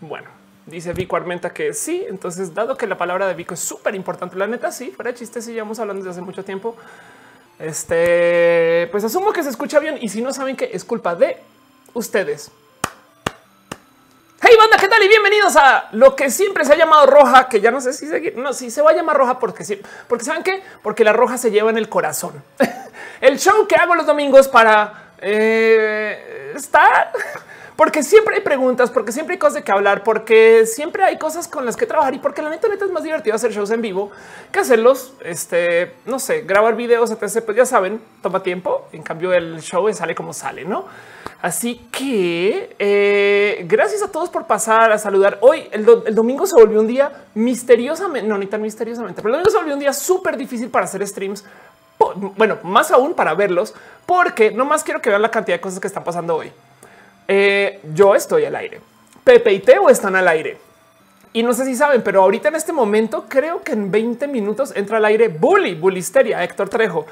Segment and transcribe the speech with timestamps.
[0.00, 0.28] Bueno,
[0.66, 2.04] dice Vico Armenta que sí.
[2.08, 5.18] Entonces, dado que la palabra de Vico es súper importante, la neta, sí, fuera de
[5.18, 6.76] chiste, sí, llevamos hablando desde hace mucho tiempo.
[7.58, 9.98] Este, pues asumo que se escucha bien.
[10.00, 11.38] Y si no saben que es culpa de
[11.94, 12.50] ustedes.
[14.40, 15.02] Hey banda, ¿qué tal?
[15.02, 18.06] Y bienvenidos a lo que siempre se ha llamado roja, que ya no sé si
[18.06, 21.12] se, no, si se va a llamar roja porque sí, porque saben qué, porque la
[21.12, 22.44] roja se lleva en el corazón.
[23.20, 27.10] el show que hago los domingos para eh, estar
[27.78, 31.46] porque siempre hay preguntas, porque siempre hay cosas de que hablar, porque siempre hay cosas
[31.46, 33.80] con las que trabajar y porque la neta, neta es más divertido hacer shows en
[33.80, 34.10] vivo
[34.50, 35.14] que hacerlos.
[35.24, 37.44] Este, no sé, grabar videos, etc.
[37.44, 38.88] Pues ya saben, toma tiempo.
[38.92, 40.86] En cambio, el show sale como sale, no?
[41.40, 45.38] Así que eh, gracias a todos por pasar a saludar.
[45.40, 49.50] Hoy el, domingo se volvió un día misteriosamente, no ni tan misteriosamente, pero el domingo
[49.52, 51.44] se volvió un día súper difícil para hacer streams.
[52.36, 53.72] Bueno, más aún para verlos,
[54.04, 56.50] porque no más quiero que vean la cantidad de cosas que están pasando hoy.
[57.28, 58.80] Eh, yo estoy al aire.
[59.22, 60.58] Pepe y Teo están al aire.
[61.34, 64.72] Y no sé si saben, pero ahorita en este momento creo que en 20 minutos
[64.74, 67.06] entra al aire Bully, Bullisteria, Héctor Trejo.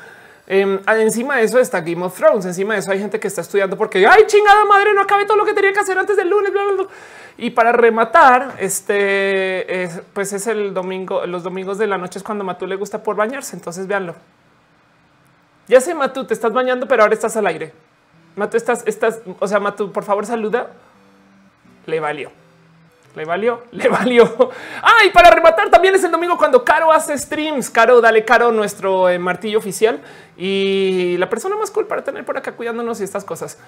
[0.46, 2.46] Em, encima de eso está Game of Thrones.
[2.46, 5.36] Encima de eso hay gente que está estudiando porque ay chingada madre, no acabé todo
[5.36, 6.50] lo que tenía que hacer antes del lunes.
[7.36, 11.26] Y para rematar, este pues es el domingo.
[11.26, 13.54] Los domingos de la noche es cuando Matú le gusta por bañarse.
[13.54, 14.14] Entonces véanlo.
[15.68, 17.72] Ya sé, Matú, te estás bañando, pero ahora estás al aire.
[18.36, 20.70] Mato, estás, estás, o sea, Mato, por favor, saluda.
[21.86, 22.30] Le valió.
[23.16, 24.50] Le valió, le valió.
[24.82, 27.70] Ah, y para rematar, también es el domingo cuando Caro hace streams.
[27.70, 30.00] Caro, dale Caro, nuestro eh, martillo oficial
[30.36, 33.58] y la persona más cool para tener por acá cuidándonos y estas cosas.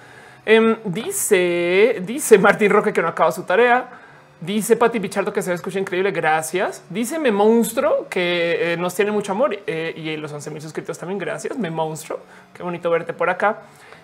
[0.45, 3.89] Em, dice, dice Martín Roque que no acaba su tarea.
[4.39, 6.11] Dice Pati Pichardo que se escucha increíble.
[6.11, 6.83] Gracias.
[6.89, 10.97] Dice Me Monstruo que eh, nos tiene mucho amor eh, y los 11 mil suscritos
[10.97, 11.17] también.
[11.17, 11.57] Gracias.
[11.57, 12.19] Me Monstruo.
[12.53, 13.63] Qué bonito verte por acá.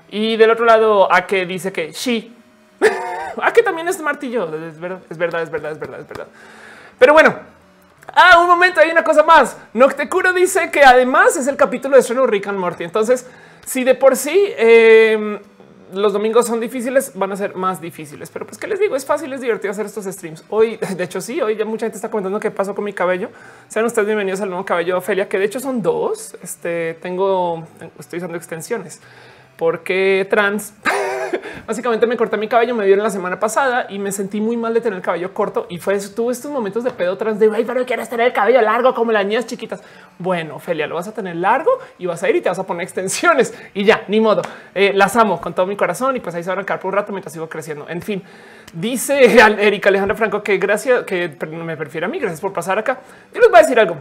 [0.10, 2.36] Y del otro lado, a que dice que sí,
[3.42, 4.44] a que también es martillo.
[4.68, 6.28] Es verdad, es verdad, es verdad, es verdad, es verdad.
[7.00, 7.36] Pero bueno,
[8.14, 9.58] ah, un momento, hay una cosa más.
[9.74, 12.84] Noctecuro dice que además es el capítulo de estreno Rick and Morty.
[12.84, 13.28] Entonces,
[13.66, 15.40] si de por sí em,
[15.94, 18.30] los domingos son difíciles, van a ser más difíciles.
[18.30, 20.44] Pero pues que les digo, es fácil, es divertido hacer estos streams.
[20.50, 23.30] Hoy, de hecho, sí, hoy ya mucha gente está comentando qué pasó con mi cabello.
[23.68, 26.38] Sean ustedes bienvenidos al nuevo cabello Ofelia, que de hecho son dos.
[26.42, 27.68] Este tengo,
[28.00, 29.02] estoy usando extensiones
[29.58, 30.74] porque trans.
[31.68, 34.74] Básicamente me corté mi cabello, me vieron la semana pasada y me sentí muy mal
[34.74, 35.98] de tener el cabello corto y fue.
[36.00, 39.12] Tuve estos momentos de pedo trans de ay, pero quieres tener el cabello largo como
[39.12, 39.82] las niñas chiquitas.
[40.20, 42.64] Bueno, Felia, lo vas a tener largo y vas a ir y te vas a
[42.64, 44.44] poner extensiones y ya, ni modo.
[44.74, 46.90] Eh, las amo con todo mi corazón y pues ahí se van a quedar por
[46.90, 47.88] un rato mientras sigo creciendo.
[47.90, 48.22] En fin,
[48.74, 52.20] dice Erika Alejandra Franco que gracias, que me prefiere a mí.
[52.20, 53.00] Gracias por pasar acá.
[53.34, 53.98] Yo les voy a decir algo.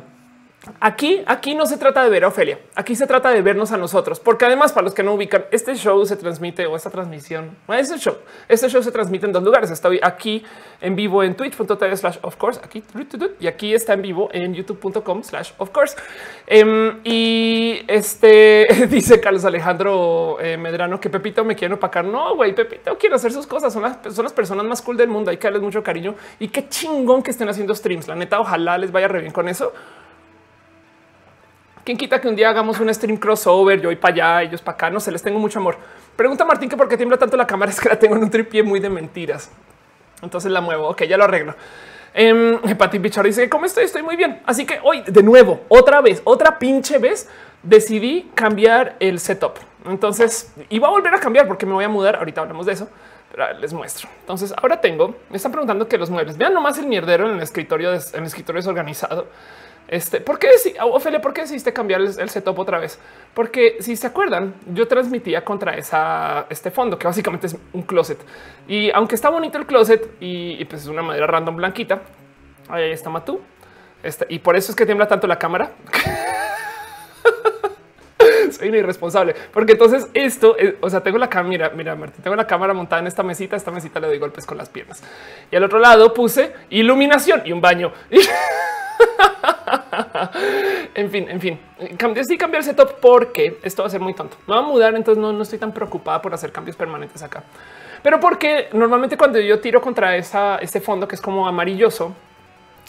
[0.80, 3.76] Aquí, aquí no se trata de ver a Ofelia, aquí se trata de vernos a
[3.76, 7.56] nosotros, porque además, para los que no ubican, este show se transmite o esta transmisión,
[7.68, 8.16] este show,
[8.48, 9.70] este show se transmite en dos lugares.
[9.70, 10.42] Estoy aquí
[10.80, 12.82] en vivo en twitch.tv slash of course, aquí
[13.40, 15.96] y aquí está en vivo en youtube.com slash of course.
[16.46, 22.04] Em, y este dice Carlos Alejandro eh, Medrano que Pepito me quiere opacar.
[22.04, 23.72] No, güey, Pepito quiere hacer sus cosas.
[23.72, 25.30] Son las, son las personas más cool del mundo.
[25.30, 28.08] Hay que darles mucho cariño y qué chingón que estén haciendo streams.
[28.08, 29.72] La neta, ojalá les vaya re bien con eso
[31.84, 33.78] ¿Quién quita que un día hagamos un stream crossover?
[33.78, 34.90] Yo voy para allá, ellos para acá.
[34.90, 35.76] No sé, les tengo mucho amor.
[36.16, 37.70] Pregunta Martín que por qué tiembla tanto la cámara.
[37.72, 39.50] Es que la tengo en un tripié muy de mentiras.
[40.22, 40.88] Entonces la muevo.
[40.88, 41.54] Ok, ya lo arreglo.
[42.14, 44.40] Eh, Pati Bichar dice cómo estoy, estoy muy bien.
[44.46, 47.28] Así que hoy de nuevo, otra vez, otra pinche vez,
[47.62, 49.58] decidí cambiar el setup.
[49.84, 52.16] Entonces iba a volver a cambiar porque me voy a mudar.
[52.16, 52.88] Ahorita hablamos de eso,
[53.30, 54.08] pero les muestro.
[54.20, 57.42] Entonces ahora tengo, me están preguntando que los muebles vean nomás el mierdero en el
[57.42, 59.26] escritorio, en el escritorio desorganizado.
[59.86, 60.48] Este, ¿por qué,
[60.80, 62.98] Ophelia, por qué decidiste cambiar el, setup otra vez?
[63.34, 68.18] Porque si se acuerdan, yo transmitía contra esa, este fondo que básicamente es un closet.
[68.66, 72.00] Y aunque está bonito el closet y, pues es una madera random blanquita,
[72.68, 73.40] ahí está Matú.
[74.02, 75.72] Este, y por eso es que tiembla tanto la cámara.
[78.50, 82.46] Soy un irresponsable, porque entonces esto, o sea, tengo la cámara, mira, Martín, tengo la
[82.46, 85.02] cámara montada en esta mesita, esta mesita le doy golpes con las piernas.
[85.50, 87.92] Y al otro lado puse iluminación y un baño.
[90.94, 91.58] en fin, en fin,
[92.14, 94.36] decidí cambiar el setup porque esto va a ser muy tonto.
[94.46, 97.42] Me va a mudar, entonces no, estoy tan preocupada por hacer cambios permanentes acá.
[98.02, 102.14] Pero porque normalmente cuando yo tiro contra esa, este fondo que es como amarilloso,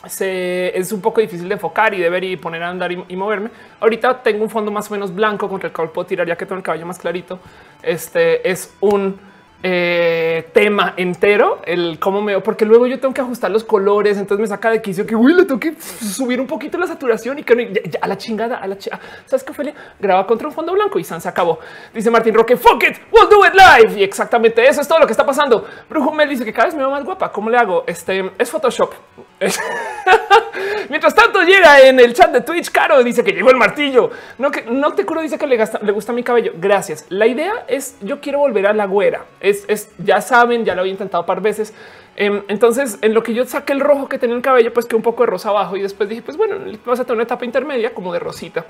[0.03, 3.49] es un poco difícil de enfocar y de ver y poner a andar y, moverme.
[3.79, 6.45] Ahorita tengo un fondo más o menos blanco contra el cual puedo tirar ya que
[6.45, 7.39] tengo el cabello más clarito.
[7.81, 9.19] Este es un
[9.63, 14.17] eh, tema entero, el cómo me porque luego yo tengo que ajustar los colores.
[14.17, 17.39] Entonces me saca de quicio que uy, le tengo que subir un poquito la saturación
[17.39, 19.01] y que a la chingada, a la chingada.
[19.25, 21.59] Sabes que Ophelia graba contra un fondo blanco y San se acabó.
[21.93, 23.99] Dice Martín Roque, fuck it, we'll do it live.
[23.99, 25.65] Y exactamente eso es todo lo que está pasando.
[25.89, 27.31] Brujo Mel dice que cada vez me veo más guapa.
[27.31, 27.83] ¿Cómo le hago?
[27.87, 28.93] Este es Photoshop.
[30.89, 34.11] Mientras tanto llega en el chat de Twitch, Caro dice que llegó el martillo.
[34.37, 36.53] No, que no te curo, dice que le, le gusta mi cabello.
[36.55, 37.05] Gracias.
[37.09, 39.25] La idea es yo quiero volver a la güera.
[39.67, 41.73] Es ya saben, ya lo había intentado un par veces.
[42.17, 44.95] Em, entonces, en lo que yo saqué el rojo que tenía el cabello, pues que
[44.95, 46.55] un poco de rosa abajo y después dije, pues bueno,
[46.85, 48.65] vas a tener una etapa intermedia como de rosita,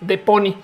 [0.00, 0.54] de pony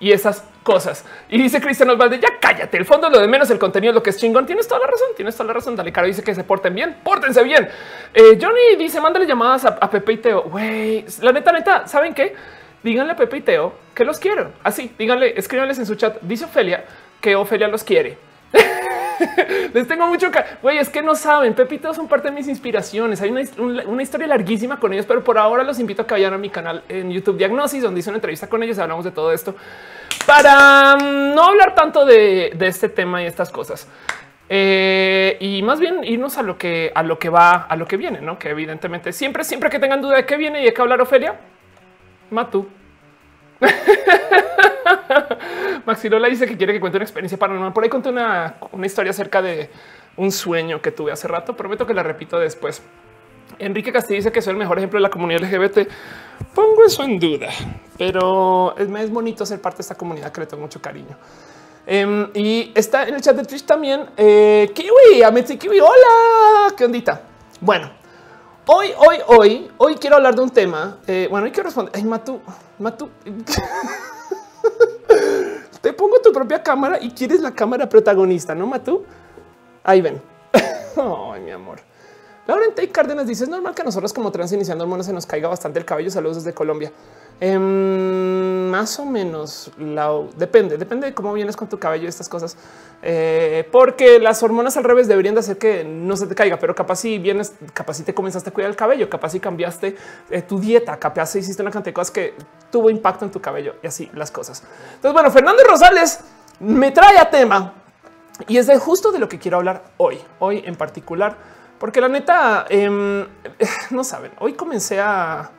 [0.00, 1.04] y esas cosas.
[1.28, 4.10] Y dice Cristian Osvalde, ya cállate, el fondo lo de menos, el contenido lo que
[4.10, 4.44] es chingón.
[4.46, 5.74] Tienes toda la razón, tienes toda la razón.
[5.76, 7.68] Dale, Caro dice que se porten bien, pórtense bien.
[8.12, 10.42] Eh, Johnny dice, mándale llamadas a, Pepe y Teo.
[10.42, 12.34] Güey, la neta, neta, ¿saben qué?
[12.82, 14.52] Díganle a Pepe y Teo que los quiero.
[14.62, 16.20] Así, díganle, escríbanles en su chat.
[16.20, 16.84] Dice Ofelia
[17.20, 18.27] que Ofelia los quiere.
[19.74, 20.30] Les tengo mucho
[20.62, 21.54] güey, es que no saben.
[21.54, 23.20] Pepito son parte de mis inspiraciones.
[23.20, 26.38] Hay una, historia larguísima con ellos, pero por ahora los invito a que vayan a
[26.38, 28.78] mi canal en YouTube Diagnosis, donde hice una entrevista con ellos.
[28.78, 29.54] Hablamos de todo esto
[30.26, 33.88] para mm, no hablar tanto de, este tema y estas cosas.
[34.50, 37.98] Eh, y más bien irnos a lo que a lo que va, a lo que
[37.98, 38.38] viene, no?
[38.38, 41.34] Que evidentemente siempre, siempre que tengan duda de qué viene y de qué hablar, Ofelia,
[42.30, 42.66] Matu.
[45.86, 47.72] Maxirola dice que quiere que cuente una experiencia paranormal.
[47.72, 49.70] Por ahí conté una, una historia acerca de
[50.16, 51.56] un sueño que tuve hace rato.
[51.56, 52.82] Prometo que la repito después.
[53.58, 55.88] Enrique Castillo dice que soy el mejor ejemplo de la comunidad LGBT.
[56.54, 57.48] Pongo eso en duda,
[57.96, 61.16] pero es, bonito ser parte de esta comunidad que le tengo mucho cariño.
[61.86, 65.80] Em, y está en el chat de Twitch también eh, Kiwi, Ametsi Kiwi.
[65.80, 67.22] Hola, qué ondita.
[67.60, 67.90] Bueno,
[68.68, 70.98] hoy, hoy, hoy, hoy quiero hablar de un tema.
[71.06, 71.92] Eh, bueno, hoy quiero responder.
[71.96, 72.40] Ay, Matu,
[72.78, 73.08] Matu.
[75.80, 79.04] Te pongo tu propia cámara y quieres la cámara protagonista, ¿no, Matu?
[79.82, 80.20] Ahí ven.
[80.52, 81.80] Ay, mi amor.
[82.46, 85.78] Laurentay Cárdenas dice es normal que nosotros como trans iniciando hormonas se nos caiga bastante
[85.78, 86.10] el cabello.
[86.10, 86.90] Saludos desde Colombia.
[87.40, 89.70] Em, más o menos
[90.36, 92.56] depende, depende de cómo vienes con tu cabello y estas cosas,
[93.02, 96.74] eh, porque las hormonas al revés deberían de hacer que no se te caiga, pero
[96.74, 99.96] capaz si vienes, capaz si te comenzaste a cuidar el cabello, capaz si cambiaste
[100.30, 102.34] eh, tu dieta, capaz si hiciste una cantidad de cosas que
[102.70, 104.62] tuvo impacto en tu cabello y así las cosas.
[104.94, 106.20] Entonces, bueno, Fernando Rosales
[106.60, 107.74] me trae a tema
[108.46, 111.36] y es de justo de lo que quiero hablar hoy, hoy en particular
[111.78, 113.26] porque la neta, em,
[113.90, 115.50] no saben, hoy comencé a,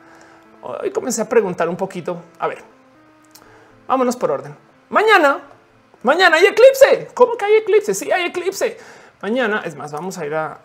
[0.62, 2.58] hoy comencé a preguntar un poquito, a ver,
[3.88, 4.54] vámonos por orden.
[4.90, 5.40] Mañana,
[6.02, 7.08] mañana hay eclipse.
[7.14, 7.94] ¿Cómo que hay eclipse?
[7.94, 8.78] Sí, hay eclipse.
[9.22, 10.58] Mañana, es más, vamos a ir a,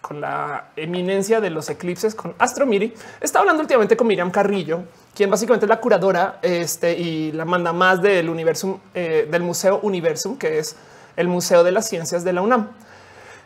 [0.00, 2.94] con la eminencia de los eclipses con Astro Miri.
[3.20, 4.84] Está hablando últimamente con Miriam Carrillo,
[5.14, 9.80] quien básicamente es la curadora este, y la manda más del universo eh, del Museo
[9.82, 10.76] Universum, que es
[11.14, 12.70] el Museo de las Ciencias de la UNAM.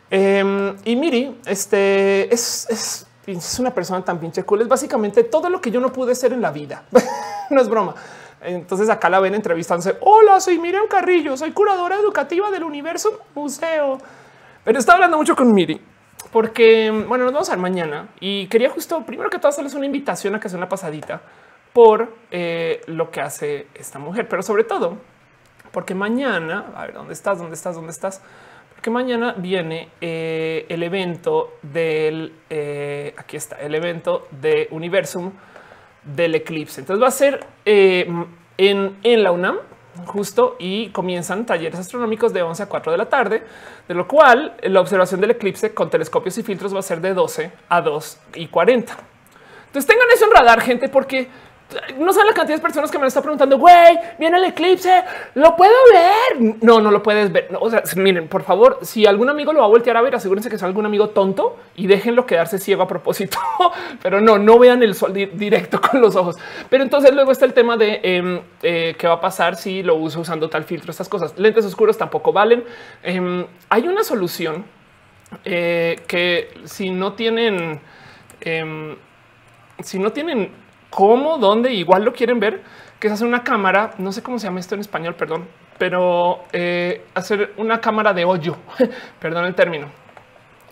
[0.09, 3.05] Em, y Miri, este es,
[3.59, 4.61] una persona tan pinche cool.
[4.61, 6.83] Es básicamente todo lo que yo no pude ser en la vida.
[7.49, 7.93] no es broma.
[8.41, 9.97] Entonces acá la ven entrevistándose.
[10.01, 13.97] Hola, soy Miriam Carrillo, soy curadora educativa del Universo Museo.
[14.63, 15.79] Pero está hablando mucho con Miri
[16.31, 19.85] porque, bueno, nos vamos a ver mañana y quería justo primero que todo hacerles una
[19.85, 21.21] invitación a que sea una pasadita
[21.73, 24.97] por eh, lo que hace esta mujer, pero sobre todo
[25.71, 27.39] porque mañana, a ver, ¿dónde estás?
[27.39, 27.75] ¿Dónde estás?
[27.75, 28.21] ¿Dónde estás?
[28.81, 35.33] que mañana viene eh, el evento del eh, aquí está el evento de Universum
[36.15, 36.81] del eclipse.
[36.81, 38.07] Entonces va a ser eh,
[38.57, 39.57] en, en la UNAM
[40.05, 43.43] justo y comienzan talleres astronómicos de 11 a 4 de la tarde,
[43.87, 47.13] de lo cual la observación del eclipse con telescopios y filtros va a ser de
[47.13, 48.97] 12 a 2 y 40.
[49.67, 51.27] Entonces tengan eso en radar, gente, porque
[51.99, 55.03] no saben la cantidad de personas que me están preguntando, güey, viene el eclipse,
[55.35, 56.55] lo puedo ver.
[56.61, 57.49] No, no lo puedes ver.
[57.59, 60.49] o sea, miren, por favor, si algún amigo lo va a voltear a ver, asegúrense
[60.49, 63.37] que es algún amigo tonto y déjenlo quedarse ciego a propósito.
[64.01, 66.37] Pero no, no vean el sol directo con los ojos.
[66.69, 69.95] Pero entonces luego está el tema de em, eh, qué va a pasar si lo
[69.95, 71.37] uso usando tal filtro, estas cosas.
[71.37, 72.63] Lentes oscuros tampoco valen.
[73.03, 74.65] Em, hay una solución
[75.45, 77.79] eh, que si no tienen,
[78.41, 78.95] em,
[79.83, 80.51] si no tienen
[80.89, 82.63] cómo, dónde, igual lo quieren ver,
[82.99, 86.43] que es hacer una cámara, no sé cómo se llama esto en español, perdón, pero
[86.51, 88.57] eh, hacer una cámara de hoyo,
[89.19, 89.87] perdón el término,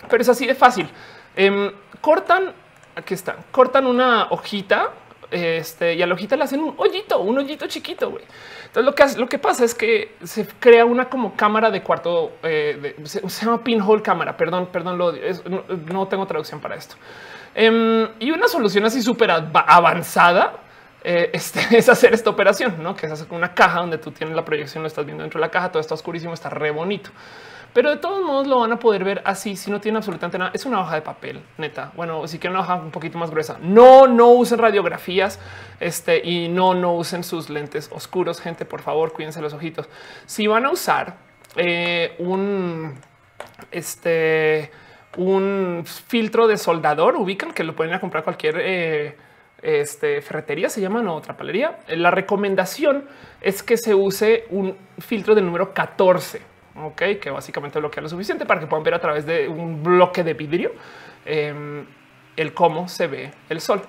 [0.08, 0.88] pero es así de fácil.
[1.36, 1.70] Em,
[2.00, 2.52] cortan,
[2.96, 4.92] aquí está, cortan una hojita
[5.30, 8.10] este, y a la hojita le hacen un hoyito, un hoyito chiquito.
[8.10, 8.24] güey.
[8.66, 11.82] Entonces lo que hace, lo que pasa es que se crea una como cámara de
[11.82, 14.36] cuarto, eh, se, llama pinhole cámara.
[14.36, 15.12] Perdón, perdón, lo,
[15.92, 16.96] no tengo traducción para esto.
[17.54, 20.54] Em, y una solución así súper avanzada
[21.02, 22.94] eh, este, es hacer esta operación, ¿no?
[22.94, 25.46] que es hacer una caja donde tú tienes la proyección, lo estás viendo dentro de
[25.46, 27.10] la caja, todo está oscurísimo, está re bonito.
[27.72, 30.50] pero de todos modos lo van a poder ver así si no tiene absolutamente nada.
[30.54, 31.92] Es una hoja de papel, neta.
[31.94, 33.58] Bueno, si quieren una hoja un poquito más gruesa.
[33.60, 35.38] No, no usen radiografías
[35.78, 38.40] este, y no, no usen sus lentes oscuros.
[38.40, 39.88] Gente, por favor, cuídense los ojitos.
[40.26, 41.18] Si van a usar
[41.56, 42.98] eh, un
[43.70, 44.70] este
[45.18, 49.16] un filtro de soldador, ubican que lo pueden a comprar cualquier eh,
[49.60, 51.80] este, ferretería, se llama, no, otra palería.
[51.88, 53.04] La recomendación
[53.40, 56.40] es que se use un filtro del número 14,
[56.76, 60.22] ok, que básicamente bloquea lo suficiente para que puedan ver a través de un bloque
[60.22, 60.72] de vidrio
[61.26, 61.84] em,
[62.36, 63.82] el cómo se ve el sol.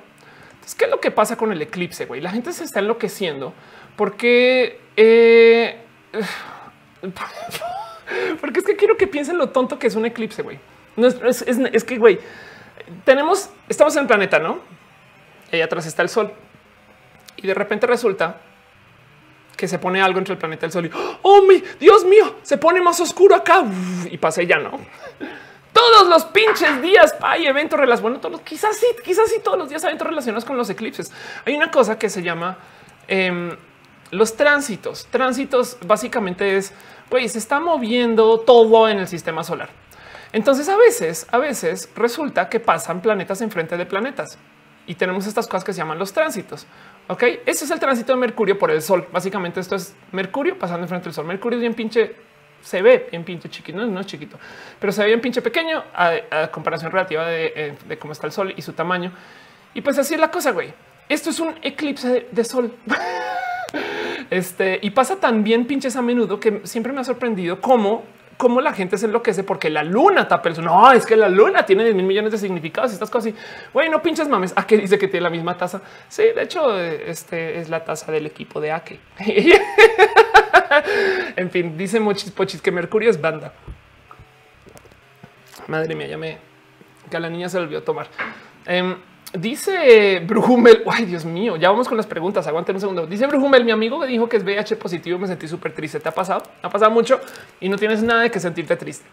[0.54, 2.08] Entonces, ¿qué es lo que pasa con el eclipse?
[2.08, 2.22] Güey?
[2.22, 3.54] La gente se está enloqueciendo
[3.96, 5.78] porque eh,
[8.42, 10.42] porque es que quiero que piensen lo tonto que es un eclipse.
[10.42, 10.60] Güey,
[11.00, 12.20] no es, que güey,
[13.06, 14.60] tenemos, estamos en el planeta, no?
[15.52, 16.32] y atrás está el sol.
[17.38, 18.42] Y de repente resulta
[19.56, 20.92] que se pone algo entre el planeta y el sol y
[21.22, 23.64] oh mi Dios mío, se pone más oscuro acá
[24.10, 24.80] y pasa ya no.
[25.74, 28.22] Todos los pinches días hay eventos relacionados.
[28.22, 31.12] Bueno, quizás sí, quizás sí, todos los días hay eventos relacionados con los eclipses.
[31.46, 32.58] Hay una cosa que se llama
[33.08, 33.56] em,
[34.12, 35.08] los tránsitos.
[35.12, 36.74] Tránsitos básicamente es,
[37.10, 39.70] güey, se está moviendo todo en el sistema solar.
[40.32, 44.38] Entonces a veces, a veces resulta que pasan planetas enfrente de planetas
[44.90, 46.66] y tenemos estas cosas que se llaman los tránsitos.
[47.08, 49.08] Ok, ese es el tránsito de Mercurio por el Sol.
[49.12, 51.26] Básicamente, esto es Mercurio pasando enfrente del Sol.
[51.26, 52.16] Mercurio es bien pinche,
[52.62, 54.40] se ve bien pinche chiquito, no, es chiquito,
[54.80, 58.52] pero se ve bien pinche pequeño a, comparación relativa eh, de, cómo está el Sol
[58.58, 59.12] y su tamaño.
[59.76, 60.74] Y pues así es la cosa, güey.
[61.08, 62.74] Esto es un eclipse de, Sol.
[64.32, 68.06] este y pasa tan bien pinches a menudo que siempre me ha sorprendido cómo
[68.40, 70.64] cómo la gente se enloquece porque la luna tapa el.
[70.64, 72.94] No, es que la luna tiene 10 mil millones de significados.
[72.94, 73.34] Estas cosas.
[73.74, 74.54] Güey, no pinches mames.
[74.56, 75.82] ¿A qué dice que tiene la misma taza?
[76.08, 78.98] Sí, de hecho, este es la taza del equipo de Ake.
[81.36, 83.52] en fin, dice Mochis Pochis que Mercurio es banda.
[85.68, 86.38] Madre mía, ya me
[87.12, 88.08] que a la niña se le olvidó tomar.
[88.66, 88.96] Em,
[89.34, 93.06] Dice Brujumel, ay Dios mío, ya vamos con las preguntas, aguanten un segundo.
[93.06, 96.00] Dice Brujumel, mi amigo que dijo que es VIH positivo, me sentí súper triste.
[96.00, 96.42] ¿Te ha pasado?
[96.64, 97.20] Ha pasado mucho
[97.60, 99.06] y no tienes nada de que sentirte triste.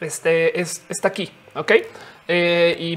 [0.00, 1.72] Este es, está aquí, ¿ok?
[2.30, 2.96] Eh, y,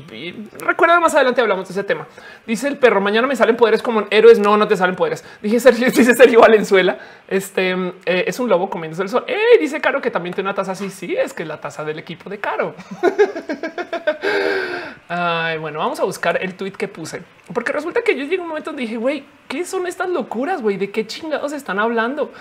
[0.59, 2.05] recuerda más adelante hablamos de ese tema.
[2.45, 4.39] Dice el perro, mañana me salen poderes como héroes.
[4.39, 5.23] No, no te salen poderes.
[5.41, 6.99] Dije Sergio, dice Sergio Valenzuela.
[7.29, 7.71] Este
[8.05, 9.25] eh, es un lobo comiéndose el sol.
[9.59, 10.89] dice Caro que también tiene una taza así.
[10.89, 12.75] Sí, es que es la taza del equipo de Caro.
[15.13, 17.21] Ay, bueno, vamos a buscar el tweet que puse,
[17.53, 20.61] porque resulta que yo llegué un momento donde dije, güey, ¿qué son estas locuras?
[20.61, 22.31] Güey, ¿de qué chingados están hablando?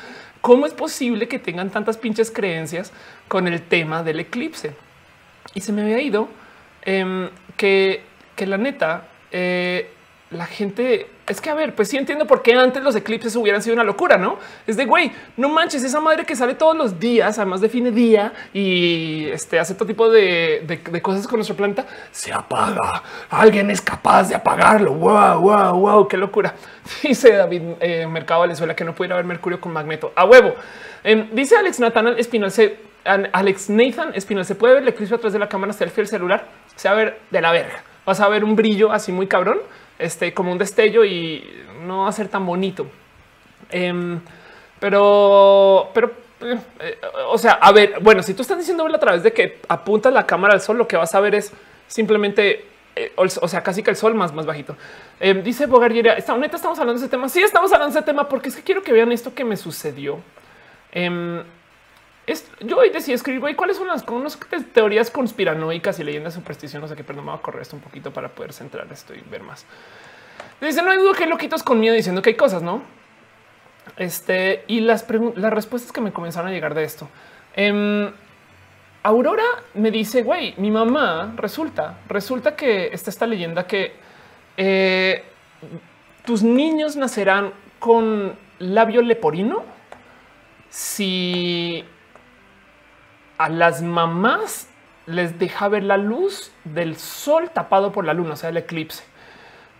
[0.40, 2.92] ¿Cómo es posible que tengan tantas pinches creencias
[3.28, 4.74] con el tema del eclipse?
[5.54, 6.28] Y se me había ido
[6.82, 8.02] em, que,
[8.36, 9.90] que la neta, eh,
[10.30, 13.62] la gente es que a ver, pues sí entiendo por qué antes los eclipses hubieran
[13.62, 16.98] sido una locura, no es de güey, no manches esa madre que sale todos los
[16.98, 21.86] días, además define día y este hace todo tipo de, cosas con nuestro planeta.
[22.10, 23.02] Se apaga.
[23.30, 24.92] Alguien es capaz de apagarlo.
[24.94, 26.54] Wow, wow, wow, qué locura.
[27.02, 30.54] Dice David eh, Mercado Valenzuela que no pudiera haber Mercurio con magneto a huevo.
[31.04, 32.52] Em, dice Alex Nathan Espinal,
[33.32, 36.08] Alex Nathan Espinal, se puede ver el eclipse a través de la cámara selfie del
[36.08, 36.44] celular.
[36.74, 37.84] Se va a ver de la verga.
[38.04, 39.58] Vas a ver un brillo así muy cabrón
[40.00, 41.44] este, como un destello y
[41.86, 42.86] no va a ser tan bonito.
[43.70, 44.20] Em,
[44.78, 49.32] pero, pero, eh, o sea, a ver, bueno, si tú estás diciendo a través de
[49.32, 51.52] que apuntas la cámara al sol, lo que vas a ver es
[51.86, 52.66] simplemente,
[52.96, 54.76] eh, o, sea, casi que el sol más, más bajito.
[55.20, 57.28] Em, dice Bogardiera, esta neta estamos hablando de ese tema.
[57.28, 59.56] Sí, estamos hablando de ese tema porque es que quiero que vean esto que me
[59.56, 60.18] sucedió.
[62.60, 64.04] Yo hoy decidí escribir, güey, cuáles son las
[64.72, 66.36] teorías conspiranoicas y leyendas
[66.88, 69.20] sea que perdón, me voy a correr esto un poquito para poder centrar esto y
[69.30, 69.66] ver más.
[70.60, 72.82] Dice, no hay duda que hay loquitos con miedo diciendo que hay cosas, ¿no?
[73.96, 75.06] Este, y las,
[75.36, 77.08] las respuestas que me comenzaron a llegar de esto.
[77.54, 78.10] Em,
[79.02, 79.44] Aurora
[79.74, 83.94] me dice, güey, mi mamá resulta, resulta que está esta leyenda que
[84.56, 85.24] eh,
[86.24, 89.64] tus niños nacerán con labio leporino
[90.68, 91.82] si
[93.40, 94.68] a las mamás
[95.06, 99.02] les deja ver la luz del sol tapado por la luna, o sea, el eclipse.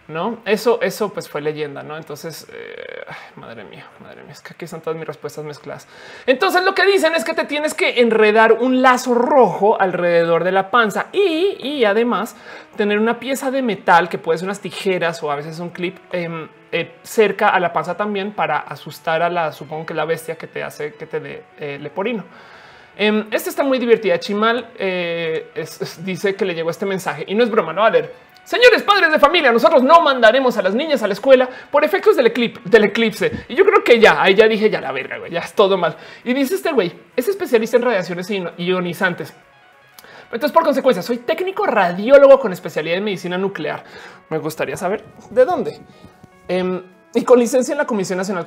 [0.09, 1.97] No, eso, eso pues fue leyenda, no?
[1.99, 3.05] Entonces, eh,
[3.37, 5.87] madre mía, madre mía, es que aquí están todas mis respuestas mezcladas.
[6.27, 10.53] Entonces, lo que dicen es que te tienes que enredar un lazo rojo alrededor de
[10.53, 12.35] la panza y, y además
[12.77, 15.99] tener una pieza de metal que puede ser unas tijeras o a veces un clip
[16.13, 20.37] em, eh, cerca a la panza también para asustar a la, supongo que la bestia
[20.37, 22.25] que te hace que te dé eh, leporino.
[22.97, 24.19] Em, esta está muy divertida.
[24.19, 25.53] Chimal eh,
[26.05, 28.31] dice que le llegó este mensaje y no es broma, no va a leer.
[28.45, 32.17] Señores padres de familia, nosotros no mandaremos a las niñas a la escuela por efectos
[32.17, 32.33] del,
[32.65, 33.45] del eclipse.
[33.49, 35.77] Y yo creo que ya, ahí ya dije ya la verga, güey, ya es todo
[35.77, 35.97] mal.
[36.25, 39.35] Y dice este güey, es especialista en radiaciones ionizantes.
[40.25, 43.85] Entonces, por consecuencia, soy técnico radiólogo con especialidad en medicina nuclear.
[44.29, 45.81] Me gustaría saber de dónde.
[46.49, 48.45] Em, y con licencia en la Comisión Nacional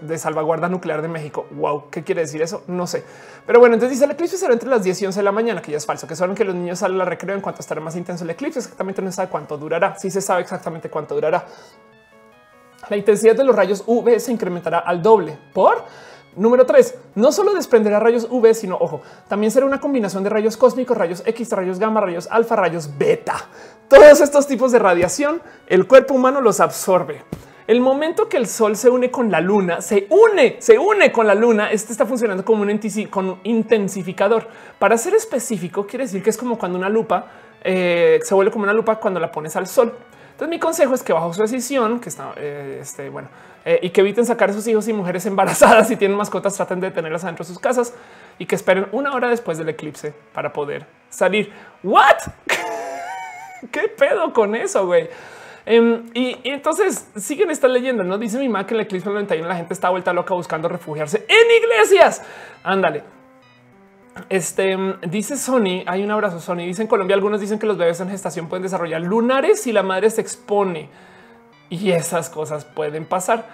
[0.00, 1.46] de Salvaguarda Nuclear de México.
[1.52, 2.64] Wow, ¿qué quiere decir eso?
[2.66, 3.04] No sé.
[3.46, 5.62] Pero bueno, entonces dice el eclipse será entre las 10 y 11 de la mañana,
[5.62, 7.60] que ya es falso, que son que los niños salen a la recreo en cuanto
[7.60, 8.58] estará más intenso el eclipse.
[8.58, 9.96] Exactamente no sabe cuánto durará.
[9.96, 11.46] Sí se sabe exactamente cuánto durará.
[12.88, 15.84] La intensidad de los rayos UV se incrementará al doble por
[16.36, 16.94] Número 3.
[17.16, 21.22] No solo desprenderá rayos UV, sino ojo, también será una combinación de rayos cósmicos, rayos
[21.26, 23.34] X, rayos gamma, rayos alfa, rayos beta.
[23.88, 27.24] Todos estos tipos de radiación, el cuerpo humano los absorbe.
[27.70, 31.24] El momento que el sol se une con la luna, se une, se une con
[31.24, 31.70] la luna.
[31.70, 34.48] Este está funcionando como un, intensificador.
[34.76, 37.26] Para ser específico, quiere decir que es como cuando una lupa
[37.62, 39.94] eh, se vuelve como una lupa cuando la pones al sol.
[40.32, 43.28] Entonces, mi consejo es que bajo su decisión, que está eh, este, bueno,
[43.64, 46.80] eh, y que eviten sacar a sus hijos y mujeres embarazadas si tienen mascotas, traten
[46.80, 47.94] de tenerlas adentro de sus casas
[48.40, 51.52] y que esperen una hora después del eclipse para poder salir.
[51.84, 52.16] What?
[53.70, 55.08] ¿Qué pedo con eso, güey?
[55.66, 58.18] Em, y, entonces siguen esta leyenda, ¿no?
[58.18, 60.68] Dice mi mamá que en el eclipse del 91 la gente está vuelta loca buscando
[60.68, 62.22] refugiarse en iglesias.
[62.62, 63.02] Ándale.
[64.28, 64.76] Este
[65.08, 68.10] dice Sony, hay un abrazo Sony, dice en Colombia algunos dicen que los bebés en
[68.10, 70.88] gestación pueden desarrollar lunares si la madre se expone
[71.70, 73.46] y esas cosas pueden pasar.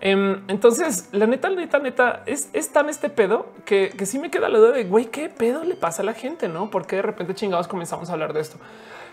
[0.00, 4.48] Em, entonces, la neta, neta, neta, es, tan este pedo que, que sí me queda
[4.48, 6.48] la duda de, güey, ¿qué pedo le pasa a la gente?
[6.48, 6.70] ¿No?
[6.70, 8.58] Porque de repente chingados comenzamos a hablar de esto.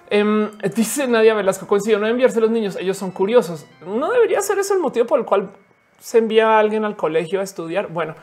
[0.09, 3.65] Em, dice Nadia Velasco, coincido, no enviarse a los niños, ellos son curiosos.
[3.85, 5.49] No debería ser eso el motivo por el cual
[5.99, 7.87] se envía a alguien al colegio a estudiar.
[7.87, 8.15] Bueno,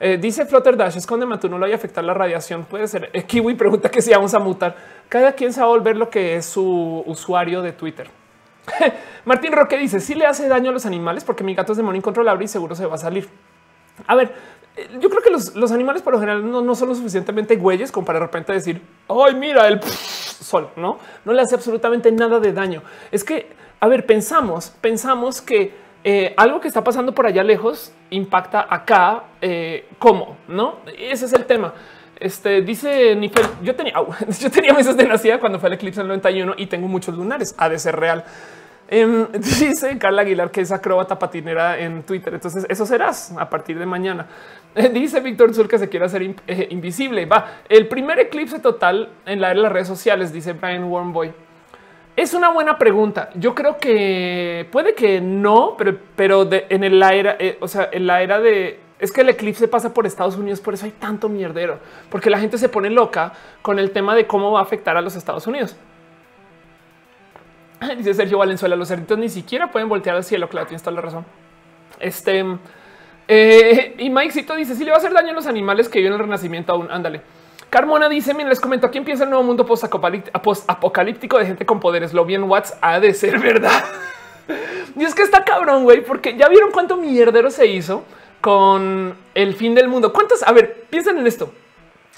[0.00, 2.64] eh, dice Flutter Dash, escóndeme, tú no lo a afectar la radiación.
[2.64, 3.10] Puede ser.
[3.12, 4.76] Eh, Kiwi pregunta que si vamos a mutar.
[5.08, 8.08] Cada quien se va a volver lo que es su usuario de Twitter.
[9.24, 11.98] Martín Roque dice si le hace daño a los animales porque mi gato es demonio
[11.98, 13.28] incontrolable y seguro se va a salir.
[14.06, 14.32] A ver,
[15.00, 18.18] yo creo que los, animales por lo general no, son lo suficientemente güeyes como para
[18.18, 22.82] de repente decir, ay, mira el sol, no, no le hace absolutamente nada de daño.
[23.10, 25.72] Es que, a ver, pensamos, pensamos que
[26.04, 29.24] eh, algo que está pasando por allá lejos impacta acá.
[29.40, 30.36] Eh, ¿Cómo?
[30.46, 31.74] No, ese es el tema.
[32.20, 33.94] Este dice Nifel, yo tenía,
[34.40, 37.54] yo tenía meses de nacida cuando fue el eclipse del 91 y tengo muchos lunares.
[37.58, 38.24] Ha de ser real.
[38.88, 42.32] Em, dice Carla Aguilar que es acróbata patinera en Twitter.
[42.34, 44.26] Entonces eso serás a partir de mañana.
[44.92, 47.26] dice Víctor Sur que se quiere hacer eh, invisible.
[47.26, 51.32] Va el primer eclipse total en la era de las redes sociales, dice Brian Warmboy.
[52.16, 53.30] Es una buena pregunta.
[53.34, 58.06] Yo creo que puede que no, pero, pero en la era, eh, o sea, en
[58.06, 61.28] la era de es que el eclipse pasa por Estados Unidos, por eso hay tanto
[61.28, 61.78] mierdero,
[62.10, 65.00] porque la gente se pone loca con el tema de cómo va a afectar a
[65.00, 65.76] los Estados Unidos.
[67.96, 70.48] Dice Sergio Valenzuela, los cerditos ni siquiera pueden voltear al cielo.
[70.48, 71.24] Claro, tienes toda la razón.
[72.00, 72.44] Este
[73.28, 76.14] eh, y Mikecito dice: Si le va a hacer daño a los animales que viven
[76.14, 76.90] el renacimiento aún.
[76.90, 77.20] Ándale.
[77.70, 79.84] Carmona dice: Miren, les comento aquí empieza el nuevo mundo post
[80.66, 82.14] apocalíptico de gente con poderes.
[82.14, 83.84] Lo bien Watts ha de ser verdad.
[84.96, 88.04] y es que está cabrón, güey, porque ya vieron cuánto mierdero se hizo
[88.40, 90.12] con el fin del mundo.
[90.12, 90.42] ¿Cuántos?
[90.42, 91.52] A ver, piensen en esto.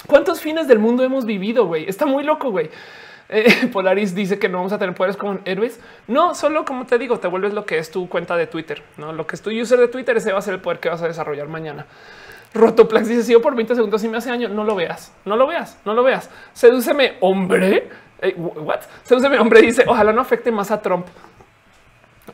[0.07, 1.89] ¿Cuántos fines del mundo hemos vivido, güey?
[1.89, 2.71] Está muy loco, güey.
[3.33, 5.81] Eh, Polaris dice que no vamos a tener poderes como héroes.
[6.09, 8.83] No, solo como te digo, te vuelves lo que es tu cuenta de Twitter.
[8.99, 10.89] No lo que es tu user de Twitter, ese va a ser el poder que
[10.89, 11.87] vas a desarrollar mañana.
[12.53, 14.49] Rotoplax dice: Sigo por 20 segundos y me hace año.
[14.49, 16.29] No lo veas, no lo veas, no lo veas.
[16.53, 17.89] Sedúceme, hombre.
[18.21, 18.81] Eh, what?
[19.05, 19.63] Sedúceme, hombre.
[19.63, 21.07] Dice: Ojalá no afecte más a Trump.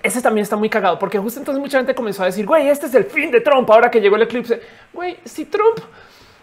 [0.02, 2.86] Ese también está muy cagado porque justo entonces mucha gente comenzó a decir, güey, este
[2.86, 4.60] es el fin de Trump ahora que llegó el eclipse.
[4.92, 5.78] Güey, si Trump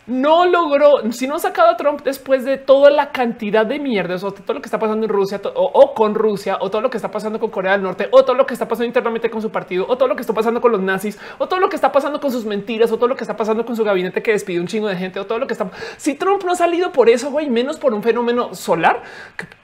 [0.06, 4.24] no logró, si no ha sacado a Trump después de toda la cantidad de mierdas
[4.24, 6.98] o todo lo que está pasando en Rusia o, con Rusia o todo lo que
[6.98, 9.50] está pasando con Corea del Norte o todo lo que está pasando internamente con su
[9.50, 11.92] partido o todo lo que está pasando con los nazis o todo lo que está
[11.92, 14.60] pasando con sus mentiras o todo lo que está pasando con su gabinete que despidió
[14.60, 15.70] un chingo de gente o todo lo que está.
[15.96, 19.04] Si Trump no ha salido por eso, güey, menos por un fenómeno solar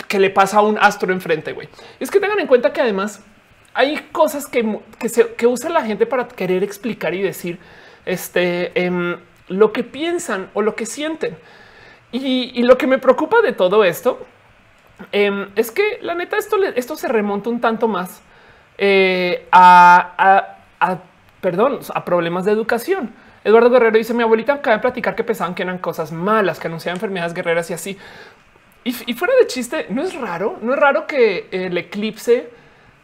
[0.07, 1.69] que, le pasa a un astro enfrente, güey.
[1.99, 3.25] Es que tengan en cuenta que además
[3.73, 4.79] hay cosas que,
[5.37, 7.59] que, usa la gente para querer explicar y decir
[8.05, 9.17] este, em,
[9.49, 11.37] lo que piensan o lo que sienten.
[12.11, 14.25] Y, lo que me preocupa de todo esto
[15.11, 18.23] em, es que la neta esto, esto se remonta un tanto más
[18.79, 20.57] eh, a,
[21.41, 23.13] perdón, a problemas de educación.
[23.43, 26.67] Eduardo Guerrero dice mi abuelita acaba de platicar que pensaban que eran cosas malas, que
[26.67, 27.97] anunciaban enfermedades guerreras y así.
[28.83, 32.49] Y, y fuera de chiste, no es raro, no es raro que el eclipse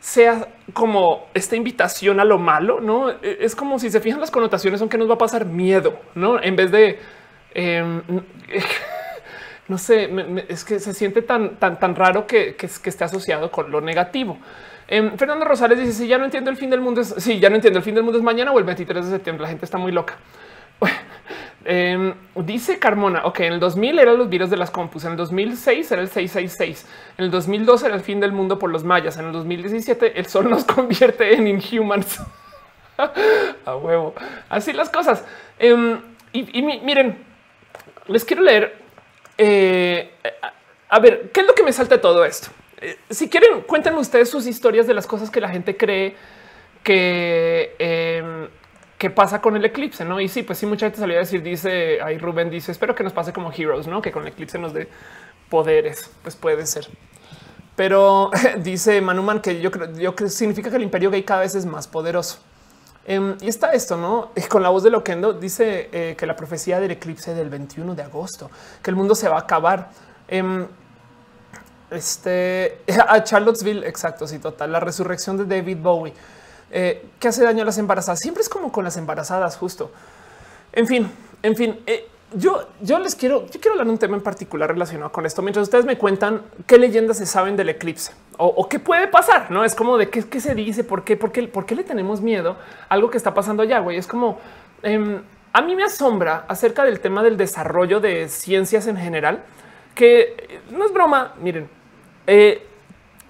[0.06, 4.32] sea como esta invitación a lo malo, no e, es como si se fijan las
[4.32, 7.00] connotaciones, son que nos va a pasar miedo, no en vez de
[7.56, 8.02] Em,
[9.70, 10.10] no sé,
[10.50, 14.38] es que se siente tan, tan, tan raro que, que, esté asociado con lo negativo.
[14.88, 17.50] Em, Fernando Rosales dice: Si ya no entiendo el fin del mundo, es sí, ya
[17.50, 19.44] no entiendo el fin del mundo es mañana o el 23 de septiembre.
[19.44, 20.18] La gente está muy loca.
[21.68, 25.18] Em, dice Carmona, ok, en el 2000 eran los virus de las compus, en el
[25.18, 26.86] 2006 era el 666,
[27.18, 30.28] en el 2002 era el fin del mundo por los mayas, en el 2017 el
[30.28, 32.22] sol nos convierte en inhumans.
[33.66, 34.14] a huevo,
[34.48, 35.26] así las cosas.
[35.58, 36.00] Em,
[36.34, 37.18] y, miren,
[38.08, 38.78] les quiero leer,
[39.38, 40.12] eh,
[40.90, 42.50] a ver, ¿qué es lo que me salta de todo esto?
[42.80, 46.16] Eh, si quieren, cuéntenme ustedes sus historias de las cosas que la gente cree
[46.84, 48.48] que em,
[49.06, 50.20] qué pasa con el eclipse, ¿no?
[50.20, 53.04] Y sí, pues sí, mucha gente salía a decir, dice, ahí Rubén dice, espero que
[53.04, 54.02] nos pase como Heroes, ¿no?
[54.02, 54.90] Que con el eclipse nos dé
[55.48, 56.88] poderes, pues puede ser.
[57.76, 58.32] Pero
[58.64, 61.68] dice Manuman que yo creo, yo creo significa que el imperio gay cada vez es
[61.68, 62.40] más poderoso.
[63.06, 64.32] Em, y está esto, ¿no?
[64.50, 68.02] Con la voz de Loquendo dice eh, que la profecía del eclipse del 21 de
[68.02, 68.50] agosto,
[68.82, 69.92] que el mundo se va a acabar.
[70.28, 70.66] Em,
[71.92, 74.72] este a Charlottesville, exacto, sí, total.
[74.72, 76.14] La resurrección de David Bowie.
[76.72, 78.20] Eh, que hace daño a las embarazadas.
[78.20, 79.92] Siempre es como con las embarazadas, justo.
[80.74, 81.10] En fin,
[81.44, 84.70] en fin, eh, yo, yo les quiero, yo quiero hablar de un tema en particular
[84.70, 85.42] relacionado con esto.
[85.42, 89.64] Mientras ustedes me cuentan qué leyendas se saben del eclipse o, qué puede pasar, no
[89.64, 92.58] es como de qué, se dice, por qué, por qué, por qué le tenemos miedo
[92.90, 93.80] a algo que está pasando allá.
[93.80, 94.40] Güey, es como
[94.84, 95.22] em,
[95.54, 99.44] a mí me asombra acerca del tema del desarrollo de ciencias en general,
[99.94, 101.34] que eh, no es broma.
[101.40, 101.70] Miren,
[102.28, 102.68] eh,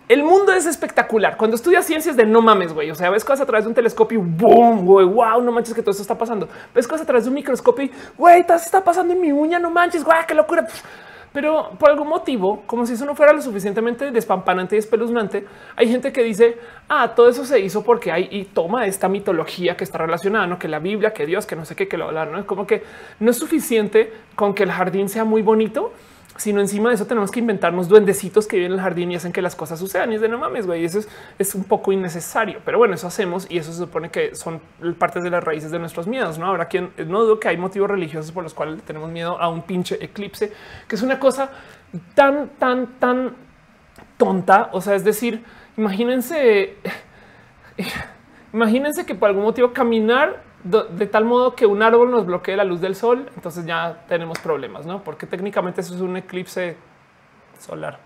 [0.07, 1.35] el mundo es espectacular.
[1.35, 2.91] Cuando estudias ciencias de no mames, güey.
[2.91, 5.81] O sea, ves cosas a través de un telescopio, boom, güey, wow, no manches que
[5.81, 6.47] todo esto está pasando.
[6.73, 9.71] Ves cosas a través de un microscopio, güey, todo está pasando en mi uña, no
[9.71, 10.67] manches, güey, qué locura.
[11.33, 15.89] Pero por algún motivo, como si eso no fuera lo suficientemente despampanante y espeluznante, hay
[15.89, 19.83] gente que dice, ah, todo eso se hizo porque hay y toma esta mitología que
[19.83, 22.29] está relacionada, no que la Biblia, que Dios, que no sé qué, que lo hablar,
[22.29, 22.83] no es como que
[23.19, 25.91] no es suficiente con que el jardín sea muy bonito
[26.37, 29.31] sino encima de eso tenemos que inventarnos duendecitos que viven en el jardín y hacen
[29.31, 30.11] que las cosas sucedan.
[30.11, 30.99] Y es de no mames, güey, eso
[31.39, 32.59] es, un poco innecesario.
[32.65, 34.59] Pero bueno, eso hacemos y eso se supone que son
[34.99, 36.37] partes de las raíces de nuestros miedos.
[36.37, 39.47] No habrá quien no dudo que hay motivos religiosos por los cuales tenemos miedo a
[39.47, 40.51] un pinche eclipse,
[40.87, 41.51] que es una cosa
[42.15, 43.35] tan, tan, tan
[44.17, 44.69] tonta.
[44.73, 45.45] O sea, es decir,
[45.77, 46.75] imagínense,
[48.53, 52.63] imagínense que por algún motivo caminar de tal modo que un árbol nos bloquee la
[52.63, 55.03] luz del sol, entonces ya tenemos problemas, ¿no?
[55.03, 56.75] Porque técnicamente eso es un eclipse
[57.59, 57.99] solar.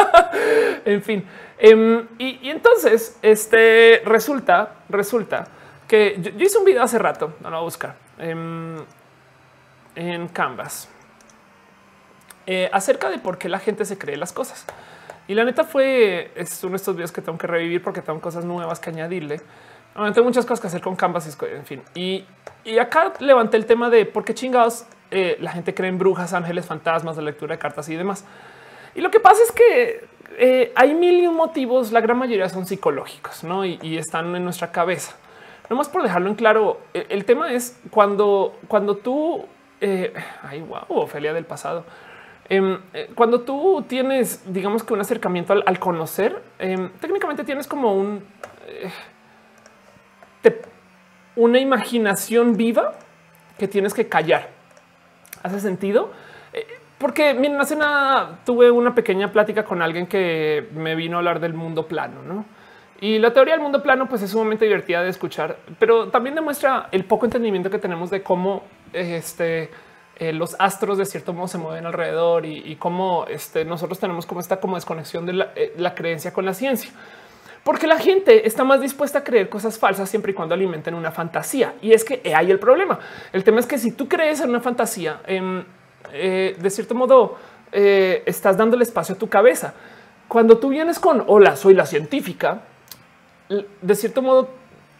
[0.84, 1.26] en fin,
[1.58, 5.46] em, y, entonces este resulta, resulta
[5.88, 8.76] que yo, hice un video hace rato, no lo voy a buscar em,
[9.94, 10.86] en Canvas
[12.46, 14.66] eh, acerca de por qué la gente se cree las cosas.
[15.28, 18.20] Y la neta fue es uno de estos videos que tengo que revivir porque tengo
[18.20, 19.40] cosas nuevas que añadirle
[19.94, 21.82] tengo muchas cosas que hacer con Canvas, en fin.
[21.94, 22.24] Y,
[22.78, 26.66] acá levanté el tema de por qué chingados eh, la gente cree en brujas, ángeles,
[26.66, 28.24] fantasmas, de lectura de cartas y demás.
[28.94, 30.04] Y lo que pasa es que
[30.38, 33.64] eh, hay mil y un motivos, la gran mayoría son psicológicos ¿no?
[33.64, 35.16] y, están en nuestra cabeza.
[35.68, 39.44] No más por dejarlo en claro, e, el, tema es cuando, cuando tú,
[39.80, 41.84] eh, ay, wow, Ofelia del pasado,
[42.48, 42.80] em,
[43.14, 48.24] cuando tú tienes, digamos que un acercamiento al, conocer, em, técnicamente tienes como un
[51.36, 52.92] una imaginación viva
[53.58, 54.48] que tienes que callar.
[55.42, 56.10] ¿Hace sentido?
[56.52, 56.66] Eh,
[56.98, 61.40] porque miren, hace nada tuve una pequeña plática con alguien que me vino a hablar
[61.40, 62.44] del mundo plano, ¿no?
[63.00, 66.88] Y la teoría del mundo plano pues es sumamente divertida de escuchar, pero también demuestra
[66.92, 69.70] el poco entendimiento que tenemos de cómo este,
[70.16, 74.40] eh, los astros de cierto modo se mueven alrededor y, cómo este, nosotros tenemos como
[74.40, 76.90] esta como desconexión de la, eh, la creencia con la ciencia
[77.64, 81.10] porque la gente está más dispuesta a creer cosas falsas siempre y cuando alimenten una
[81.10, 81.74] fantasía.
[81.82, 82.98] Y es que hay el problema.
[83.32, 85.62] El tema es que si tú crees en una fantasía, em,
[86.12, 87.36] eh, de cierto modo
[87.72, 89.74] eh, estás dándole espacio a tu cabeza.
[90.26, 92.62] Cuando tú vienes con hola, soy la científica,
[93.48, 94.48] de cierto modo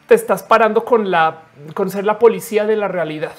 [0.07, 1.42] te estás parando con la
[1.75, 3.33] con ser la policía de la realidad.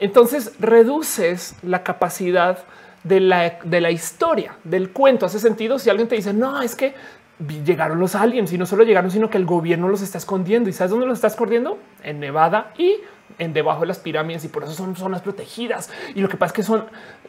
[0.00, 2.58] Entonces reduces la capacidad
[3.04, 5.26] de la, de la historia, del cuento.
[5.26, 6.94] Hace sentido si alguien te dice, no, es que
[7.64, 10.68] llegaron los aliens y no solo llegaron, sino que el gobierno los está escondiendo.
[10.68, 11.78] ¿Y sabes dónde los está escondiendo?
[12.02, 12.96] En Nevada y
[13.38, 15.90] en debajo de las pirámides y por eso son zonas protegidas.
[16.14, 16.84] Y lo que pasa es que son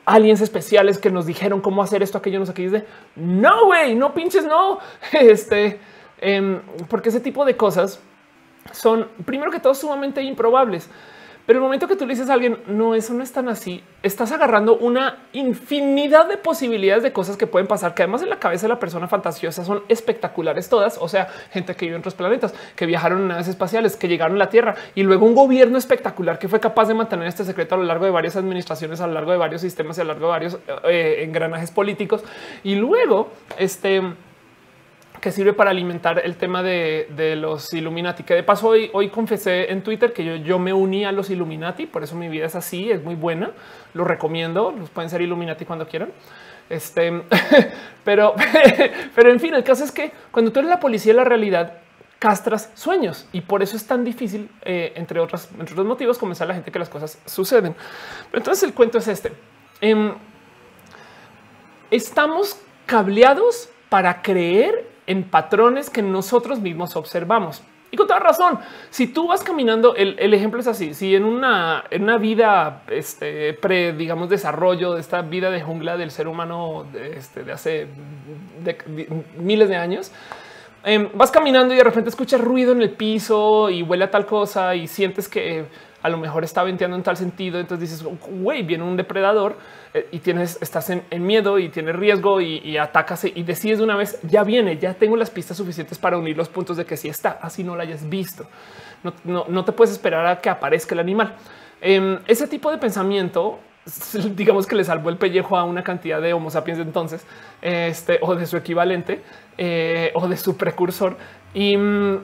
[0.06, 2.70] aliens especiales que nos dijeron cómo hacer esto, aquello, no sé qué.
[2.70, 2.86] de
[3.16, 4.80] no, güey, no pinches, no.
[5.14, 5.80] Este,
[6.20, 8.00] em, porque ese tipo de cosas
[8.72, 10.90] son primero que todo sumamente improbables.
[11.46, 13.84] Pero el momento que tú le dices a alguien, no, eso no es tan así,
[14.02, 18.40] estás agarrando una infinidad de posibilidades de cosas que pueden pasar, que además en la
[18.40, 20.98] cabeza de la persona fantasiosa son espectaculares todas.
[21.00, 24.38] O sea, gente que vive en otros planetas, que viajaron en naves espaciales, que llegaron
[24.38, 27.76] a la Tierra y luego un gobierno espectacular que fue capaz de mantener este secreto
[27.76, 30.14] a lo largo de varias administraciones, a lo largo de varios sistemas y a lo
[30.14, 32.24] largo de varios eh, engranajes políticos.
[32.64, 34.02] Y luego, este
[35.24, 38.24] que sirve para alimentar el tema de, los Illuminati.
[38.24, 41.86] Que de paso hoy, confesé en Twitter que yo, yo me uní a los Illuminati,
[41.86, 43.52] por eso mi vida es así, es muy buena.
[43.94, 46.12] Lo recomiendo, los pueden ser Illuminati cuando quieran.
[46.70, 47.24] Este,
[48.04, 48.36] pero,
[49.16, 51.78] pero en fin, el caso es que cuando tú eres la policía de la realidad,
[52.20, 56.48] castras sueños y por eso es tan difícil, eh, entre otros, entre otros motivos, comenzar
[56.48, 57.78] a la gente que las cosas suceden.
[58.30, 59.32] Pero entonces el cuento es este.
[59.80, 60.16] Em,
[61.92, 67.64] estamos cableados para creer en patrones que nosotros mismos observamos.
[67.94, 68.58] Y con toda razón,
[68.90, 73.54] si tú vas caminando, el, ejemplo es así, si en una, en una vida este,
[73.54, 77.88] pre, digamos, desarrollo de esta vida de jungla del ser humano de, este, de hace
[79.38, 80.12] miles de años,
[80.84, 84.26] em, vas caminando y de repente escuchas ruido en el piso y huele a tal
[84.26, 85.66] cosa y sientes que
[86.02, 87.60] a lo mejor está venteando en tal sentido.
[87.60, 92.42] Entonces dices, güey, viene un depredador eh, y tienes, estás en, miedo y tienes riesgo
[92.42, 96.18] y, atacas y decides de una vez, ya viene, ya tengo las pistas suficientes para
[96.18, 98.48] unir los puntos de que sí está, así no lo hayas visto.
[99.24, 101.36] No, te puedes esperar a que aparezca el animal.
[101.82, 103.60] Em, ese tipo de pensamiento
[104.36, 107.26] digamos que le salvó el pellejo a una cantidad de Homo sapiens de entonces,
[107.62, 109.22] este o de su equivalente
[109.58, 111.18] eh, o de su precursor.
[111.54, 112.18] Y mm,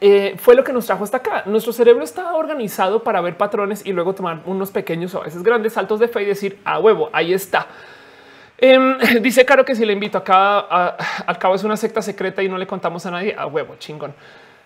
[0.00, 1.42] eh, fue lo que nos trajo hasta acá.
[1.46, 5.42] Nuestro cerebro está organizado para ver patrones y luego tomar unos pequeños o a veces
[5.42, 7.66] grandes saltos de fe y decir a huevo, ahí está.
[8.56, 12.48] Em, dice Caro que si le invito acá, al cabo es una secta secreta y
[12.48, 14.14] no le contamos a nadie a huevo, chingón.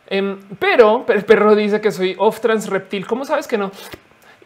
[0.07, 3.07] Em, pero, pero el perro dice que soy off trans reptil.
[3.07, 3.71] ¿Cómo sabes que no?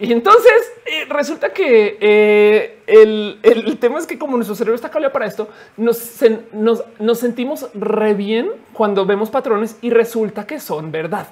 [0.00, 0.52] Y entonces
[0.86, 5.48] eh, resulta que eh, el, tema es que como nuestro cerebro está cableado para esto,
[5.76, 11.28] nos, nos, sentimos re bien cuando vemos patrones y resulta que son verdad.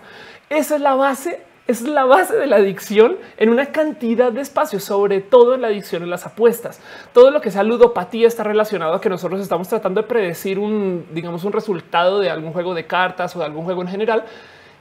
[0.50, 4.84] Esa es la base es la base de la adicción en una cantidad de espacios,
[4.84, 6.80] sobre todo en la adicción en las apuestas.
[7.12, 11.06] Todo lo que sea ludopatía está relacionado a que nosotros estamos tratando de predecir un,
[11.12, 14.24] digamos, un resultado de algún juego de cartas o de algún juego en general.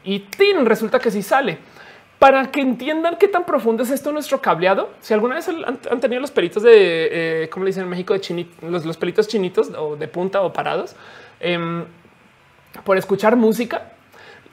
[0.04, 0.64] Y ¡tin!
[0.64, 1.58] resulta que sí sale
[2.20, 4.90] para que entiendan qué tan profundo es esto nuestro cableado.
[5.02, 8.48] Si alguna vez han, tenido los pelitos de, eh, como le dicen en México, de
[8.62, 10.96] los, pelitos chinitos o de punta o parados
[11.40, 11.84] em,
[12.84, 13.92] por escuchar música,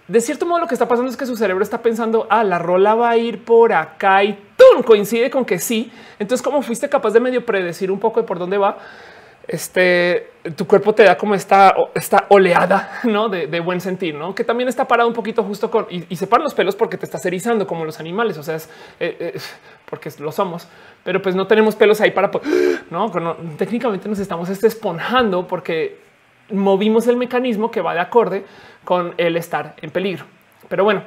[0.09, 2.59] de cierto modo lo que está pasando es que su cerebro está pensando, ah, la
[2.59, 4.37] rola va a ir por acá y
[4.85, 5.93] coincide con que sí.
[6.19, 8.79] Entonces, como fuiste capaz de medio predecir un poco de por dónde va,
[9.53, 13.29] este, tu cuerpo te da como esta, esta oleada ¿no?
[13.29, 14.35] de, buen sentir, ¿no?
[14.35, 17.25] que también está parado un poquito justo con y, paran los pelos porque te estás
[17.27, 18.39] erizando como los animales.
[18.39, 19.41] O sea, es eh, eh,
[19.89, 20.67] porque lo somos,
[21.05, 22.31] pero pues no tenemos pelos ahí para
[22.91, 25.99] no, técnicamente nos estamos este esponjando porque
[26.51, 28.45] movimos el mecanismo que va de acorde
[28.85, 30.25] con el estar en peligro.
[30.71, 31.03] Pero bueno,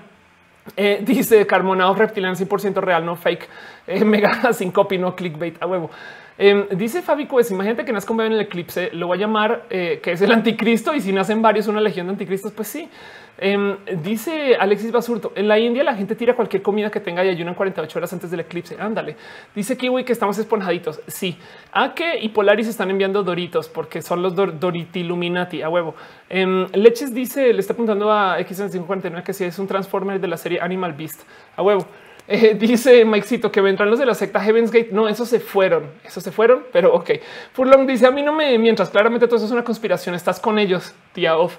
[0.77, 3.49] eh, dice Carmona reptiliano 100% real, no fake,
[4.05, 5.89] mega sin copy, no clickbait a huevo.
[6.37, 9.21] Em, dice Fabi pues imagínate que nazca un bebé en el eclipse, lo voy a
[9.21, 12.67] llamar eh, que es el anticristo y si nacen varios una legión de anticristos, pues
[12.67, 12.89] sí.
[13.37, 17.29] Em, dice Alexis Basurto, en la India la gente tira cualquier comida que tenga y
[17.29, 18.77] ayunan 48 horas antes del eclipse.
[18.79, 19.15] Ándale.
[19.53, 21.01] Dice Kiwi que estamos esponjaditos.
[21.07, 21.37] Sí.
[21.73, 25.95] A que y Polaris están enviando doritos porque son los dor Doritiluminati a huevo.
[26.29, 30.37] Em, Leches dice, le está apuntando a X549 que si es un Transformer de la
[30.37, 31.21] serie Animal Beast
[31.57, 31.85] a huevo.
[32.27, 34.89] Eh, dice Mikecito que vendrán los de la secta Heaven's Gate.
[34.91, 37.11] No, esos se fueron, esos se fueron, pero ok.
[37.53, 40.15] Furlong dice a mí no me mientras claramente todo eso es una conspiración.
[40.15, 41.57] Estás con ellos, tía Off.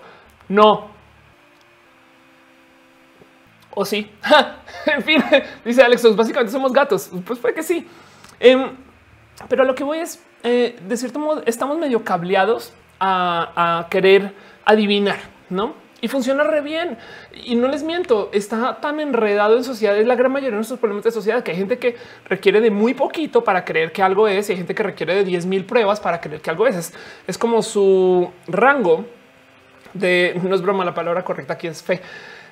[0.48, 0.88] No.
[3.74, 4.10] O sí.
[4.86, 5.22] en fin,
[5.64, 7.10] dice Alex, pues básicamente somos gatos.
[7.24, 7.86] Pues fue que sí.
[8.40, 8.70] Em,
[9.48, 14.32] pero lo que voy es, eh, de cierto modo, estamos medio cableados a querer
[14.64, 15.18] adivinar,
[15.50, 15.74] no?
[16.06, 16.96] Y funciona re bien.
[17.32, 19.96] Y no les miento, está tan enredado en sociedad.
[19.96, 22.70] Es la gran mayoría de nuestros problemas de sociedad que hay gente que requiere de
[22.70, 25.64] muy poquito para creer que algo es y hay gente que requiere de 10 mil
[25.64, 26.94] pruebas para creer que algo es.
[27.26, 27.38] es.
[27.38, 29.04] como su rango
[29.94, 30.84] de no es broma.
[30.84, 32.00] La palabra correcta aquí es fe.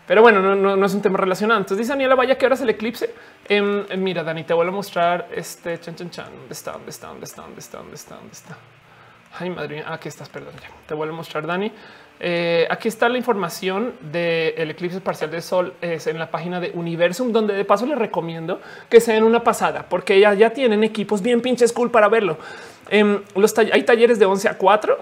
[0.05, 1.61] Pero bueno, no, es un tema relacionado.
[1.61, 3.15] Entonces dice Daniela, vaya que ahora es el eclipse.
[3.49, 6.31] Em, em, mira, Dani, te vuelvo a mostrar este chan, chan, chan.
[6.35, 6.73] ¿Dónde está?
[6.73, 7.07] ¿Dónde está?
[7.07, 7.43] ¿Dónde está?
[7.43, 7.79] ¿Dónde está?
[7.79, 8.15] ¿Dónde está?
[8.17, 8.57] ¿Dónde está?
[9.39, 9.85] Ay, madre mía.
[9.89, 10.29] Aquí estás.
[10.29, 10.55] Perdón.
[10.61, 10.69] Ya.
[10.87, 11.73] Te vuelvo a mostrar, Dani.
[12.27, 16.71] Eh, aquí está la información del eclipse parcial de sol es en la página de
[16.71, 20.85] Universum, donde de paso les recomiendo que se den una pasada, porque ya, ya tienen
[20.85, 22.39] equipos bien pinches cool para verlo.
[22.89, 23.21] Em,
[23.71, 24.97] hay talleres de 11 a 4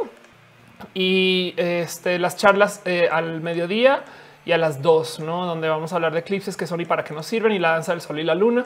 [0.94, 4.02] y este, las charlas eh, al mediodía
[4.44, 5.46] y a las 2, ¿no?
[5.46, 7.70] Donde vamos a hablar de eclipses que son y para qué nos sirven y la
[7.70, 8.64] danza del sol y la luna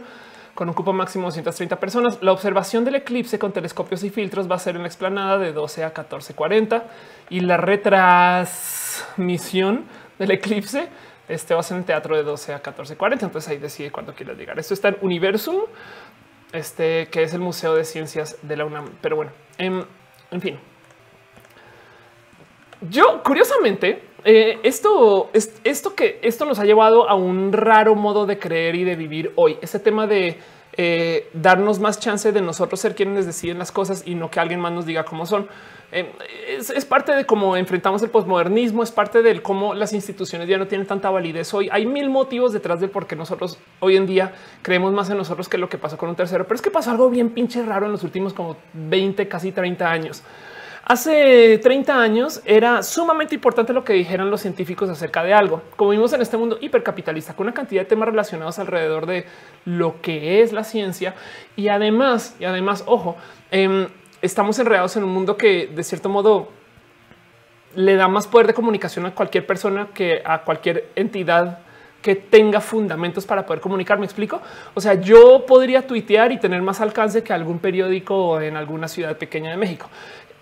[0.56, 2.18] con un cupo máximo de 130 personas.
[2.20, 5.52] La observación del eclipse con telescopios y filtros va a ser en la explanada de
[5.52, 6.82] 12 a 14.40
[7.30, 9.84] y la retransmisión
[10.18, 10.88] del eclipse
[11.28, 13.24] este va a ser en el teatro de 12 a 14.40.
[13.24, 14.58] Entonces ahí decide cuándo quieres llegar.
[14.58, 15.62] Esto está en Universum,
[16.52, 18.90] este que es el Museo de Ciencias de la UNAM.
[19.00, 19.84] Pero bueno, en,
[20.30, 20.58] en fin,
[22.90, 28.26] yo curiosamente eh, esto es esto que esto nos ha llevado a un raro modo
[28.26, 29.58] de creer y de vivir hoy.
[29.60, 30.38] Ese tema de
[30.78, 34.60] eh, darnos más chance de nosotros ser quienes deciden las cosas y no que alguien
[34.60, 35.48] más nos diga cómo son.
[35.90, 36.12] Eh,
[36.58, 40.66] es, parte de cómo enfrentamos el posmodernismo, es parte del cómo las instituciones ya no
[40.66, 41.70] tienen tanta validez hoy.
[41.72, 45.48] Hay mil motivos detrás de por qué nosotros hoy en día creemos más en nosotros
[45.48, 46.44] que lo que pasó con un tercero.
[46.44, 49.90] Pero es que pasó algo bien pinche raro en los últimos como 20, casi 30
[49.90, 50.22] años.
[50.88, 55.60] Hace 30 años era sumamente importante lo que dijeran los científicos acerca de algo.
[55.74, 59.24] Como vimos en este mundo hipercapitalista, con una cantidad de temas relacionados alrededor de
[59.64, 61.16] lo que es la ciencia
[61.56, 63.16] y además, y además, ojo,
[63.50, 63.88] em,
[64.22, 66.50] estamos enredados en un mundo que de cierto modo
[67.74, 71.66] le da más poder de comunicación a cualquier persona que a cualquier entidad
[72.00, 73.98] que tenga fundamentos para poder comunicar.
[73.98, 74.40] Me explico.
[74.74, 79.16] O sea, yo podría tuitear y tener más alcance que algún periódico en alguna ciudad
[79.16, 79.90] pequeña de México.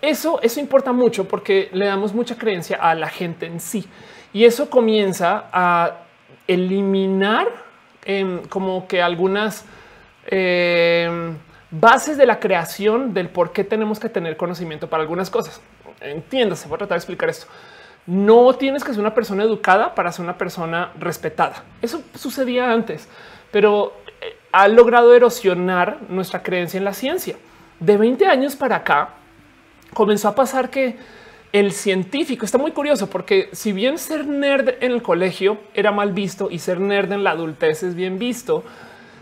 [0.01, 3.87] Eso, eso importa mucho porque le damos mucha creencia a la gente en sí
[4.33, 5.99] y eso comienza a
[6.47, 7.47] eliminar
[8.03, 9.65] em, como que algunas
[10.27, 11.37] em,
[11.71, 15.61] bases de la creación del por qué tenemos que tener conocimiento para algunas cosas.
[16.01, 17.47] Entiéndase, voy a tratar de explicar esto.
[18.05, 21.63] No tienes que ser una persona educada para ser una persona respetada.
[21.81, 23.07] Eso sucedía antes,
[23.51, 27.37] pero eh, ha logrado erosionar nuestra creencia en la ciencia.
[27.79, 29.09] De 20 años para acá,
[29.95, 30.97] comenzó a pasar que
[31.53, 36.11] el científico está muy curioso porque si bien ser nerd en el colegio era mal
[36.11, 38.63] visto y ser nerd en la adultez es bien visto,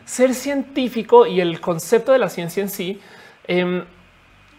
[0.03, 2.99] ser científico y el concepto de la ciencia en sí
[3.47, 3.83] em,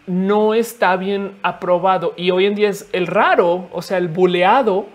[0.07, 2.13] no está bien aprobado.
[2.15, 4.85] Y hoy en día es el raro, o sea, el buleado,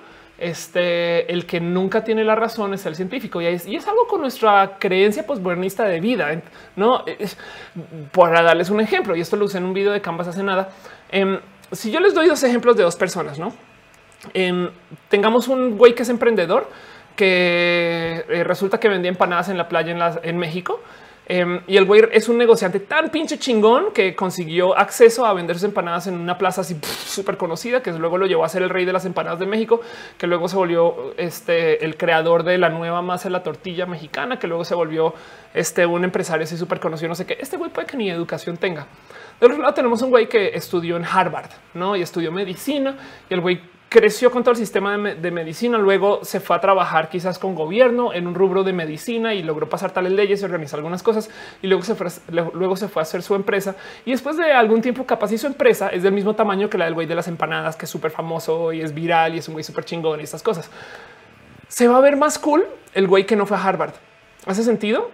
[0.40, 4.22] este, el que nunca tiene la razón es el científico y es, es algo con
[4.22, 6.42] nuestra creencia posmodernista de vida.
[6.76, 7.04] No
[8.12, 10.70] para darles un ejemplo, y esto lo usé en un video de Canvas hace nada.
[11.10, 11.38] Em,
[11.70, 13.52] si yo les doy dos ejemplos de dos personas, no
[14.34, 14.70] em,
[15.08, 16.68] tengamos un güey que es emprendedor
[17.16, 20.80] que eh, resulta que vendía empanadas en la playa en, México.
[21.32, 25.54] Em, y el güey es un negociante tan pinche chingón que consiguió acceso a vender
[25.54, 28.68] sus empanadas en una plaza así súper conocida, que luego lo llevó a ser el
[28.68, 29.80] rey de las empanadas de México,
[30.18, 34.40] que luego se volvió este, el creador de la nueva masa de la tortilla mexicana,
[34.40, 35.14] que luego se volvió
[35.54, 37.10] este, un empresario así súper conocido.
[37.10, 37.38] No sé qué.
[37.38, 38.88] Este güey puede que ni educación tenga.
[39.40, 41.94] Del otro lado tenemos un güey que estudió en Harvard, ¿no?
[41.94, 42.96] Y estudió medicina
[43.28, 43.60] y el güey
[43.90, 48.14] creció con todo el sistema de, medicina, luego se fue a trabajar quizás con gobierno
[48.14, 51.28] en un rubro de medicina y logró pasar tales leyes y organizar algunas cosas
[51.60, 53.74] y luego se fue, luego se fue a hacer su empresa
[54.04, 56.84] y después de algún tiempo capaz y su empresa es del mismo tamaño que la
[56.84, 59.54] del güey de las empanadas que es súper famoso y es viral y es un
[59.54, 60.70] güey súper chingón y estas cosas.
[61.66, 63.94] Se va a ver más cool el güey que no fue a Harvard.
[64.46, 65.10] ¿Hace sentido?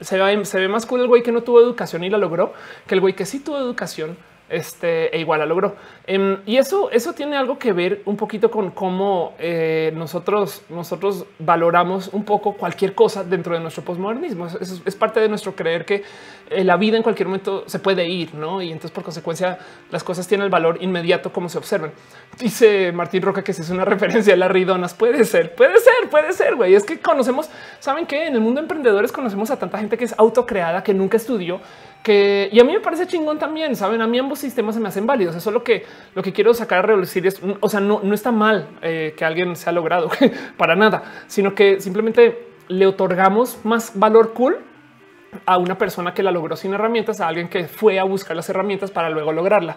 [0.00, 2.54] se se ve más cool el güey que no tuvo educación y la logró
[2.88, 4.16] que el güey que sí tuvo educación
[4.48, 5.76] este, e igual la logró.
[6.06, 11.26] Em, y eso, eso tiene algo que ver un poquito con cómo eh, nosotros, nosotros
[11.38, 14.46] valoramos un poco cualquier cosa dentro de nuestro posmodernismo.
[14.46, 16.02] Es, es, parte de nuestro creer que
[16.50, 18.60] eh, la vida en cualquier momento se puede ir, ¿no?
[18.60, 19.58] Y entonces por consecuencia
[19.90, 21.92] las cosas tienen el valor inmediato como se observan.
[22.38, 24.94] Dice Martín Roca que si es una referencia a las ridonas.
[24.94, 26.74] Puede ser, puede ser, puede ser, güey.
[26.74, 30.04] Es que conocemos, ¿saben que En el mundo de emprendedores conocemos a tanta gente que
[30.04, 31.60] es autocreada, que nunca estudió,
[32.02, 33.76] que y a mí me parece chingón también.
[33.76, 35.36] Saben, a mí ambos sistemas se me hacen válidos.
[35.36, 38.14] Eso es lo que lo que quiero sacar a reducir es, o sea, no, no
[38.14, 40.10] está mal eh, que alguien se ha logrado
[40.56, 44.58] para nada, sino que simplemente le otorgamos más valor cool
[45.46, 48.48] a una persona que la logró sin herramientas, a alguien que fue a buscar las
[48.48, 49.76] herramientas para luego lograrla.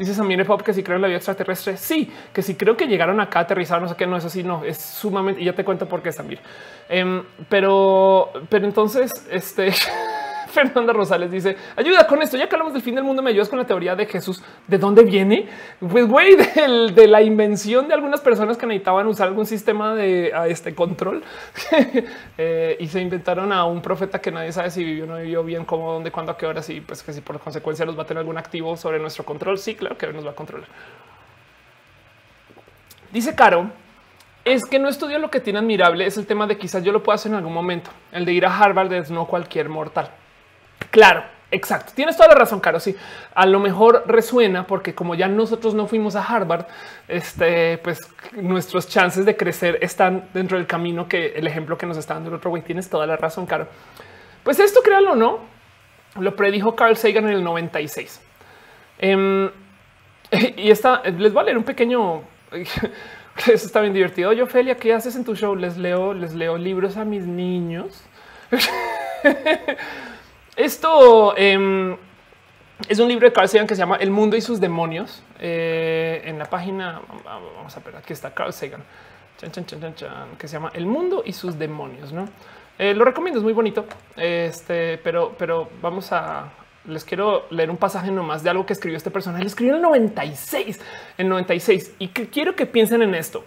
[0.00, 2.86] Dices también Pop que si creo en la vida extraterrestre, sí, que si creo que
[2.86, 5.62] llegaron acá, aterrizaron, no sé qué, no es así, no, es sumamente, y ya te
[5.62, 6.40] cuento por qué también.
[6.88, 9.74] Em, pero, pero entonces, este...
[10.52, 12.36] Fernanda Rosales dice ayuda con esto.
[12.36, 14.42] Ya que hablamos del fin del mundo, me ayudas con la teoría de Jesús.
[14.66, 15.48] ¿De dónde viene?
[15.80, 16.36] Pues güey,
[16.94, 21.22] de, la invención de algunas personas que necesitaban usar algún sistema de este control
[22.38, 25.44] eh, y se inventaron a un profeta que nadie sabe si vivió o no vivió
[25.44, 28.02] bien, cómo, dónde, cuándo, a qué horas y pues que si por consecuencia nos va
[28.02, 29.58] a tener algún activo sobre nuestro control.
[29.58, 30.68] Sí, claro que nos va a controlar.
[33.12, 33.70] Dice Caro,
[34.44, 37.02] es que no estudio lo que tiene admirable es el tema de quizás yo lo
[37.02, 37.90] pueda hacer en algún momento.
[38.12, 40.10] El de ir a Harvard es no cualquier mortal.
[40.90, 42.78] Claro, Exacto, tienes toda la razón, Caro.
[42.78, 42.94] Sí,
[43.34, 46.66] a lo mejor resuena porque como ya nosotros no fuimos a Harvard,
[47.08, 47.98] este, pues
[48.34, 52.30] nuestros chances de crecer están dentro del camino que el ejemplo que nos está dando
[52.30, 52.62] el otro güey.
[52.62, 53.66] Tienes toda la razón, Caro.
[54.44, 55.40] Pues esto, créanlo o no,
[56.20, 58.20] lo predijo Carl Sagan en el 96.
[58.98, 59.50] Em,
[60.56, 62.22] y esta les voy a leer un pequeño.
[63.46, 64.32] Eso está bien divertido.
[64.32, 65.56] Yo, Ophelia, ¿qué haces en tu show?
[65.56, 68.04] Les leo, les leo libros a mis niños.
[70.60, 71.96] Esto em,
[72.86, 75.22] es un libro de Carl Sagan que se llama El mundo y sus demonios.
[75.38, 78.82] Eh, en la página, vamos a ver, aquí está Carl Sagan,
[80.36, 82.12] que se llama El mundo y sus demonios.
[82.12, 82.28] ¿no?
[82.78, 83.86] Eh, lo recomiendo, es muy bonito.
[84.18, 86.50] Este, pero, pero vamos a
[86.84, 89.42] les quiero leer un pasaje nomás de algo que escribió este personaje.
[89.42, 90.78] Lo escribió en el 96,
[91.16, 93.44] en 96 y que quiero que piensen en esto.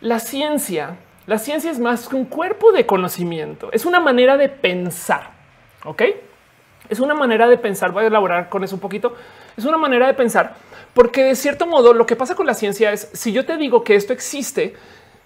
[0.00, 0.96] La ciencia,
[1.28, 5.31] la ciencia es más que un cuerpo de conocimiento, es una manera de pensar.
[5.84, 6.02] Ok,
[6.88, 7.92] es una manera de pensar.
[7.92, 9.14] Voy a elaborar con eso un poquito.
[9.56, 10.54] Es una manera de pensar,
[10.94, 13.82] porque de cierto modo lo que pasa con la ciencia es si yo te digo
[13.82, 14.74] que esto existe,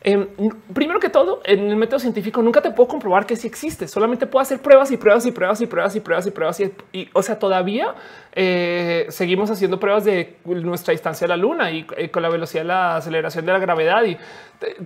[0.02, 0.26] em,
[0.72, 3.86] primero que todo, en el método científico nunca te puedo comprobar que sí existe.
[3.86, 6.61] Solamente puedo hacer pruebas y pruebas y pruebas y pruebas y pruebas y pruebas.
[6.92, 7.94] Y, o sea, todavía
[8.32, 12.62] eh, seguimos haciendo pruebas de nuestra distancia a la luna y eh, con la velocidad
[12.62, 14.18] de la aceleración de la gravedad y eh,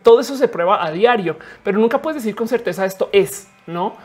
[0.02, 3.96] todo eso se prueba a diario, pero nunca puedes decir con certeza esto es, no?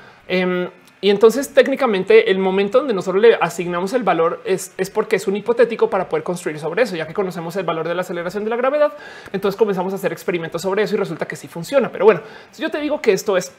[1.05, 5.35] Y entonces técnicamente el momento donde nosotros le asignamos el valor es, porque es un
[5.35, 8.49] hipotético para poder construir sobre eso, ya que conocemos el valor de la aceleración de
[8.49, 8.91] la gravedad.
[9.31, 11.91] Entonces comenzamos a hacer experimentos sobre eso y resulta que sí funciona.
[11.91, 13.53] Pero bueno, si yo te digo que esto es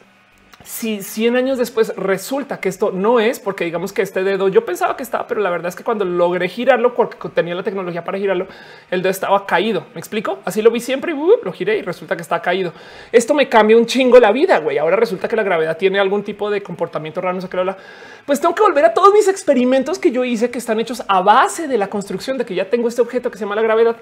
[0.66, 4.64] si 100 años después resulta que esto no es porque digamos que este dedo yo
[4.64, 8.02] pensaba que estaba, pero la verdad es que cuando logré girarlo porque tenía la tecnología
[8.02, 8.48] para girarlo,
[8.90, 9.86] el dedo estaba caído.
[9.94, 10.40] Me explico.
[10.44, 12.72] Así lo vi siempre y lo giré y resulta que está caído.
[13.12, 14.58] Esto me cambia un chingo la vida.
[14.58, 17.36] Güey, ahora resulta que la gravedad tiene algún tipo de comportamiento raro.
[17.36, 17.76] No sé qué habla.
[18.26, 21.20] Pues tengo que volver a todos mis experimentos que yo hice que están hechos a
[21.20, 23.96] base de la construcción de que ya tengo este objeto que se llama la gravedad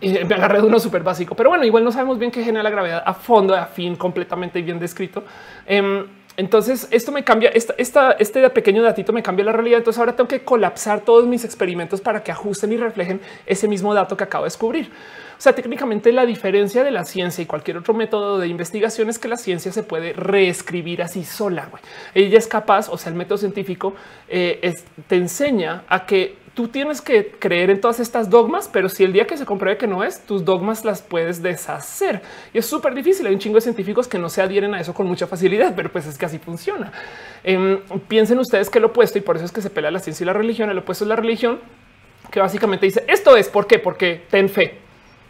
[0.00, 2.62] y me agarré de uno súper básico, pero bueno, igual no sabemos bien qué genera
[2.62, 5.24] la gravedad a fondo, a fin, completamente bien descrito.
[5.66, 6.06] Em,
[6.38, 9.78] entonces esto me cambia, esta, este pequeño datito me cambia la realidad.
[9.78, 13.92] Entonces ahora tengo que colapsar todos mis experimentos para que ajusten y reflejen ese mismo
[13.92, 14.88] dato que acabo de descubrir.
[15.36, 19.18] O sea, técnicamente la diferencia de la ciencia y cualquier otro método de investigación es
[19.18, 21.70] que la ciencia se puede reescribir así sola.
[22.14, 23.94] Ella es capaz, o sea, el método científico
[24.28, 24.72] eh,
[25.08, 29.12] te enseña a que tú tienes que creer en todas estas dogmas, pero si el
[29.12, 32.20] día que se compruebe que no es, tus dogmas las puedes deshacer.
[32.52, 33.24] Y es súper difícil.
[33.28, 35.92] Hay un chingo de científicos que no se adhieren a eso con mucha facilidad, pero
[35.92, 36.90] pues es que así funciona.
[37.44, 37.78] Em,
[38.08, 40.26] piensen ustedes que lo opuesto, y por eso es que se pelea la ciencia y
[40.26, 41.60] la religión, el opuesto es la religión,
[42.32, 44.78] que básicamente dice esto es por qué, porque ten fe.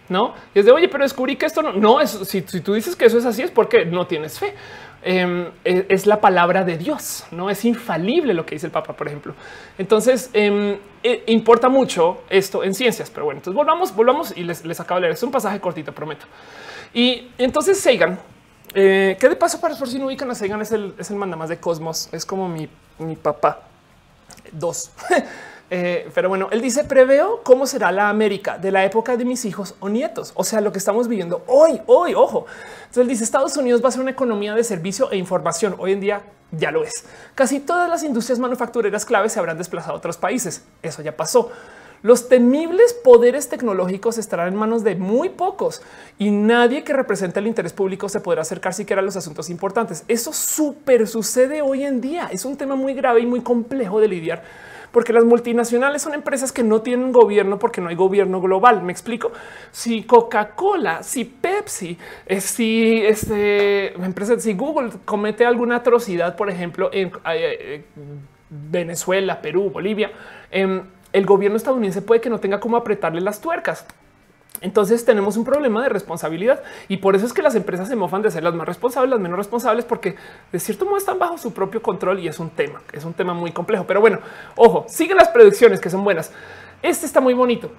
[0.09, 2.09] No y es de oye, pero descubrí que esto no, no es.
[2.11, 4.55] Si, si tú dices que eso es así, es porque no tienes fe.
[5.01, 8.95] Em, e, es la palabra de Dios, no es infalible lo que dice el Papa,
[8.95, 9.35] por ejemplo.
[9.79, 14.65] Entonces em, e, importa mucho esto en ciencias, pero bueno, entonces volvamos, volvamos y les,
[14.65, 15.15] les acabo de leer.
[15.15, 16.27] Es un pasaje cortito, prometo.
[16.93, 18.19] Y entonces Sagan,
[18.75, 21.17] eh, que de paso para por si no ubican a Sagan es el, es el
[21.17, 22.69] mandamás de Cosmos, es como mi,
[22.99, 23.63] mi papá.
[24.51, 24.91] Dos.
[25.71, 29.45] Eh, pero bueno, él dice preveo cómo será la América de la época de mis
[29.45, 30.33] hijos o nietos.
[30.35, 32.47] O sea, lo que estamos viviendo hoy, hoy, ojo.
[32.81, 35.75] Entonces él dice Estados Unidos va a ser una economía de servicio e información.
[35.79, 37.05] Hoy en día ya lo es.
[37.35, 40.63] Casi todas las industrias manufactureras claves se habrán desplazado a otros países.
[40.83, 41.51] Eso ya pasó.
[42.01, 45.83] Los temibles poderes tecnológicos estarán en manos de muy pocos
[46.17, 50.05] y nadie que represente el interés público se podrá acercar siquiera a los asuntos importantes.
[50.07, 52.29] Eso súper sucede hoy en día.
[52.31, 54.45] Es un tema muy grave y muy complejo de lidiar
[54.93, 58.83] porque las multinacionales son empresas que no tienen gobierno porque no hay gobierno global.
[58.83, 59.33] Me explico.
[59.71, 66.91] Si Coca-Cola, si Pepsi, eh, si este empresa, si Google comete alguna atrocidad, por ejemplo,
[66.93, 67.85] en eh, eh,
[68.51, 70.11] Venezuela, Perú, Bolivia,
[70.51, 70.83] em,
[71.13, 73.87] el gobierno estadounidense puede que no tenga cómo apretarle las tuercas.
[74.61, 78.23] Entonces tenemos un problema de responsabilidad y por eso es que las empresas se mofan
[78.23, 80.17] de ser las más responsables, las menos responsables, porque
[80.51, 83.35] de cierto modo están bajo su propio control y es un tema, es un tema
[83.35, 83.85] muy complejo.
[83.87, 84.19] Pero bueno,
[84.57, 86.33] ojo, siguen las predicciones que son buenas.
[86.83, 87.71] Este está muy bonito.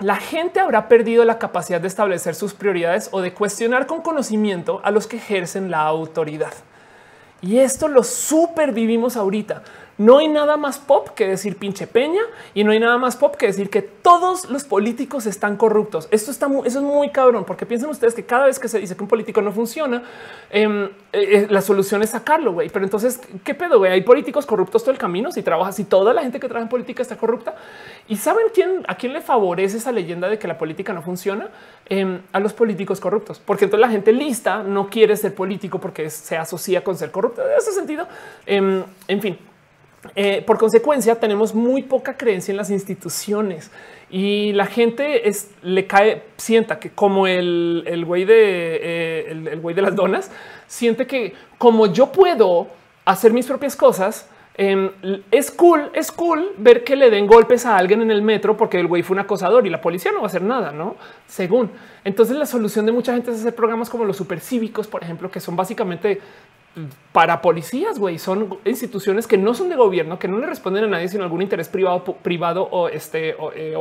[0.00, 4.80] La gente habrá perdido la capacidad de establecer sus prioridades o de cuestionar con conocimiento
[4.82, 6.52] a los que ejercen la autoridad.
[7.42, 9.62] Y esto lo supervivimos ahorita.
[10.00, 12.22] No hay nada más pop que decir pinche peña
[12.54, 16.08] y no hay nada más pop que decir que todos los políticos están corruptos.
[16.10, 18.78] Esto está muy, eso es muy cabrón, porque piensen ustedes que cada vez que se
[18.78, 20.02] dice que un político no funciona,
[20.48, 22.70] em, eh, eh, la solución es sacarlo, güey.
[22.70, 23.92] Pero entonces, ¿qué pedo, güey?
[23.92, 25.32] Hay políticos corruptos todo el camino.
[25.32, 27.56] Si trabajas, si toda la gente que trabaja en política está corrupta
[28.08, 31.50] y saben quién a quién le favorece esa leyenda de que la política no funciona
[31.90, 36.08] em, a los políticos corruptos, porque entonces la gente lista no quiere ser político porque
[36.08, 37.42] se asocia con ser corrupto.
[37.42, 38.08] En ese sentido,
[38.46, 39.38] em, en fin,
[40.16, 43.70] Eh, por consecuencia, tenemos muy poca creencia en las instituciones
[44.08, 49.60] y la gente es, le cae, sienta que como el, el güey de eh, el,
[49.60, 50.30] güey de las donas,
[50.66, 52.68] siente que como yo puedo
[53.04, 54.90] hacer mis propias cosas, em,
[55.30, 58.80] es cool, es cool ver que le den golpes a alguien en el metro porque
[58.80, 60.96] el güey fue un acosador y la policía no va a hacer nada, no?
[61.26, 61.70] Según
[62.04, 65.40] entonces, la solución de mucha gente es hacer programas como los supercívicos, por ejemplo, que
[65.40, 66.20] son básicamente
[67.12, 70.86] para policías, güey, son instituciones que no son de gobierno, que no le responden a
[70.86, 73.74] nadie, sino algún interés privado, privado o este o, eh,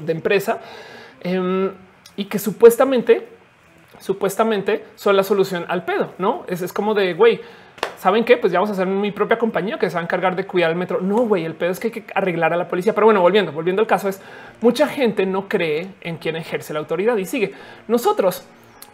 [0.00, 0.60] de, empresa
[1.20, 1.70] em,
[2.16, 3.28] y que supuestamente,
[4.00, 6.14] supuestamente son la solución al pedo.
[6.18, 7.40] No es, es como de güey.
[7.96, 8.36] ¿Saben qué?
[8.36, 10.70] Pues ya vamos a hacer mi propia compañía que se va a encargar de cuidar
[10.70, 11.00] el metro.
[11.00, 12.92] No, güey, el pedo es que hay que arreglar a la policía.
[12.92, 14.20] Pero bueno, volviendo, volviendo al caso es
[14.60, 17.54] mucha gente no cree en quien ejerce la autoridad y sigue.
[17.86, 18.44] Nosotros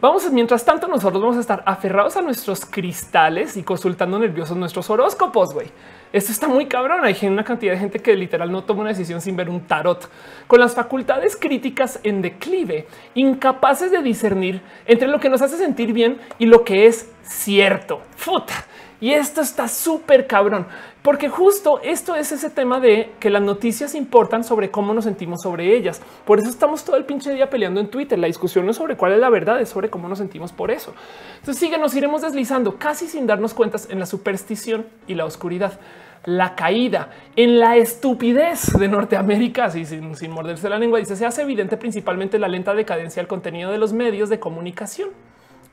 [0.00, 4.90] Vamos, mientras tanto, nosotros vamos a estar aferrados a nuestros cristales y consultando nerviosos nuestros
[4.90, 5.54] horóscopos.
[5.54, 5.68] Güey,
[6.12, 7.04] esto está muy cabrón.
[7.04, 10.10] Hay una cantidad de gente que literal no toma una decisión sin ver un tarot
[10.46, 15.92] con las facultades críticas en declive, incapaces de discernir entre lo que nos hace sentir
[15.92, 18.02] bien y lo que es cierto.
[18.16, 18.66] Futa.
[19.04, 20.66] Y esto está súper cabrón,
[21.02, 25.42] porque justo esto es ese tema de que las noticias importan sobre cómo nos sentimos
[25.42, 26.00] sobre ellas.
[26.24, 28.18] Por eso estamos todo el pinche día peleando en Twitter.
[28.18, 30.70] La discusión no es sobre cuál es la verdad, es sobre cómo nos sentimos por
[30.70, 30.94] eso.
[31.34, 35.78] Entonces sigue, nos iremos deslizando casi sin darnos cuentas en la superstición y la oscuridad
[36.24, 41.42] la caída en la estupidez de Norteamérica, así sin, morderse la lengua, dice se hace
[41.42, 45.10] evidente principalmente la lenta decadencia del contenido de los medios de comunicación.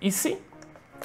[0.01, 0.37] Y sí,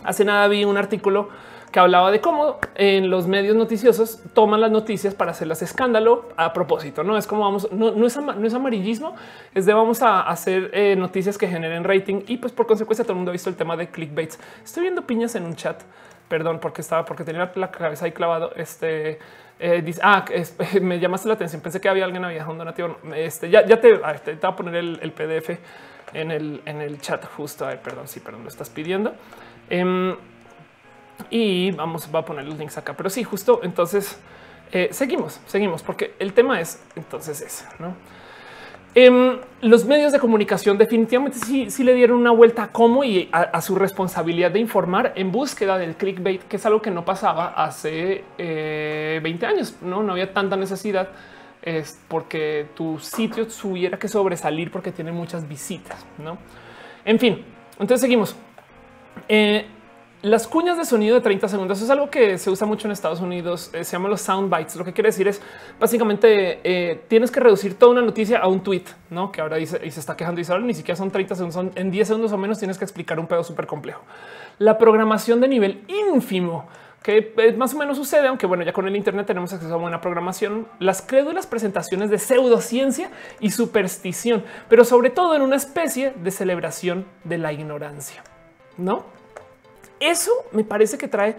[0.02, 1.28] hace nada vi un artículo
[1.76, 6.54] que hablaba de cómo en los medios noticiosos toman las noticias para hacerlas escándalo a
[6.54, 7.04] propósito.
[7.04, 9.14] No es como vamos, no, es, no es, amarillismo,
[9.54, 13.12] es de vamos a hacer eh, noticias que generen rating y pues por consecuencia todo
[13.12, 14.38] el mundo ha visto el tema de clickbaits.
[14.64, 15.82] Estoy viendo piñas en un chat.
[16.30, 18.52] Perdón, porque estaba, porque tenía la cabeza ahí clavado.
[18.56, 19.18] Este
[19.58, 20.24] eh, dice, ah,
[20.80, 21.60] me llamaste la atención.
[21.60, 22.96] Pensé que había alguien había un donativo.
[23.14, 25.50] Este ya, ya te, te, voy a poner el, PDF
[26.14, 27.68] en el, en el chat justo.
[27.84, 29.12] Perdón, sí, perdón, lo estás pidiendo.
[29.68, 30.16] Em,
[31.30, 32.94] y vamos, va a poner los links acá.
[32.96, 34.18] Pero sí, justo entonces
[34.72, 37.94] eh, seguimos, seguimos, porque el tema es entonces ese, ¿no?
[38.94, 43.28] Em, los medios de comunicación definitivamente sí, sí, le dieron una vuelta a cómo y
[43.30, 47.48] a, su responsabilidad de informar en búsqueda del clickbait, que es algo que no pasaba
[47.62, 49.76] hace 20 eh, años.
[49.82, 51.10] No, no había tanta necesidad
[51.66, 56.06] es porque tu sitio tuviera que sobresalir porque tiene muchas visitas.
[56.16, 56.38] No,
[57.04, 58.36] en fin, entonces seguimos.
[59.28, 59.66] Eh,
[60.26, 63.20] las cuñas de sonido de 30 segundos es algo que se usa mucho en Estados
[63.20, 63.70] Unidos.
[63.72, 64.74] Eh, se llama los sound bites.
[64.74, 65.40] Lo que quiere decir es
[65.78, 69.80] básicamente eh, tienes que reducir toda una noticia a un tweet, no que ahora dice
[69.84, 70.40] y se está quejando.
[70.40, 72.58] y ahora ni siquiera son 30 segundos, son en 10 segundos o menos.
[72.58, 74.02] Tienes que explicar un pedo súper complejo.
[74.58, 76.66] La programación de nivel ínfimo
[77.04, 79.76] que eh, más o menos sucede, aunque bueno, ya con el Internet tenemos acceso a
[79.76, 86.14] buena programación, las crédulas presentaciones de pseudociencia y superstición, pero sobre todo en una especie
[86.16, 88.24] de celebración de la ignorancia,
[88.76, 89.15] no?
[90.00, 91.36] Eso me parece que trae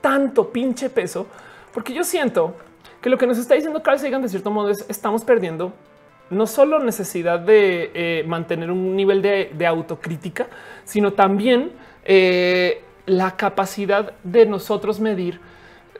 [0.00, 1.26] tanto pinche peso,
[1.72, 2.54] porque yo siento
[3.00, 5.72] que lo que nos está diciendo Carl Sagan de cierto modo es estamos perdiendo
[6.30, 10.46] no solo necesidad de eh, mantener un nivel de, autocrítica,
[10.84, 11.72] sino también
[12.04, 15.40] eh, la capacidad de nosotros medir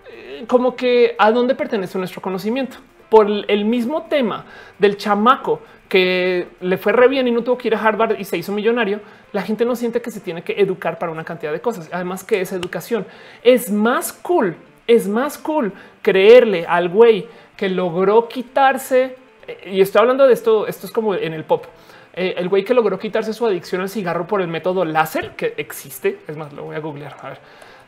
[0.09, 2.77] eh, como que a dónde pertenece nuestro conocimiento.
[3.09, 4.45] Por el mismo tema
[4.79, 8.25] del chamaco que le fue re bien y no tuvo que ir a Harvard y
[8.25, 9.01] se hizo millonario,
[9.33, 11.89] la gente no siente que se tiene que educar para una cantidad de cosas.
[11.93, 13.07] Además que es educación.
[13.43, 14.57] Es más cool,
[14.87, 15.73] es más cool
[16.03, 19.17] creerle al güey que logró quitarse,
[19.47, 21.67] eh, y estoy hablando de esto, esto es como en el pop,
[22.15, 25.55] eh, el güey que logró quitarse su adicción al cigarro por el método láser que
[25.57, 26.21] existe.
[26.27, 27.17] Es más, lo voy a googlear.
[27.23, 27.39] A ver,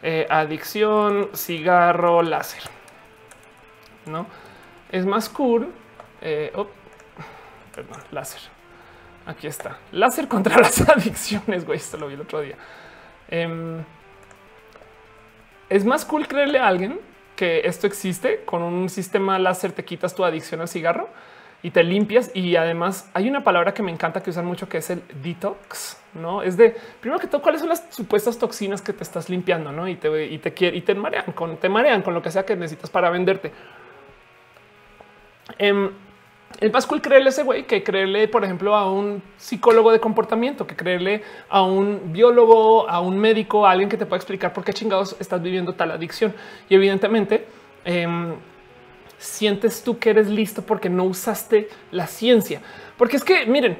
[0.02, 2.62] eh, adicción, cigarro, láser.
[4.06, 4.26] No
[4.90, 5.72] es más cool.
[6.54, 6.66] Oh,
[7.74, 8.51] perdón, láser.
[9.26, 9.78] Aquí está.
[9.92, 11.78] Láser contra las adicciones, güey.
[11.78, 12.56] Esto lo vi el otro día.
[13.28, 13.82] Em,
[15.68, 17.00] es más cool creerle a alguien
[17.36, 18.42] que esto existe.
[18.44, 21.08] Con un sistema láser te quitas tu adicción al cigarro
[21.62, 22.30] y te limpias.
[22.34, 25.98] Y además hay una palabra que me encanta que usan mucho que es el detox.
[26.14, 29.72] No es de primero que todo, cuáles son las supuestas toxinas que te estás limpiando,
[29.72, 29.88] no?
[29.88, 32.54] Y te, y te, y te marean con, te marean con lo que sea que
[32.54, 33.52] necesitas para venderte.
[35.58, 35.90] Em,
[36.60, 40.00] es más cool creerle a ese güey que creerle, por ejemplo, a un psicólogo de
[40.00, 44.52] comportamiento, que creerle a un biólogo, a un médico, a alguien que te pueda explicar
[44.52, 46.34] por qué chingados estás viviendo tal adicción.
[46.68, 47.46] Y evidentemente,
[47.84, 48.34] em,
[49.18, 52.60] sientes tú que eres listo porque no usaste la ciencia.
[52.96, 53.78] Porque es que, miren,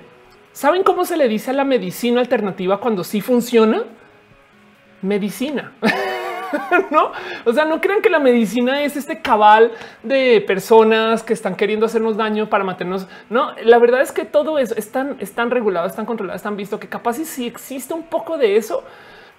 [0.52, 3.84] ¿saben cómo se le dice a la medicina alternativa cuando sí funciona?
[5.02, 5.72] Medicina.
[6.90, 7.12] no?
[7.44, 9.72] O sea, no crean que la medicina es este cabal
[10.03, 13.07] de personas que están queriendo hacernos daño para mantenernos.
[13.30, 16.88] No, la verdad es que todo eso están, están regulados, están controlados, están visto que
[16.88, 18.84] capaz y si existe un poco de eso,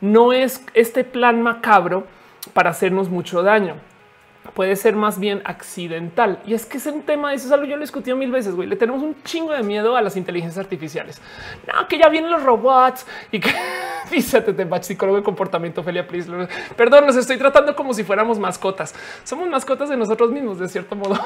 [0.02, 2.06] no es este plan macabro
[2.54, 3.76] para hacernos mucho daño
[4.52, 6.40] puede ser más bien accidental.
[6.46, 8.56] Y es que es un tema, eso es algo yo lo he discutido mil veces,
[8.56, 8.68] güey.
[8.68, 11.22] Le tenemos un chingo de miedo a las inteligencias artificiales.
[11.68, 13.54] No, que ya vienen los robots y que
[14.12, 16.30] dice te psicólogo de comportamiento, Felia, please.
[16.76, 18.94] Perdón, nos estoy tratando como si fuéramos mascotas.
[19.24, 21.18] Somos mascotas de nosotros mismos, de cierto modo.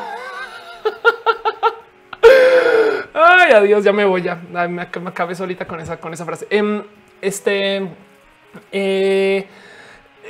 [3.13, 4.35] Ay, adiós, ya me voy ya.
[4.35, 6.45] me, acabé solita con esa, con esa frase.
[6.51, 6.83] Em,
[7.19, 7.89] este,
[8.71, 9.47] eh,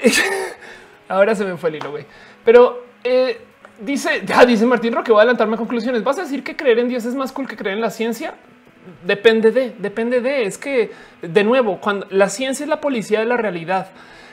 [1.09, 2.05] ahora se me fue el hilo, güey.
[2.47, 3.41] Pero eh,
[3.81, 6.01] dice, ya dice Martín Roque, voy a adelantarme a conclusiones.
[6.01, 8.35] ¿Vas a decir que creer en Dios es más cool que creer en la ciencia?
[9.05, 10.43] Depende de, depende de.
[10.43, 10.91] Es que,
[11.21, 13.89] de nuevo, cuando la ciencia es la policía de la realidad.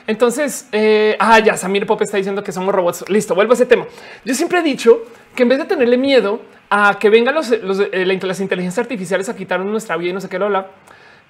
[0.07, 3.03] Entonces, eh, ah, ya Samir Pop está diciendo que somos robots.
[3.09, 3.85] Listo, vuelvo a ese tema.
[4.23, 5.03] Yo siempre he dicho
[5.35, 6.39] que en vez de tenerle miedo
[6.69, 10.29] a que vengan los, eh, las inteligencias artificiales a quitarnos nuestra vida y no sé
[10.29, 10.67] qué lo habla,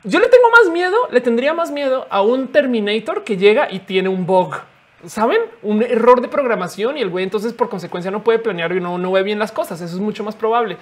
[0.04, 3.80] yo le tengo más miedo, le tendría más miedo a un Terminator que llega y
[3.80, 4.58] tiene un bug
[5.08, 8.80] saben un error de programación y el güey entonces por consecuencia no puede planear y
[8.80, 9.82] no, no ve bien las cosas.
[9.82, 10.78] Eso es mucho más probable.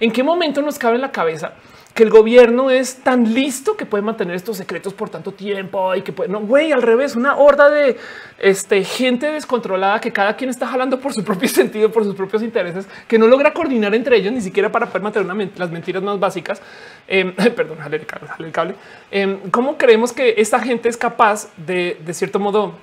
[0.00, 1.52] ¿En qué momento nos cabe en la cabeza
[1.96, 6.02] que el gobierno es tan listo que puede mantener estos secretos por tanto tiempo y
[6.02, 7.96] que puede no güey al revés, una horda de
[8.38, 12.42] este, gente descontrolada que cada quien está jalando por su propio sentido, por sus propios
[12.42, 16.20] intereses, que no logra coordinar entre ellos ni siquiera para poder mantener las mentiras más
[16.20, 16.60] básicas.
[17.08, 18.28] Eh, perdón, jale el cable.
[18.40, 18.74] el cable.
[19.10, 22.74] Em, ¿Cómo creemos que esta gente es capaz de, de cierto modo,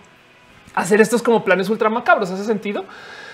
[0.75, 2.31] hacer estos como planes ultra macabros.
[2.31, 2.85] ¿Hace sentido?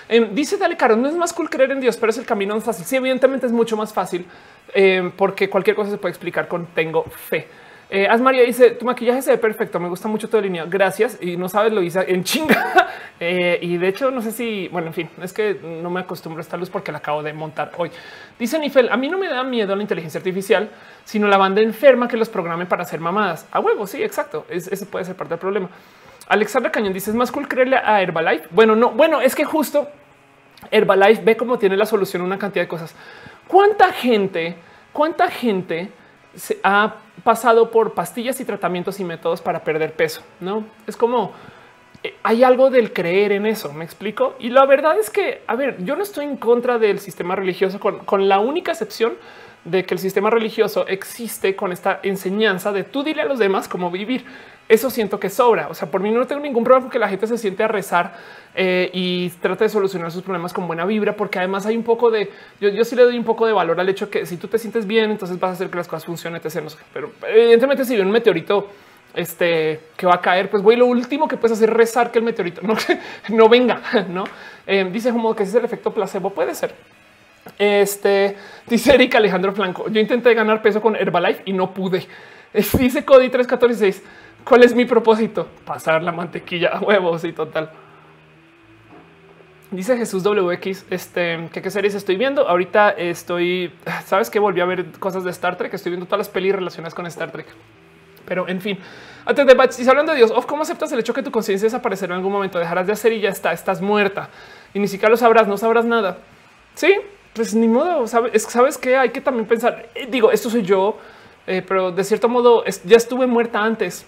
[0.07, 2.55] Em, dice Dale Caro, no es más cool creer en Dios, pero es el camino
[2.55, 2.85] más fácil.
[2.85, 4.25] Sí, evidentemente es mucho más fácil
[4.73, 7.47] em, porque cualquier cosa se puede explicar con tengo fe.
[7.91, 9.79] Eh, María dice tu maquillaje se ve perfecto.
[9.79, 10.65] Me gusta mucho tu línea.
[10.65, 11.17] Gracias.
[11.21, 12.87] Y no sabes, lo hice en chinga.
[13.21, 16.39] Eh, y de hecho, no sé si, bueno, en fin, es que no me acostumbro
[16.39, 17.91] a esta luz porque la acabo de montar hoy.
[18.39, 20.69] Dice Nifel, a mí no me da miedo la inteligencia artificial,
[21.03, 23.45] sino la banda enferma que los programe para hacer mamadas.
[23.51, 24.45] A huevo, sí, exacto.
[24.47, 25.69] ese puede ser parte del problema.
[26.29, 28.47] Alexandra Cañón dice es más cool creerle a Herbalife.
[28.51, 29.89] Bueno, no, bueno, es que justo
[30.71, 32.95] Herbalife ve cómo tiene la solución a una cantidad de cosas.
[33.47, 34.55] ¿Cuánta gente,
[34.93, 35.89] cuánta gente
[36.35, 40.21] se ha pasado por pastillas y tratamientos y métodos para perder peso?
[40.39, 41.33] No es como
[42.03, 43.73] eh, hay algo del creer en eso.
[43.73, 44.35] Me explico.
[44.39, 47.79] Y la verdad es que, a ver, yo no estoy en contra del sistema religioso
[47.79, 49.13] con, con la única excepción
[49.65, 53.67] de que el sistema religioso existe con esta enseñanza de tú dile a los demás
[53.67, 54.25] cómo vivir.
[54.67, 55.67] Eso siento que sobra.
[55.67, 57.67] O sea, por mí no tengo ningún problema con que la gente se siente a
[57.67, 58.13] rezar
[58.53, 62.11] eh, y trate de solucionar sus problemas con buena vibra, porque además hay un poco
[62.11, 62.29] de
[62.61, 64.59] yo, yo sí le doy un poco de valor al hecho que si tú te
[64.59, 66.39] sientes bien, entonces vas a hacer que las cosas funcionen.
[66.93, 68.69] Pero evidentemente, si viene un meteorito
[69.15, 72.19] este que va a caer, pues güey, lo último que puedes hacer es rezar que
[72.19, 72.75] el meteorito no,
[73.29, 74.23] no venga, no
[74.67, 76.29] eh, dice como que ese es el efecto placebo.
[76.29, 76.75] Puede ser.
[77.57, 78.35] Este
[78.67, 79.89] dice Erika Alejandro Flanco.
[79.89, 82.07] Yo intenté ganar peso con Herbalife y no pude.
[82.53, 84.03] Dice Cody 3146.
[84.43, 85.47] ¿Cuál es mi propósito?
[85.65, 87.71] Pasar la mantequilla a huevos y total.
[89.71, 92.47] Dice Jesús WX, este, ¿qué, qué series estoy viendo?
[92.47, 93.71] Ahorita estoy,
[94.05, 96.95] sabes que volví a ver cosas de Star Trek, estoy viendo todas las pelis relacionadas
[96.95, 97.45] con Star Trek.
[98.25, 98.79] Pero en fin,
[99.25, 102.17] antes de y hablando de Dios, ¿cómo aceptas el hecho que tu conciencia desaparecerá en
[102.17, 102.57] algún momento?
[102.57, 104.29] Dejarás de hacer y ya está, estás muerta
[104.73, 106.17] y ni siquiera lo sabrás, no sabrás nada.
[106.73, 106.95] Sí,
[107.33, 108.07] pues ni modo.
[108.07, 109.89] Sabes, sabes que hay que también pensar.
[109.95, 110.97] Eh, digo, esto soy yo,
[111.47, 114.05] eh, pero de cierto modo ya estuve muerta antes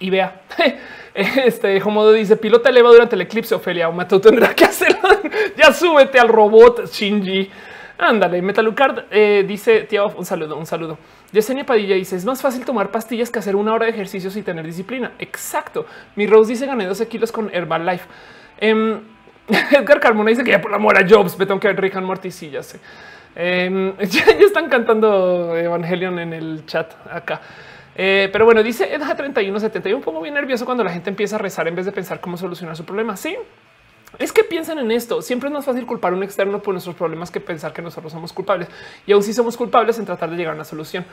[0.00, 0.42] y vea.
[1.14, 3.52] Este modo dice pilota eleva durante el eclipse.
[3.52, 5.08] Ofelia, o tú tendrá que hacerlo.
[5.56, 7.50] ya súbete al robot Shinji.
[7.98, 10.96] Ándale, Metalucard eh, dice tío, un saludo, un saludo.
[11.32, 14.42] Yesenia Padilla dice es más fácil tomar pastillas que hacer una hora de ejercicios y
[14.42, 15.12] tener disciplina.
[15.18, 15.86] Exacto.
[16.14, 18.06] Mi Rose dice gané 12 kilos con Herbalife.
[18.60, 19.00] Eh,
[19.70, 22.30] Edgar Carmona dice que ya por amor a Jobs me tengo que ver Rick and
[22.52, 22.80] ya sé.
[23.34, 27.40] Em, ya, están cantando Evangelion en el chat acá.
[27.94, 29.96] Eh, pero bueno, dice Edja 3170.
[29.96, 32.36] un poco bien nervioso cuando la gente empieza a rezar en vez de pensar cómo
[32.36, 33.16] solucionar su problema.
[33.16, 33.36] Sí,
[34.18, 35.20] es que piensan en esto.
[35.20, 38.12] Siempre es más fácil culpar a un externo por nuestros problemas que pensar que nosotros
[38.12, 38.68] somos culpables.
[39.06, 41.04] Y aún si somos culpables en tratar de llegar a una solución.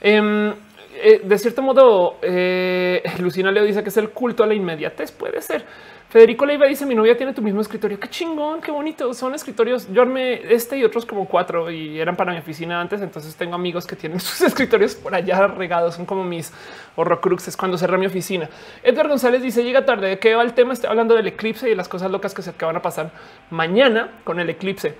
[0.00, 0.52] Em,
[1.00, 5.12] eh, de cierto modo, eh, Lucina Leo dice que es el culto a la inmediatez.
[5.12, 5.64] Puede ser.
[6.08, 8.00] Federico Leiva dice mi novia tiene tu mismo escritorio.
[8.00, 9.12] Qué chingón, qué bonito.
[9.12, 9.92] Son escritorios.
[9.92, 13.02] Yo armé este y otros como cuatro y eran para mi oficina antes.
[13.02, 15.96] Entonces tengo amigos que tienen sus escritorios por allá regados.
[15.96, 16.50] Son como mis
[16.96, 18.48] horrocruxes cuando cerré mi oficina.
[18.82, 20.08] Edgar González dice llega tarde.
[20.08, 20.72] ¿De qué va el tema?
[20.72, 23.10] Estoy hablando del eclipse y las cosas locas que se van a pasar
[23.50, 24.94] mañana con el eclipse.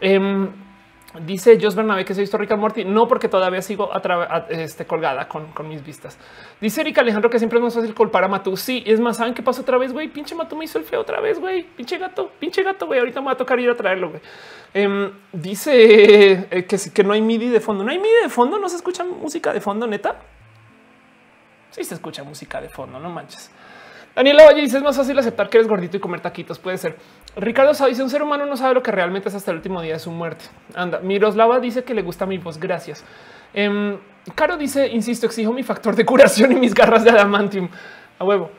[0.00, 0.48] Em,
[1.24, 2.84] Dice Jos Bernabé que se ha visto Morty.
[2.84, 3.90] No, porque todavía sigo
[4.48, 6.18] este, colgada con, mis vistas.
[6.60, 8.56] Dice Erika Alejandro que siempre es más fácil culpar a Matú.
[8.56, 10.08] Sí, es más, ¿saben qué pasó otra vez, güey?
[10.08, 11.62] Pinche Matú me hizo el feo otra vez, güey.
[11.62, 12.98] Pinche gato, pinche gato, güey.
[12.98, 14.22] Ahorita me va a tocar ir a traerlo, güey.
[14.74, 17.84] Em, dice eh, que, que no hay MIDI de fondo.
[17.84, 20.16] No hay MIDI de fondo, no se escucha música de fondo, neta.
[21.70, 23.50] Sí se escucha música de fondo, no manches.
[24.16, 26.58] Daniela Valle dice es más fácil aceptar que eres gordito y comer taquitos.
[26.58, 26.96] Puede ser.
[27.36, 29.82] Ricardo Sá dice un ser humano no sabe lo que realmente es hasta el último
[29.82, 30.46] día de su muerte.
[30.74, 31.00] Anda.
[31.00, 32.58] Miroslava dice que le gusta mi voz.
[32.58, 33.04] Gracias.
[33.52, 33.98] Em,
[34.34, 37.68] Caro dice, insisto, exijo mi factor de curación y mis garras de adamantium.
[38.18, 38.50] A huevo.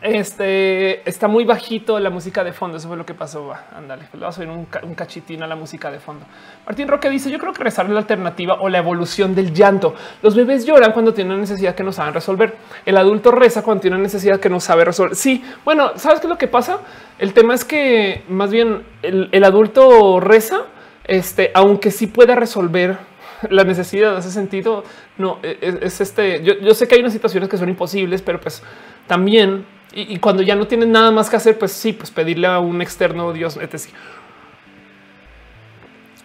[0.00, 2.76] Este está muy bajito la música de fondo.
[2.76, 3.52] Eso fue lo que pasó.
[3.74, 6.24] ándale, le vas a oír un, cachitín a la música de fondo.
[6.64, 9.96] Martín Roque dice: Yo creo que rezar la alternativa o la evolución del llanto.
[10.22, 12.54] Los bebés lloran cuando tienen una necesidad que no saben resolver.
[12.86, 15.16] El adulto reza cuando tiene una necesidad que no sabe resolver.
[15.16, 16.78] Sí, bueno, sabes qué es lo que pasa?
[17.18, 20.60] El tema es que más bien el, adulto reza,
[21.04, 22.98] este, aunque sí pueda resolver
[23.50, 24.84] la necesidad ese sentido.
[25.16, 26.44] No e, e, es, este.
[26.44, 28.62] Yo, yo sé que hay unas situaciones que son imposibles, pero pues
[29.08, 32.58] también y, cuando ya no tienen nada más que hacer, pues sí, pues pedirle a
[32.58, 33.88] un externo Dios, etc.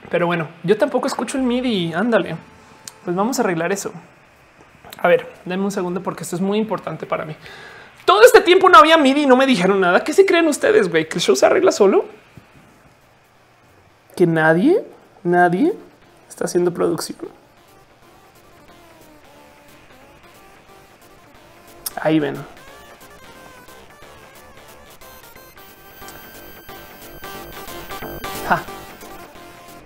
[0.10, 1.94] Pero bueno, yo tampoco escucho el MIDI.
[1.94, 2.36] Ándale,
[3.04, 3.92] pues vamos a arreglar eso.
[4.98, 7.36] A ver, denme un segundo porque esto es muy importante para mí.
[8.06, 10.04] Todo este tiempo no había MIDI y no me dijeron nada.
[10.04, 11.08] ¿Qué se creen ustedes, güey?
[11.08, 12.06] ¿Que el show se arregla solo?
[14.16, 14.84] ¿Que nadie,
[15.24, 15.74] nadie
[16.28, 17.30] está haciendo producción?
[22.02, 22.36] Ahí ven.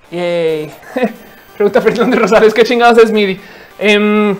[1.57, 3.39] Pregunta Fernando Rosales, ¿qué chingados es MIDI?
[3.79, 4.37] Em,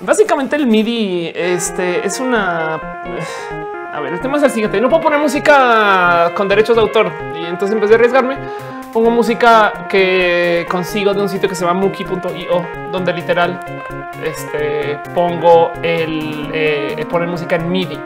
[0.00, 2.74] básicamente el MIDI este, es una...
[3.92, 4.78] A ver, el tema es el siguiente.
[4.78, 7.10] No puedo poner música con derechos de autor.
[7.34, 8.36] Y entonces en vez de arriesgarme,
[8.92, 13.58] pongo música que consigo de un sitio que se llama muki.io, donde literal
[14.22, 17.98] este, pongo el eh, poner música en MIDI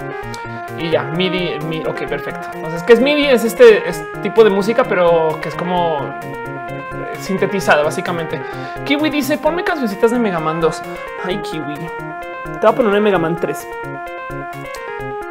[0.81, 1.87] y ya MIDI, MIDI.
[1.87, 2.49] Ok, perfecto.
[2.55, 3.27] Entonces, ¿qué es MIDI?
[3.27, 3.83] Es este,
[4.23, 8.41] tipo de música, pero que es como eh, sintetizada, básicamente.
[8.85, 10.83] Kiwi dice: Ponme cancioncitas de Mega Man 2.
[11.25, 11.75] Ay, Kiwi.
[11.75, 13.69] Te voy a poner de Mega Man 3.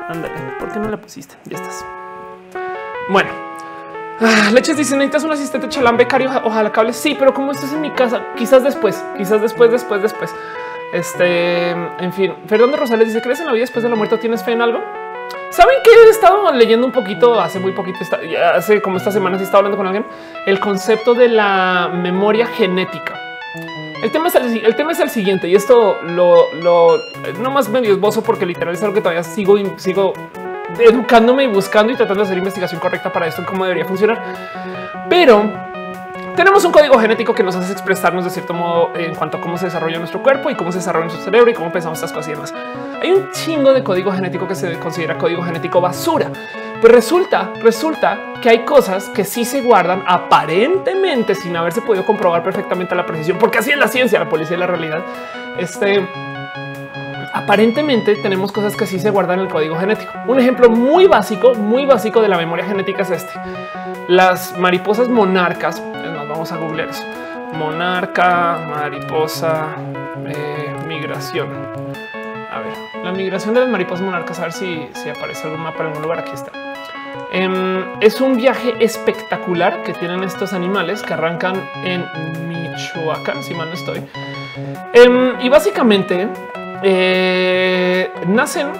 [0.08, 1.36] Ándale, ¿por qué no la pusiste?
[1.46, 1.86] Ya estás.
[3.10, 3.30] Bueno,
[4.20, 6.30] ah, Leches dice: Necesitas un asistente chalán becario.
[6.44, 6.94] Ojalá cable.
[6.94, 10.34] Sí, pero como estás en mi casa, quizás después, quizás después, después, después.
[10.94, 14.18] Este, en fin, Fernando Rosales dice: ¿Crees en la vida después de la muerte?
[14.18, 15.09] ¿Tienes fe en algo?
[15.52, 18.00] Saben que he estado leyendo un poquito hace muy poquito,
[18.54, 20.06] hace como esta semana, se estaba hablando con alguien,
[20.46, 23.20] el concepto de la memoria genética.
[24.04, 26.98] El tema es el, el tema es el siguiente y esto lo, lo
[27.40, 30.14] no más medio esbozo porque literal es algo que todavía sigo, sigo
[30.80, 34.24] educándome y buscando y tratando de hacer investigación correcta para esto cómo debería funcionar.
[35.10, 35.69] Pero
[36.40, 39.58] tenemos un código genético que nos hace expresarnos de cierto modo en cuanto a cómo
[39.58, 42.30] se desarrolla nuestro cuerpo y cómo se desarrolla nuestro cerebro y cómo pensamos estas cosas
[42.30, 42.54] y demás.
[43.02, 46.32] Hay un chingo de código genético que se considera código genético basura.
[46.80, 52.42] Pues resulta, resulta que hay cosas que sí se guardan aparentemente sin haberse podido comprobar
[52.42, 55.04] perfectamente a la precisión, porque así es la ciencia, la policía y la realidad.
[55.58, 56.08] Este
[57.34, 60.14] aparentemente tenemos cosas que sí se guardan en el código genético.
[60.26, 63.34] Un ejemplo muy básico, muy básico de la memoria genética es este.
[64.08, 65.84] Las mariposas monarcas
[66.30, 67.04] vamos a googlear eso.
[67.54, 69.76] Monarca, mariposa,
[70.28, 71.50] eh, migración.
[72.52, 75.82] A ver, la migración de las mariposas monarcas, a ver si, si aparece algún mapa
[75.82, 76.20] en algún lugar.
[76.20, 76.52] Aquí está.
[77.32, 82.06] Em, es un viaje espectacular que tienen estos animales que arrancan en
[82.48, 84.04] Michoacán, si mal no estoy.
[84.94, 86.28] Em, y básicamente
[86.82, 88.72] eh, nacen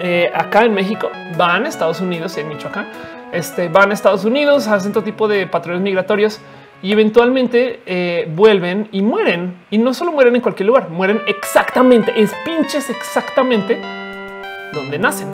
[0.00, 2.86] eh, acá en México, van a Estados Unidos y en Michoacán
[3.32, 6.40] este, van a Estados Unidos, hacen todo tipo de patrones migratorios
[6.82, 9.58] y eventualmente eh, vuelven y mueren.
[9.70, 13.80] Y no solo mueren en cualquier lugar, mueren exactamente, es pinches exactamente
[14.72, 15.28] donde nacen.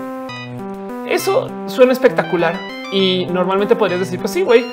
[1.09, 2.59] Eso suena espectacular
[2.91, 4.65] y normalmente podrías decir, pues sí, güey.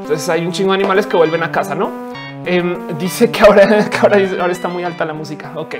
[0.00, 1.90] Entonces hay un chingo de animales que vuelven a casa, ¿no?
[2.44, 5.52] Em, dice que ahora, ahora, está muy alta la música.
[5.54, 5.76] Ok,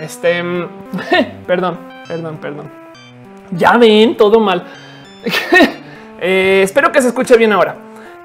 [0.00, 0.42] este,
[1.46, 2.70] perdón, perdón, perdón.
[3.52, 4.64] Ya ven todo mal.
[6.20, 7.76] Eh, espero que se escuche bien ahora.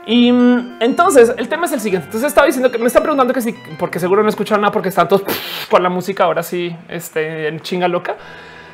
[0.05, 2.05] Y mm, entonces el tema es el siguiente.
[2.07, 4.89] Entonces estaba diciendo que me están preguntando que sí, porque seguro no escucharon nada porque
[4.89, 5.23] están todos
[5.69, 8.15] con la música ahora sí, este en chinga loca.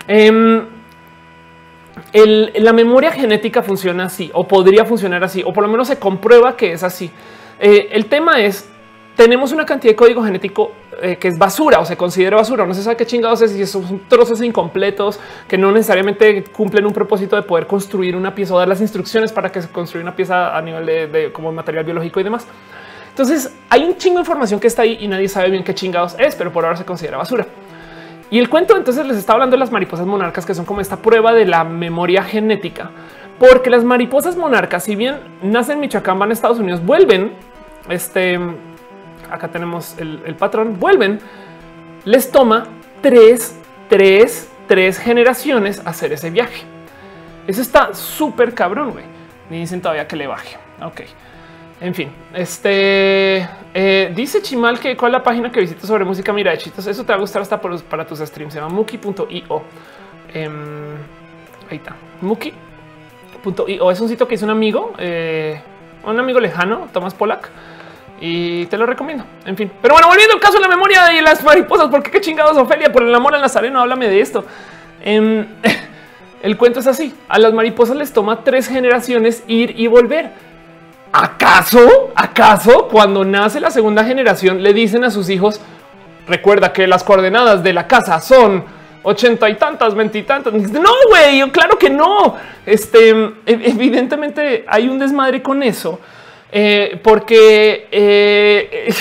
[0.07, 0.65] Em,
[2.13, 6.57] la memoria genética funciona así o podría funcionar así o por lo menos se comprueba
[6.57, 7.11] que es así.
[7.59, 8.70] Eh, el tema es
[9.21, 12.65] tenemos una cantidad de código genético eh, que es basura o se considera basura.
[12.65, 16.91] No se sabe qué chingados es y son trozos incompletos que no necesariamente cumplen un
[16.91, 20.15] propósito de poder construir una pieza o dar las instrucciones para que se construya una
[20.15, 22.47] pieza a nivel de, como material biológico y demás.
[23.09, 26.15] Entonces hay un chingo de información que está ahí y nadie sabe bien qué chingados
[26.17, 27.45] es, pero por ahora se considera basura.
[28.31, 30.97] Y el cuento entonces les está hablando de las mariposas monarcas, que son como esta
[30.97, 32.89] prueba de la memoria genética,
[33.37, 37.33] porque las mariposas monarcas, si bien nacen en Michoacán, van a Estados Unidos, vuelven,
[37.87, 38.39] este,
[39.31, 41.19] acá tenemos el, patrón, vuelven,
[42.05, 42.67] les toma
[43.01, 43.57] tres,
[43.89, 46.63] tres, tres generaciones hacer ese viaje.
[47.47, 49.05] Eso está súper cabrón, güey.
[49.49, 50.57] Me dicen todavía que le baje.
[50.81, 51.01] Ok.
[51.81, 56.31] En fin, este eh, dice Chimal que cuál es la página que visitas sobre música
[56.31, 56.85] mira chitos.
[56.85, 58.53] Eso te va a gustar hasta para tus streams.
[58.53, 59.63] Se llama muki.io.
[60.33, 60.95] Em,
[61.69, 63.91] ahí está muki.io.
[63.91, 65.59] Es un sitio que hizo un amigo, eh,
[66.05, 67.49] un amigo lejano, Tomás Polak,
[68.21, 69.25] y te lo recomiendo.
[69.45, 72.21] En fin, pero bueno, volviendo al caso de la memoria de las mariposas, porque qué
[72.21, 74.45] chingados, Ofelia, por el amor al nazareno, háblame de esto.
[75.03, 75.45] Em,
[76.41, 80.31] el cuento es así: a las mariposas les toma tres generaciones ir y volver
[81.13, 85.59] ¿Acaso, acaso cuando nace la segunda generación le dicen a sus hijos,
[86.25, 88.63] recuerda que las coordenadas de la casa son
[89.03, 90.53] ochenta y tantas, veintitantas?
[90.53, 92.37] No, güey, claro que no.
[92.65, 95.99] Este, e-, evidentemente hay un desmadre con eso,
[96.51, 98.93] eh, porque eh,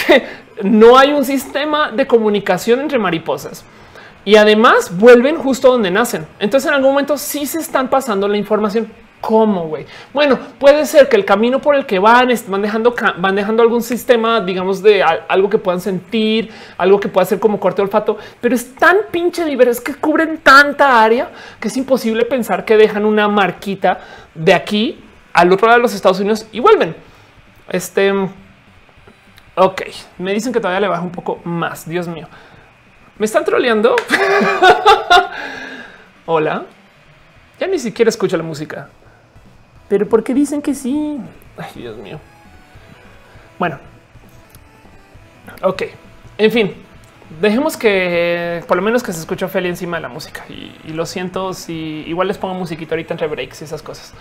[0.62, 3.64] no hay un sistema de comunicación entre mariposas.
[4.24, 6.26] Y además vuelven justo donde nacen.
[6.38, 8.90] Entonces en algún momento sí se están pasando la información.
[9.20, 9.84] ¿Cómo, güey?
[10.14, 13.82] Bueno, puede ser que el camino por el que van van dejando, van dejando algún
[13.82, 18.54] sistema, digamos, de algo que puedan sentir, algo que pueda ser como corte olfato, pero
[18.54, 21.30] es tan pinche diverso, es que cubren tanta área
[21.60, 24.00] que es imposible pensar que dejan una marquita
[24.34, 24.98] de aquí
[25.34, 27.09] al otro lado de los Estados Unidos y vuelven.
[27.70, 28.12] Este,
[29.54, 29.82] ok,
[30.18, 31.88] me dicen que todavía le baja un poco más.
[31.88, 32.28] Dios mío,
[33.16, 33.96] me están troleando.
[36.26, 36.64] Hola,
[37.58, 38.88] ya ni siquiera escucho la música.
[39.88, 41.18] Pero ¿por qué dicen que sí?
[41.56, 42.20] Ay, Dios mío.
[43.58, 43.78] Bueno.
[45.62, 45.82] Ok.
[46.38, 46.74] En fin.
[47.40, 50.44] Dejemos que por lo menos que se escuche Ophelia encima de la música.
[50.48, 54.14] Y, lo siento si igual les pongo musiquito ahorita entre breaks y esas cosas.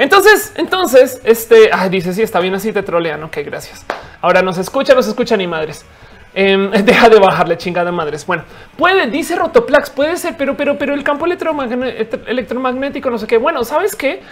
[0.00, 3.22] Entonces, entonces, este dice: Sí, está bien así, te trolean.
[3.22, 3.84] Ok, gracias.
[4.22, 5.84] Ahora nos escucha, nos escucha ni madres.
[6.32, 8.24] Em, deja de bajarle chingada madres.
[8.24, 8.44] Bueno,
[8.78, 13.36] puede, dice Rotoplax, puede ser, pero, pero, pero el campo electromagnético, no sé qué.
[13.36, 14.22] Bueno, sabes que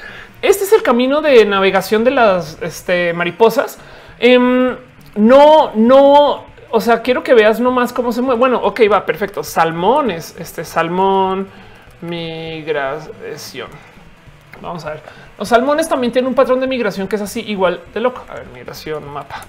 [0.40, 3.78] este es el camino de navegación de las este, mariposas.
[4.18, 4.74] Em,
[5.16, 8.38] no, no, o sea, quiero que veas nomás cómo se mueve.
[8.38, 9.44] Bueno, ok, va perfecto.
[9.44, 11.46] Salmones, este salmón,
[12.00, 13.68] migración.
[14.60, 15.02] Vamos a ver.
[15.38, 18.24] Los salmones también tienen un patrón de migración que es así igual de loco.
[18.28, 19.42] A ver, migración mapa.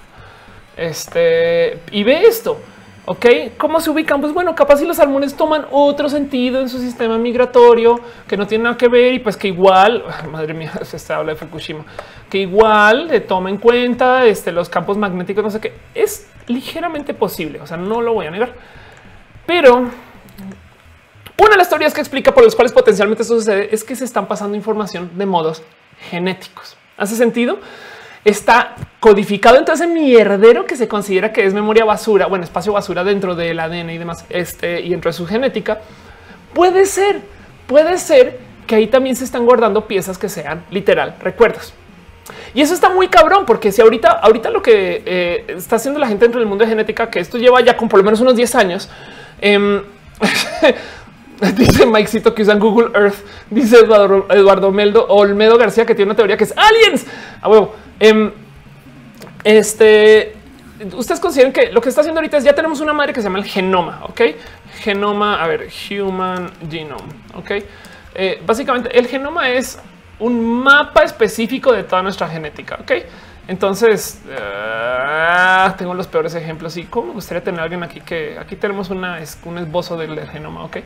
[0.76, 2.58] Este y ve esto.
[3.06, 4.20] Ok, ¿cómo se ubican?
[4.20, 7.98] Pues bueno, capaz si los salmones toman otro sentido en su sistema migratorio
[8.28, 11.38] que no tiene nada que ver y pues que igual, madre mía, se habla de
[11.38, 11.84] Fukushima,
[12.28, 17.14] que igual le toma en cuenta este, los campos magnéticos, no sé qué, es ligeramente
[17.14, 18.52] posible, o sea, no lo voy a negar.
[19.46, 19.90] Pero
[21.40, 24.04] una de las teorías que explica por las cuales potencialmente eso sucede es que se
[24.04, 25.62] están pasando información de modos
[26.10, 26.76] genéticos.
[26.96, 27.58] ¿Hace sentido?
[28.24, 32.72] está codificado en todo ese mierdero que se considera que es memoria basura, bueno, espacio
[32.72, 35.80] basura dentro del ADN y demás, este y dentro de su genética.
[36.52, 37.20] Puede ser,
[37.66, 41.72] puede ser que ahí también se están guardando piezas que sean literal recuerdos.
[42.54, 46.06] Y eso está muy cabrón, porque si ahorita, ahorita lo que eh, está haciendo la
[46.06, 48.36] gente dentro del mundo de genética, que esto lleva ya con por lo menos unos
[48.36, 48.88] 10 años,
[49.40, 49.82] eh,
[51.56, 53.24] Dice Mikecito que usan Google Earth.
[53.50, 57.06] Dice Eduardo, Eduardo Meldo Olmedo García que tiene una teoría que es aliens.
[57.40, 57.74] A huevo.
[57.98, 58.30] Em,
[59.44, 60.34] este,
[60.94, 63.24] ustedes consideran que lo que está haciendo ahorita es ya tenemos una madre que se
[63.24, 64.20] llama el genoma, ok?
[64.80, 67.50] Genoma, a ver, human genome, ok?
[68.14, 69.78] Eh, básicamente, el genoma es
[70.18, 72.92] un mapa específico de toda nuestra genética, ok?
[73.48, 78.38] Entonces, ah, tengo los peores ejemplos y cómo me gustaría tener a alguien aquí que
[78.38, 80.78] aquí tenemos una, un esbozo del, genoma, ok?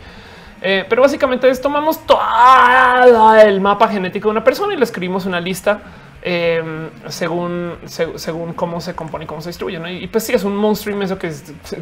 [0.66, 5.26] Eh, pero básicamente es tomamos todo el mapa genético de una persona y le escribimos
[5.26, 5.82] una lista
[6.26, 9.78] Em, según, según cómo se compone y cómo se distribuye.
[9.92, 11.30] Y, pues sí, es un monstruo inmenso que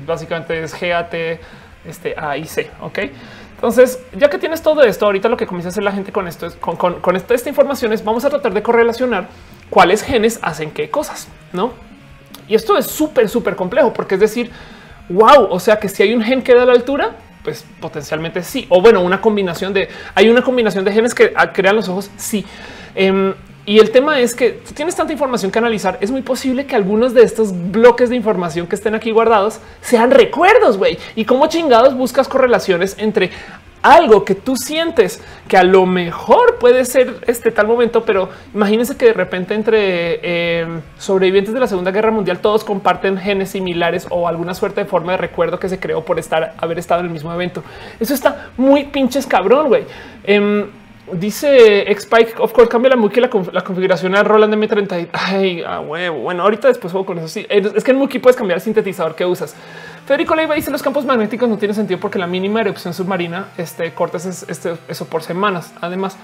[0.05, 1.15] básicamente es GAT,
[1.87, 2.69] este A y C.
[2.81, 2.99] Ok.
[3.55, 6.27] Entonces, ya que tienes todo esto, ahorita lo que comienza a hacer la gente con
[6.27, 9.29] esto es con, con, esta, esta, información es vamos a tratar de correlacionar
[9.71, 11.73] cuáles genes hacen qué cosas, no?
[12.49, 14.51] Y esto es súper, súper complejo porque es decir,
[15.09, 17.13] wow, o sea que si hay un gen que da la altura,
[17.43, 18.67] pues potencialmente sí.
[18.69, 22.11] O bueno, una combinación de hay una combinación de genes que crean los ojos.
[22.17, 22.45] Sí.
[22.95, 23.35] Em,
[23.65, 25.97] y el tema es que tienes tanta información que analizar.
[26.01, 30.11] Es muy posible que algunos de estos bloques de información que estén aquí guardados sean
[30.11, 30.99] recuerdos, güey.
[31.15, 33.31] Y cómo chingados buscas correlaciones entre
[33.83, 38.97] algo que tú sientes que a lo mejor puede ser este tal momento, pero imagínense
[38.97, 44.07] que de repente entre eh, sobrevivientes de la Segunda Guerra Mundial todos comparten genes similares
[44.11, 47.07] o alguna suerte de forma de recuerdo que se creó por estar haber estado en
[47.07, 47.63] el mismo evento.
[47.99, 49.85] Eso está muy pinches cabrón, güey.
[50.25, 50.67] Em,
[51.13, 55.09] dice Spike, of course, cambia la Muki la, la configuración a Roland M30.
[55.13, 57.29] Ay, ah, Bueno, ahorita después juego con eso.
[57.29, 59.57] Sí, es que en Muki puedes cambiar el sintetizador que usas.
[60.13, 63.95] Federico Leiva dice los campos magnéticos no tienen sentido porque la mínima erupción submarina este,
[63.95, 65.73] cortas este, eso por semanas.
[65.81, 66.19] Además,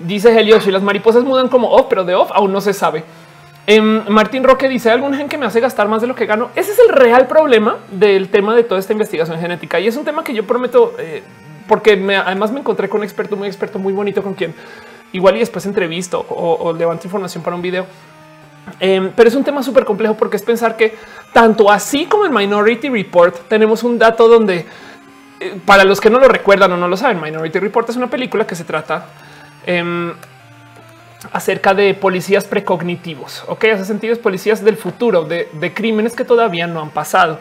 [0.00, 3.04] dice Helio, si las mariposas mudan como off, pero de off aún no se sabe.
[3.68, 6.50] Em, Martín Roque dice algún gen que me hace gastar más de lo que gano.
[6.56, 10.04] Ese es el real problema del tema de toda esta investigación genética y es un
[10.04, 11.22] tema que yo prometo eh,
[11.68, 14.56] porque además me encontré con un experto, muy experto, muy bonito con quien
[15.12, 17.86] igual y después entrevisto o levanto información para un video
[18.80, 20.94] Em, pero es un tema súper complejo porque es pensar que
[21.32, 24.66] tanto así como en Minority Report tenemos un dato donde
[25.40, 28.08] eh, para los que no lo recuerdan o no lo saben, Minority Report es una
[28.08, 29.06] película que se trata
[29.66, 30.12] em,
[31.32, 33.44] acerca de policías precognitivos.
[33.46, 37.40] Ok, hace sentido es policías del futuro de, crímenes que todavía no han pasado.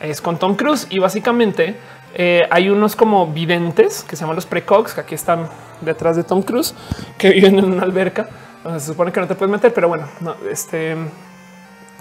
[0.00, 1.76] Es con Tom Cruise y básicamente
[2.14, 5.48] eh, hay unos como videntes que se llaman los precogs que aquí están
[5.80, 6.74] detrás de Tom Cruise
[7.16, 8.28] que viven en una alberca
[8.64, 10.06] se supone que no te puedes meter, pero bueno,
[10.50, 10.96] este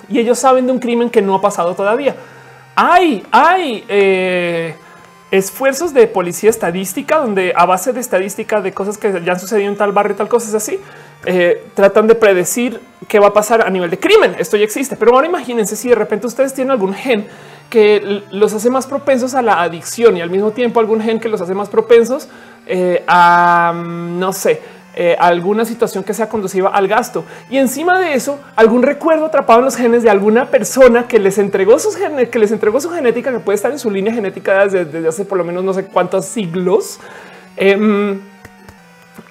[0.09, 2.15] y ellos saben de un crimen que no ha pasado todavía.
[2.75, 4.75] Hay, hay eh,
[5.31, 9.71] esfuerzos de policía estadística donde a base de estadística de cosas que ya han sucedido
[9.71, 10.79] en tal barrio tal cosas así,
[11.25, 14.35] eh, tratan de predecir qué va a pasar a nivel de crimen.
[14.37, 17.27] Esto ya existe, pero ahora imagínense si de repente ustedes tienen algún gen
[17.69, 21.29] que los hace más propensos a la adicción y al mismo tiempo algún gen que
[21.29, 22.27] los hace más propensos
[22.67, 24.61] eh, a, no sé,
[24.95, 27.25] eh, alguna situación que sea conduciva al gasto.
[27.49, 31.39] Y encima de eso, algún recuerdo atrapado en los genes de alguna persona que les
[31.39, 34.67] entregó sus genes, que les entregó su genética, que puede estar en su línea genética
[34.67, 36.99] desde, hace por lo menos no sé cuántos siglos.
[37.57, 38.21] Em,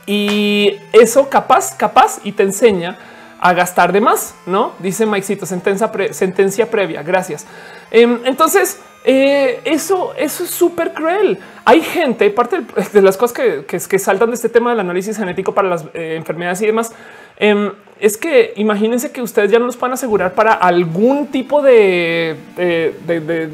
[0.04, 2.98] y eso capaz, capaz y te enseña
[3.42, 7.02] a gastar de más, no dice Maixito sentencia, sentencia previa.
[7.02, 7.44] Gracias.
[7.90, 11.40] Em, entonces, eh, eso, es súper cruel.
[11.64, 12.62] Hay gente, parte
[12.92, 16.14] de las cosas que, que, saltan de este tema del análisis genético para las eh,
[16.16, 16.92] enfermedades y demás,
[17.36, 22.36] em, es que imagínense que ustedes ya no los pueden asegurar para algún tipo de,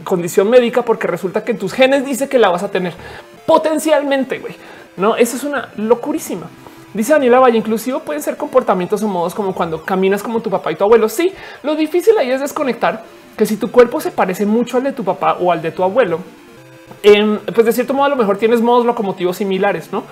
[0.05, 2.93] condición médica, porque resulta que tus genes dice que la vas a tener
[3.47, 4.39] potencialmente.
[4.39, 4.55] güey.
[4.99, 6.51] No, eso es una locurísima.
[6.95, 10.73] Dice Daniela Valle, inclusive pueden ser comportamientos o modos como cuando caminas como tu papá
[10.73, 11.09] y tu abuelo.
[11.09, 11.33] Sí,
[11.63, 13.05] lo difícil ahí es desconectar
[13.37, 15.83] que si tu cuerpo se parece mucho al de tu papá o al de tu
[15.85, 16.21] abuelo,
[17.55, 20.03] pues de cierto modo a lo mejor tienes modos locomotivos similares, ¿no?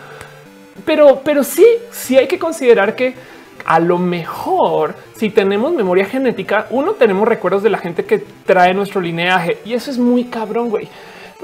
[0.84, 3.14] Pero, pero sí, sí hay que considerar que
[3.64, 8.74] a lo mejor si tenemos memoria genética, uno tenemos recuerdos de la gente que trae
[8.74, 10.88] nuestro lineaje y eso es muy cabrón, güey.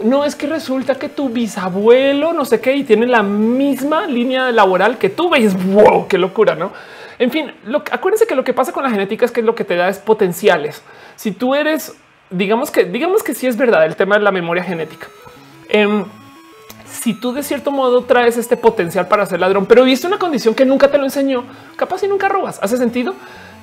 [0.02, 4.50] No es que resulta que tu bisabuelo, no sé qué, y tiene la misma línea
[4.50, 5.54] laboral que tú ves.
[5.66, 6.72] Wow, qué locura, no?
[7.18, 9.64] En fin, lo, acuérdense que lo que pasa con la genética es que lo que
[9.64, 10.82] te da es potenciales.
[11.14, 11.94] Si tú eres,
[12.30, 15.08] digamos que, digamos que sí es verdad el tema de la memoria genética.
[15.68, 16.04] Em,
[16.84, 20.54] si tú de cierto modo traes este potencial para ser ladrón, pero viste una condición
[20.54, 21.44] que nunca te lo enseñó,
[21.76, 22.58] capaz y nunca robas.
[22.62, 23.14] ¿Hace sentido?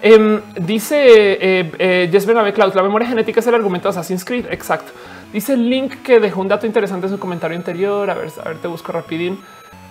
[0.01, 4.45] Em, dice eh, eh, Jess la memoria genética es el argumento de Assassin's Creed.
[4.49, 4.91] Exacto.
[5.31, 8.09] Dice Link que dejó un dato interesante en su comentario anterior.
[8.09, 9.39] A ver, a ver, te busco rapidín.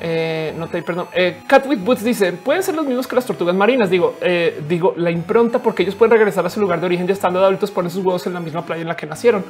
[0.01, 1.09] Eh, no te perdón.
[1.13, 3.91] Eh, Cat Boots dice pueden ser los mismos que las tortugas marinas.
[3.91, 7.13] Digo, eh, digo la impronta porque ellos pueden regresar a su lugar de origen ya
[7.13, 9.45] estando adultos, ponen sus huevos en la misma playa en la que nacieron.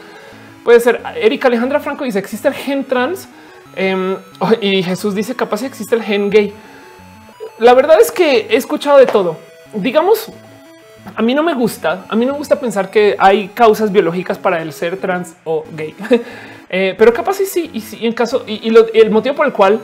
[0.64, 1.02] Puede ser.
[1.16, 3.28] Erika Alejandra Franco dice existe el gen trans
[3.76, 4.16] em,
[4.60, 6.52] y Jesús dice capaz existe el gen gay.
[7.58, 9.36] La verdad es que he escuchado de todo.
[9.74, 10.32] Digamos,
[11.14, 12.04] a mí no me gusta.
[12.08, 15.64] A mí no me gusta pensar que hay causas biológicas para el ser trans o
[15.72, 15.94] gay,
[16.68, 17.70] pero capaz sí, sí.
[17.72, 19.80] Y, sí, en caso y, el motivo por el cual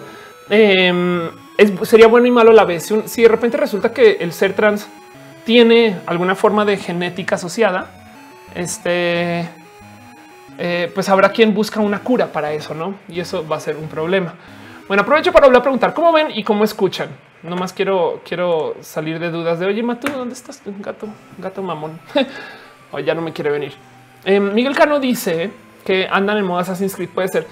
[0.49, 1.31] Em,
[1.83, 2.93] sería bueno y malo a la vez.
[3.07, 4.89] Si, de repente resulta que el ser trans
[5.45, 7.91] tiene alguna forma de genética asociada,
[8.55, 9.49] este,
[10.59, 12.95] eh, pues habrá quien busca una cura para eso, ¿no?
[13.09, 14.35] Y eso va a ser un problema.
[14.87, 17.09] Bueno, aprovecho para volver a preguntar cómo ven y cómo escuchan.
[17.43, 20.61] No más quiero, quiero salir de dudas de oye, Matu, ¿dónde estás?
[20.65, 21.09] Gato,
[21.39, 21.99] gato mamón.
[22.93, 23.75] o ya no me quiere venir.
[24.25, 25.51] Em, Miguel Cano dice
[25.85, 27.11] que andan en moda Assassin's Creed.
[27.11, 27.47] Puede ser.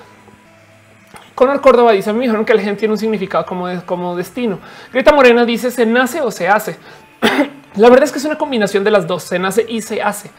[1.34, 4.58] Conor Córdoba dice: Me dijeron que el gen tiene un significado como, como destino.
[4.92, 6.76] Greta Morena dice: Se nace o se hace.
[7.76, 10.30] La verdad es que es una combinación de las dos: se nace y se hace.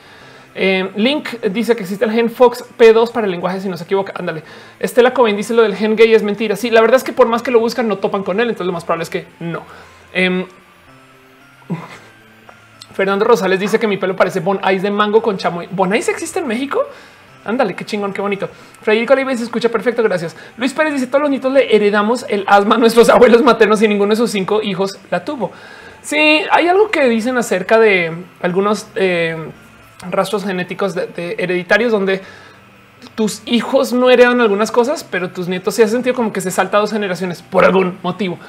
[0.55, 3.83] Eh, Link dice que existe el gen Fox P2 para el lenguaje, si no se
[3.85, 4.13] equivoca.
[4.15, 4.43] Ándale.
[4.79, 6.55] Estela Cobain dice lo del gen gay es mentira.
[6.55, 8.49] Sí, la verdad es que por más que lo buscan, no topan con él.
[8.49, 9.63] Entonces, lo más probable es que no.
[10.13, 10.45] Em,
[12.93, 15.67] Fernando Rosales dice que mi pelo parece Bon Ice de mango con chamoy.
[15.71, 16.83] Bon Ice existe en México.
[17.45, 18.47] Ándale, qué chingón, qué bonito.
[18.81, 20.03] Frederico Oliva se escucha perfecto.
[20.03, 20.35] Gracias.
[20.57, 23.87] Luis Pérez dice: Todos los nietos le heredamos el asma a nuestros abuelos maternos y
[23.87, 25.51] ninguno de sus cinco hijos la tuvo.
[26.01, 29.37] Sí, hay algo que dicen acerca de algunos eh,
[30.09, 32.21] rastros genéticos de, hereditarios donde
[33.15, 36.51] tus hijos no heredan algunas cosas, pero tus nietos se ha sentido como que se
[36.51, 38.39] salta dos generaciones por algún motivo.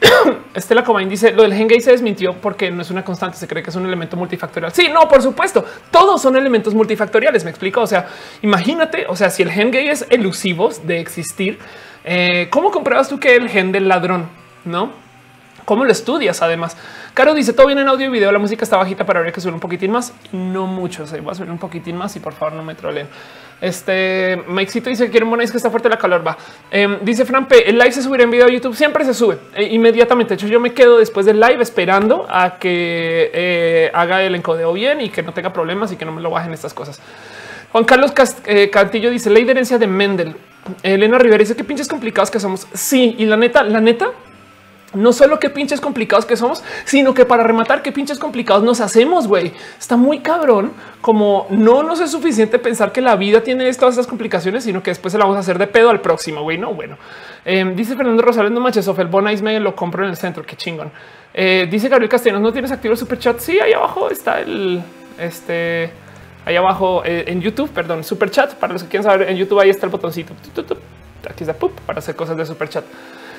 [0.54, 3.46] Estela Cobain dice lo del gen gay se desmintió porque no es una constante, se
[3.46, 4.72] cree que es un elemento multifactorial.
[4.72, 7.44] Sí, no, por supuesto, todos son elementos multifactoriales.
[7.44, 7.82] Me explico.
[7.82, 8.08] O sea,
[8.42, 11.58] imagínate, o sea, si el gen gay es elusivo de existir,
[12.04, 14.28] eh, ¿cómo compruebas tú que el gen del ladrón
[14.64, 15.03] no?
[15.64, 16.42] ¿Cómo lo estudias?
[16.42, 16.76] Además,
[17.14, 18.30] Caro dice todo bien en audio y video.
[18.30, 21.04] La música está bajita para ver que subir un poquitín más, no mucho.
[21.04, 23.08] O sea, voy a subir un poquitín más y por favor no me troleen.
[23.60, 26.26] Este Mikecito dice que quiere un que está fuerte la calor.
[26.26, 26.36] Va.
[26.70, 28.74] Em, dice Frampe, el live se subirá en video a YouTube.
[28.74, 30.30] Siempre se sube e, inmediatamente.
[30.30, 34.72] De hecho, yo me quedo después del live esperando a que eh, haga el encodeo
[34.72, 37.00] bien y que no tenga problemas y que no me lo bajen estas cosas.
[37.72, 38.12] Juan Carlos
[38.44, 40.36] eh, Cantillo dice ley de herencia de Mendel.
[40.82, 42.66] Elena Rivera dice que pinches complicados que somos.
[42.74, 44.10] Sí, y la neta, la neta,
[44.94, 48.80] no solo qué pinches complicados que somos, sino que para rematar qué pinches complicados nos
[48.80, 49.52] hacemos, güey.
[49.78, 54.06] Está muy cabrón como no nos es suficiente pensar que la vida tiene todas estas
[54.06, 56.58] complicaciones, sino que después se la vamos a hacer de pedo al próximo, güey.
[56.58, 56.96] No, bueno.
[57.44, 60.56] Em, dice Fernando Rosales, no manches, el Bonais me lo compro en el centro, qué
[60.56, 60.90] chingón.
[61.34, 63.38] Eh, dice Gabriel Castellanos, ¿no tienes activo el super chat?
[63.40, 64.82] Sí, ahí abajo está el,
[65.18, 65.90] este,
[66.46, 68.54] ahí abajo eh, en YouTube, perdón, super chat.
[68.54, 70.32] Para los que quieran saber, en YouTube ahí está el botoncito.
[71.28, 71.54] Aquí está,
[71.86, 72.84] para hacer cosas de super chat.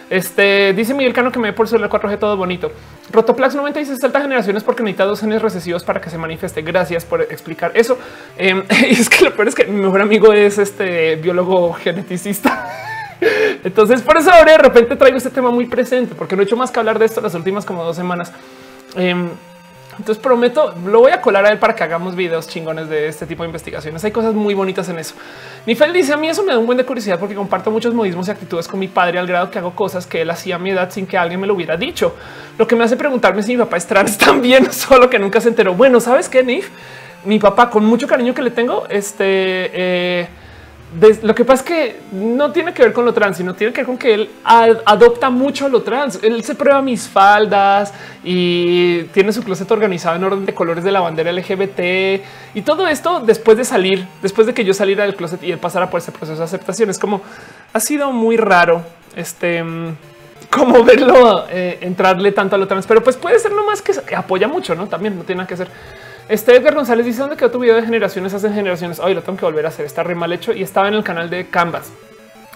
[0.09, 2.71] Este dice Miguel Cano que me ve por celular 4G todo bonito.
[3.11, 6.61] Rotoplax 90 dice salta generaciones porque necesita dos genes recesivos para que se manifieste.
[6.61, 7.97] Gracias por explicar eso.
[8.37, 12.69] Em, es que lo peor es que mi mejor amigo es este biólogo geneticista.
[13.63, 16.57] Entonces, por eso ahora de repente traigo este tema muy presente, porque no he hecho
[16.57, 18.31] más que hablar de esto las últimas como dos semanas.
[18.95, 19.29] Em,
[19.97, 23.25] entonces prometo, lo voy a colar a él para que hagamos videos chingones de este
[23.25, 24.03] tipo de investigaciones.
[24.03, 25.15] Hay cosas muy bonitas en eso.
[25.65, 28.27] Nifel dice a mí eso me da un buen de curiosidad porque comparto muchos modismos
[28.27, 30.71] y actitudes con mi padre al grado que hago cosas que él hacía a mi
[30.71, 32.15] edad sin que alguien me lo hubiera dicho.
[32.57, 35.49] Lo que me hace preguntarme si mi papá es trans también, solo que nunca se
[35.49, 35.73] enteró.
[35.73, 36.69] Bueno, sabes qué, Nif?
[37.23, 39.25] Mi papá, con mucho cariño que le tengo, este
[39.73, 40.27] eh,
[41.23, 43.81] lo que pasa es que no tiene que ver con lo trans, sino tiene que
[43.81, 46.19] ver con que él adopta mucho lo trans.
[46.23, 50.91] Él se prueba mis faldas y tiene su closet organizado en orden de colores de
[50.91, 52.23] la bandera LGBT
[52.53, 55.59] y todo esto después de salir, después de que yo saliera del closet y él
[55.59, 56.89] pasara por ese proceso de aceptación.
[56.89, 57.21] Es como
[57.73, 58.83] ha sido muy raro
[59.15, 59.63] este
[60.49, 64.47] como verlo eh, entrarle tanto a lo trans, pero pues puede ser nomás que apoya
[64.47, 64.87] mucho, no?
[64.87, 65.67] También no tiene nada que hacer.
[66.27, 68.99] Este Edgar González dice dónde quedó tu video de generaciones hacen generaciones.
[68.99, 69.85] Hoy lo tengo que volver a hacer.
[69.85, 71.91] Está re mal hecho y estaba en el canal de Canvas.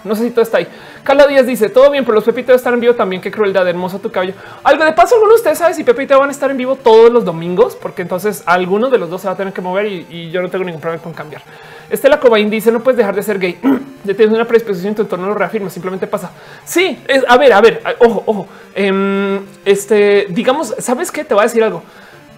[0.04, 0.68] No sé si todo está ahí.
[1.04, 3.22] Carla Díaz dice todo bien, pero los Pepitos estar en vivo también.
[3.22, 4.34] Qué crueldad, hermoso tu cabello.
[4.64, 7.12] Algo de paso, alguno de ustedes sabe si Pepito van a estar en vivo todos
[7.12, 10.32] los domingos, porque entonces alguno de los dos se va a tener que mover y,
[10.32, 11.44] yo no tengo ningún problema con cambiar.
[11.92, 13.60] Estela Cobain dice no puedes dejar de ser gay.
[14.04, 16.32] ya tienes una predisposición tu entorno, lo reafirma, simplemente pasa.
[16.64, 16.98] Sí,
[17.28, 18.48] a ver, a ver, ojo, ojo.
[18.74, 21.84] Em, este, digamos, sabes qué te va a decir algo.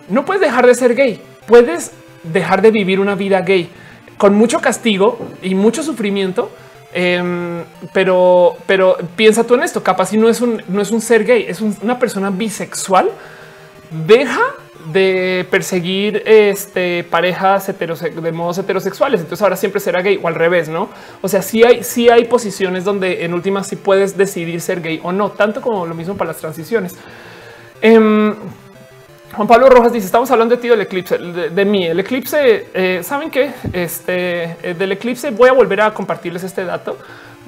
[0.10, 1.22] No puedes dejar de ser gay
[1.52, 1.91] puedes
[2.24, 3.70] dejar de vivir una vida gay
[4.18, 6.49] con mucho castigo y mucho sufrimiento.
[6.93, 9.84] Em, pero, pero piensa tú en esto.
[9.84, 13.10] Capaz si no es un, no es un ser gay, es una persona bisexual.
[14.08, 14.41] Deja
[14.93, 19.20] de perseguir este, parejas de modos heterosexuales.
[19.22, 20.89] Entonces ahora siempre será gay o al revés, no?
[21.22, 24.99] O sea, sí hay, sí hay posiciones donde en últimas sí puedes decidir ser gay
[25.04, 26.95] o no, tanto como lo mismo para las transiciones.
[27.82, 28.36] Em,
[29.36, 31.86] Juan Pablo Rojas dice: Estamos hablando de ti del eclipse, de, mí.
[31.86, 36.65] El eclipse, eh, saben que este eh, del eclipse voy a volver a compartirles este
[36.65, 36.97] dato.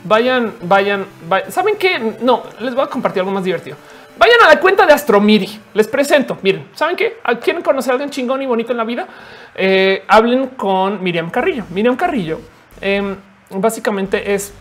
[0.05, 1.05] Vayan, vayan,
[1.49, 3.77] saben que no les voy a compartir algo más divertido.
[4.17, 5.59] Vayan a la cuenta de Astromiri.
[5.73, 6.37] Les presento.
[6.41, 9.07] Miren, saben que quieren conocer a alguien chingón y bonito en la vida.
[9.55, 11.65] Eh, hablen con Miriam Carrillo.
[11.69, 12.39] Miriam Carrillo
[12.79, 13.15] em,
[13.49, 14.53] básicamente es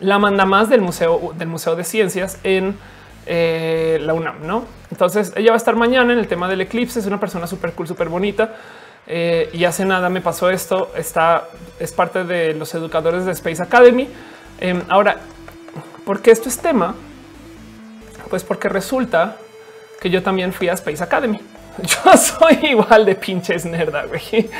[0.00, 2.76] la manda más del museo del Museo de Ciencias en
[3.26, 4.64] eh, la UNAM, ¿no?
[4.90, 7.72] Entonces ella va a estar mañana en el tema del eclipse, es una persona súper
[7.72, 8.54] cool, súper bonita.
[9.06, 11.48] Eh, y hace nada me pasó esto, está,
[11.80, 14.08] es parte de los educadores de Space Academy.
[14.60, 15.16] Em, ahora,
[16.04, 16.94] ¿por qué esto es tema?
[18.30, 19.36] Pues porque resulta
[20.00, 21.40] que yo también fui a Space Academy.
[21.78, 24.50] Yo soy igual de pinches nerda, güey.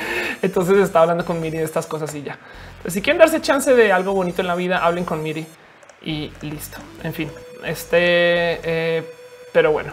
[0.41, 2.39] Entonces estaba hablando con Miri de estas cosas y ya.
[2.87, 5.45] si quieren darse chance de algo bonito en la vida, hablen con Miri
[6.03, 6.79] y listo.
[7.03, 7.31] En fin,
[7.65, 9.03] este, eh,
[9.53, 9.93] pero bueno.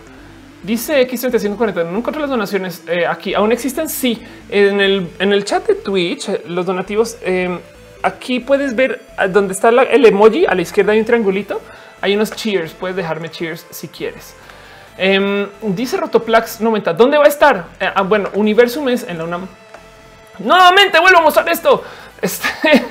[0.63, 3.33] Dice X3540, no encontré las donaciones eh, aquí.
[3.33, 3.87] ¿Aún existen?
[3.87, 4.21] Sí.
[4.49, 7.59] En el, en el chat de Twitch, eh, los donativos, em,
[8.03, 10.45] aquí puedes ver donde está el emoji.
[10.45, 11.61] A la izquierda hay un triangulito.
[12.01, 12.73] Hay unos cheers.
[12.73, 14.35] Puedes dejarme cheers si quieres.
[14.97, 16.91] Em, dice Rotoplax 90.
[16.93, 17.67] ¿Dónde va a estar?
[17.79, 19.47] ah, bueno, Universum es en la UNAM.
[20.39, 21.83] Nuevamente vuelvo a mostrar esto.
[22.21, 22.47] Este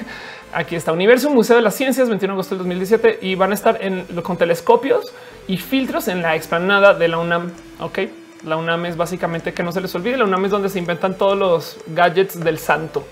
[0.52, 3.54] aquí está Universo Museo de las Ciencias, 21 de agosto del 2017 y van a
[3.54, 5.12] estar en, con telescopios
[5.46, 7.50] y filtros en la explanada de la UNAM.
[7.80, 7.98] Ok,
[8.44, 10.16] la UNAM es básicamente que no se les olvide.
[10.16, 13.06] La UNAM es donde se inventan todos los gadgets del santo.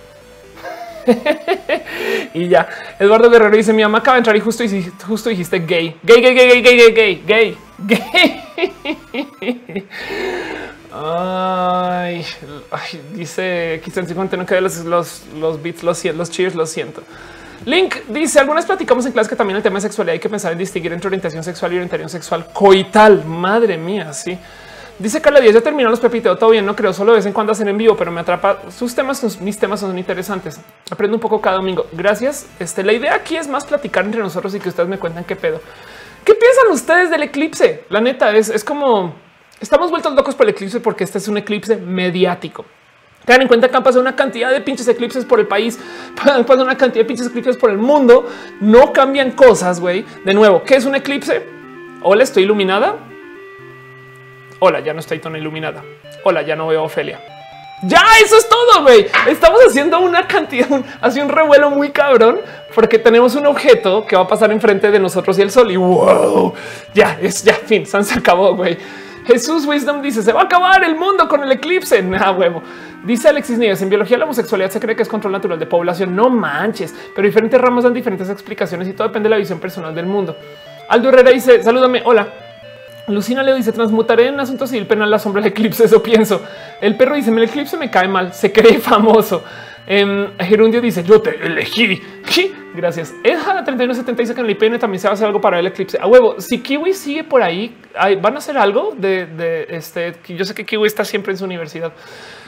[2.34, 2.68] y ya
[2.98, 4.64] Eduardo Guerrero dice: Mi mamá acaba de entrar y justo,
[5.06, 8.06] justo dijiste gay, gay, gay, gay, gay, gay, gay, gay, gay.
[10.98, 12.24] Ay,
[13.12, 17.02] dice Cristian 50 no que los, los, los beats, los, los cheers, lo siento.
[17.66, 20.52] Link dice algunas platicamos en clase que también el tema de sexualidad hay que pensar
[20.52, 23.24] en distinguir entre orientación sexual y orientación sexual coital.
[23.24, 24.38] Madre mía, sí.
[24.98, 27.34] Dice Carla Díaz, ya terminó los pepiteos, todo bien, no creo, solo de vez en
[27.34, 28.62] cuando hacen en vivo, pero me atrapa.
[28.70, 30.58] Sus temas, mis temas son interesantes.
[30.90, 31.86] Aprendo un poco cada domingo.
[31.92, 32.46] Gracias.
[32.58, 35.36] Este, la idea aquí es más platicar entre nosotros y que ustedes me cuenten qué
[35.36, 35.60] pedo.
[36.24, 37.84] ¿Qué piensan ustedes del eclipse?
[37.90, 39.25] La neta es, es como
[39.60, 42.64] estamos vueltos locos por el eclipse porque este es un eclipse mediático.
[43.24, 45.78] Tengan en cuenta que han pasado una cantidad de pinches eclipses por el país,
[46.22, 48.28] han pasado una cantidad de pinches eclipses por el mundo.
[48.60, 50.04] No cambian cosas, güey.
[50.24, 51.44] De nuevo, ¿qué es un eclipse?
[52.02, 52.96] Hola, estoy iluminada.
[54.60, 55.82] Hola, ya no estoy tan iluminada.
[56.24, 57.20] Hola, ya no veo a Ofelia.
[57.82, 59.06] Ya, eso es todo, güey.
[59.28, 60.68] Estamos haciendo una cantidad,
[61.00, 62.40] así un revuelo muy cabrón,
[62.74, 65.70] porque tenemos un objeto que va a pasar enfrente de nosotros y el sol.
[65.70, 66.54] Y wow,
[66.94, 68.78] ya es ya fin, se acabó, güey.
[69.26, 72.00] Jesús Wisdom dice se va a acabar el mundo con el eclipse.
[72.02, 72.62] Nada huevo.
[73.04, 76.14] Dice Alexis Nieves en biología la homosexualidad se cree que es control natural de población.
[76.14, 79.94] No manches, pero diferentes ramas dan diferentes explicaciones y todo depende de la visión personal
[79.94, 80.36] del mundo.
[80.88, 82.02] Aldo Herrera dice salúdame.
[82.04, 82.28] Hola.
[83.08, 85.84] Lucina le dice transmutaré en asunto civil penal la sombra del eclipse.
[85.86, 86.42] Eso pienso.
[86.80, 89.42] El perro dice el eclipse me cae mal, se cree famoso.
[89.86, 92.02] Eh, Gerundio dice yo te elegí.
[92.74, 93.14] Gracias.
[93.24, 95.98] Eja 3170 dice el IPN también se va a hacer algo para el eclipse.
[95.98, 97.74] A huevo, si Kiwi sigue por ahí,
[98.20, 100.12] van a hacer algo de, de este.
[100.28, 101.92] Yo sé que Kiwi está siempre en su universidad.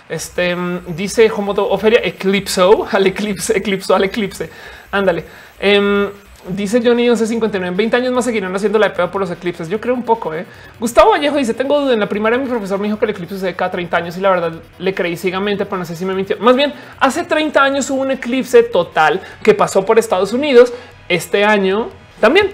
[0.09, 4.49] Este em, dice Homoto Oferia Eclipso al eclipse, eclipso al eclipse.
[4.91, 5.25] Ándale.
[5.61, 6.09] Em,
[6.47, 9.69] Dice Johnny 1159 en 20 años más seguirán haciendo la prueba por los eclipses.
[9.69, 10.33] Yo creo un poco.
[10.33, 10.47] ¿eh?
[10.79, 11.93] Gustavo Vallejo dice: Tengo duda.
[11.93, 14.17] En la primaria, mi profesor me dijo que el eclipse se de cada 30 años
[14.17, 16.37] y la verdad le creí ciegamente, pero no sé si me mintió.
[16.39, 20.73] Más bien, hace 30 años hubo un eclipse total que pasó por Estados Unidos.
[21.09, 21.89] Este año
[22.21, 22.53] también.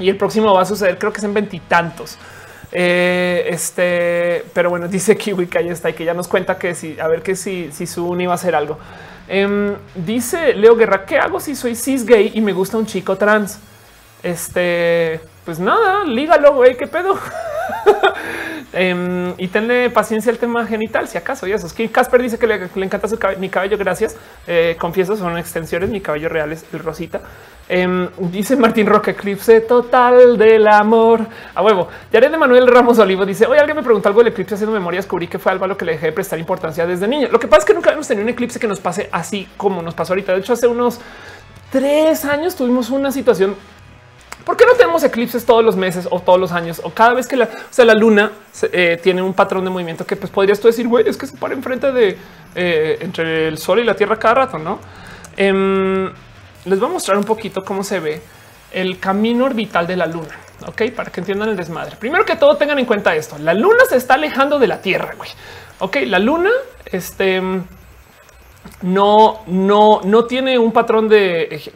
[0.00, 2.18] Y el próximo va a suceder, creo que es en veintitantos.
[2.72, 6.74] Eh, este, pero bueno, dice Kiwi que ahí está y que ya nos cuenta que
[6.74, 8.78] si, a ver que si, si su uni va a hacer algo.
[9.28, 13.16] Em, dice Leo Guerra, ¿qué hago si soy cis gay y me gusta un chico
[13.16, 13.58] trans?
[14.22, 17.18] Este, pues nada, lígalo, güey, qué pedo.
[18.72, 21.46] Em, y tenle paciencia al tema genital, si acaso.
[21.46, 23.78] Y eso es que Casper dice que le, encanta su cabello, mi cabello.
[23.78, 24.16] Gracias.
[24.46, 25.88] Eh, confieso, son extensiones.
[25.88, 27.20] Mi cabello real es el rosita.
[27.70, 31.88] Em, dice Martín Roque, eclipse total del amor a huevo.
[32.12, 34.98] Yared de Manuel Ramos Olivo dice: Oye, alguien me preguntó algo del eclipse haciendo memoria.
[34.98, 37.28] Descubrí que fue algo a lo que le dejé de prestar importancia desde niño.
[37.30, 39.80] Lo que pasa es que nunca hemos tenido un eclipse que nos pase así como
[39.82, 40.32] nos pasó ahorita.
[40.32, 41.00] De hecho, hace unos
[41.70, 43.54] tres años tuvimos una situación
[44.48, 47.28] ¿Por qué no tenemos eclipses todos los meses o todos los años o cada vez
[47.28, 48.32] que la, o sea, la luna
[48.72, 51.36] eh, tiene un patrón de movimiento que pues podrías tú decir, güey, es que se
[51.36, 52.16] para enfrente de
[52.54, 54.78] eh, entre el sol y la tierra cada rato, no?
[55.36, 56.10] Em,
[56.64, 58.22] les voy a mostrar un poquito cómo se ve
[58.72, 60.34] el camino orbital de la luna.
[60.66, 61.96] Ok, para que entiendan el desmadre.
[61.96, 65.12] Primero que todo, tengan en cuenta esto: la luna se está alejando de la tierra.
[65.14, 65.28] Güey.
[65.80, 66.52] Ok, la luna,
[66.86, 67.42] este
[68.80, 71.70] no, no, no tiene un patrón de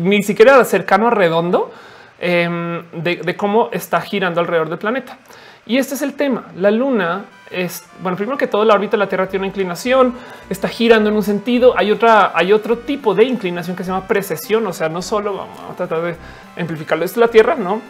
[0.00, 1.72] ni siquiera cercano a redondo
[2.18, 5.18] Em, de, cómo está girando alrededor del planeta.
[5.66, 6.46] Y este es el tema.
[6.56, 10.14] La luna es, bueno, primero que todo, la órbita de la Tierra tiene una inclinación,
[10.48, 11.74] está girando en un sentido.
[11.76, 14.66] Hay otra, hay otro tipo de inclinación que se llama precesión.
[14.66, 16.16] O sea, no solo vamos a tratar de
[16.60, 17.04] amplificarlo.
[17.04, 17.82] Esto es la Tierra, no,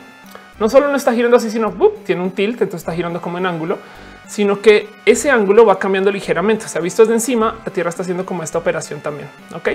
[0.59, 1.73] no solo no está girando así, sino
[2.05, 3.79] tiene un tilt, entonces está girando como en ángulo
[4.27, 6.69] sino que ese ángulo va cambiando ligeramente.
[6.69, 9.29] Se ha visto desde encima, la Tierra está haciendo como esta operación también.
[9.55, 9.71] Ok,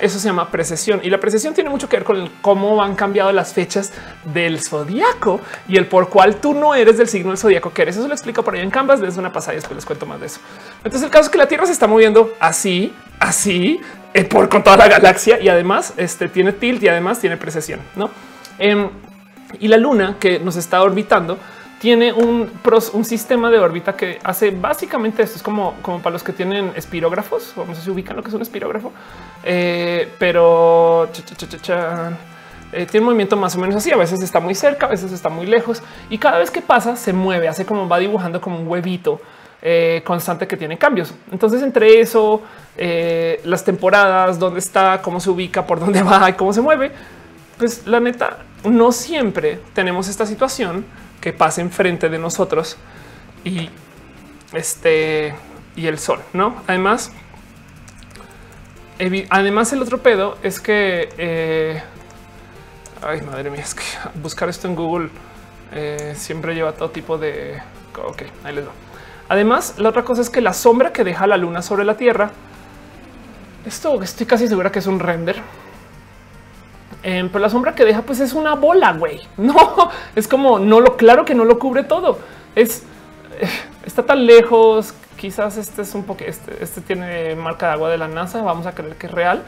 [0.00, 3.32] eso se llama precesión y la precesión tiene mucho que ver con cómo han cambiado
[3.32, 3.92] las fechas
[4.24, 7.96] del zodiaco y el por cual tú no eres del signo del zodiaco que eres.
[7.96, 9.00] Eso lo explico por ahí en Canvas.
[9.00, 10.40] Desde una pasada y después les cuento más de eso.
[10.78, 13.80] Entonces, el caso es que la Tierra se está moviendo así, así
[14.14, 17.80] eh, por con toda la galaxia y además este tiene tilt y además tiene precesión,
[17.94, 18.10] no?
[18.58, 18.88] Em,
[19.60, 21.38] y la luna que nos está orbitando
[21.80, 22.50] tiene un,
[22.92, 25.36] un, sistema de órbita que hace básicamente esto.
[25.36, 27.52] Es como, como para los que tienen espirógrafos.
[27.54, 28.92] Vamos a si ubican lo que es un espirógrafo,
[29.44, 31.08] eh, pero
[32.72, 33.92] eh, tiene un movimiento más o menos así.
[33.92, 36.96] A veces está muy cerca, a veces está muy lejos y cada vez que pasa
[36.96, 39.20] se mueve, hace como va dibujando como un huevito
[39.60, 41.12] eh, constante que tiene cambios.
[41.30, 42.40] Entonces, entre eso,
[43.44, 46.90] las temporadas, dónde está, cómo se ubica, por dónde va y cómo se mueve,
[47.58, 50.84] pues la neta, no siempre tenemos esta situación
[51.26, 52.76] que pase enfrente de nosotros
[53.42, 53.68] y
[54.52, 55.34] este
[55.74, 56.62] y el sol, no?
[56.68, 57.10] Además,
[59.30, 61.82] además, el otro pedo es que eh,
[63.02, 63.82] ay, madre mía, es que
[64.22, 65.08] buscar esto en Google
[65.72, 67.60] eh, siempre lleva todo tipo de.
[68.04, 68.70] Ok, ahí les va.
[69.28, 72.30] Además, la otra cosa es que la sombra que deja la luna sobre la Tierra,
[73.66, 75.42] esto estoy casi segura que es un render.
[77.08, 79.20] Em, pero la sombra que deja, pues es una bola, güey.
[79.36, 79.54] No
[80.16, 82.18] es como no lo claro que no lo cubre todo.
[82.56, 82.82] Es
[83.40, 83.48] eh,
[83.84, 84.92] está tan lejos.
[85.16, 88.42] Quizás este es un poco, este, este, tiene marca de agua de la NASA.
[88.42, 89.44] Vamos a creer que es real.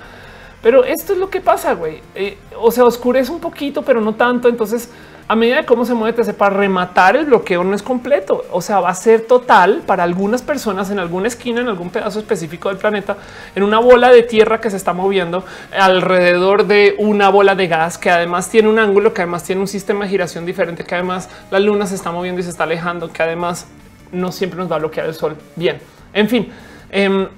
[0.63, 2.01] Pero esto es lo que pasa, güey.
[2.15, 4.49] Eh, o sea, oscurece un poquito, pero no tanto.
[4.49, 4.93] Entonces,
[5.31, 8.47] a medida de cómo se mueve, te hace para rematar el bloqueo no es completo.
[8.51, 12.19] O sea, va a ser total para algunas personas en alguna esquina, en algún pedazo
[12.19, 13.19] específico del planeta,
[13.55, 15.45] en una bola de tierra que se está moviendo
[15.79, 19.69] alrededor de una bola de gas que además tiene un ángulo, que además tiene un
[19.69, 23.13] sistema de giración diferente, que además la luna se está moviendo y se está alejando,
[23.13, 23.67] que además
[24.13, 25.37] no siempre nos va a bloquear el sol.
[25.57, 25.79] Bien,
[26.15, 26.53] en fin.
[26.91, 27.29] Em,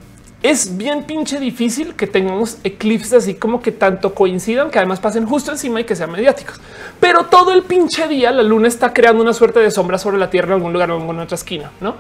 [0.43, 5.27] es bien pinche difícil que tengamos eclipses así como que tanto coincidan, que además pasen
[5.27, 6.61] justo encima y que sean mediáticos.
[6.99, 10.31] Pero todo el pinche día la luna está creando una suerte de sombra sobre la
[10.31, 11.97] Tierra en algún lugar o en alguna otra esquina, ¿no?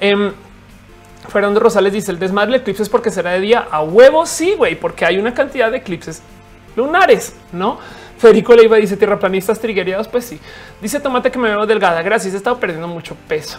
[0.00, 0.32] Eh,
[1.28, 4.24] Fernando Rosales dice el desmadre de eclipses porque será de día a huevo.
[4.26, 6.22] Sí, güey, porque hay una cantidad de eclipses
[6.76, 7.78] lunares, ¿no?
[8.18, 10.08] Federico Leiva dice tierraplanistas trigueriados.
[10.08, 10.38] Pues sí,
[10.80, 12.02] dice Tomate que me veo delgada.
[12.02, 13.58] Gracias, he estado perdiendo mucho peso.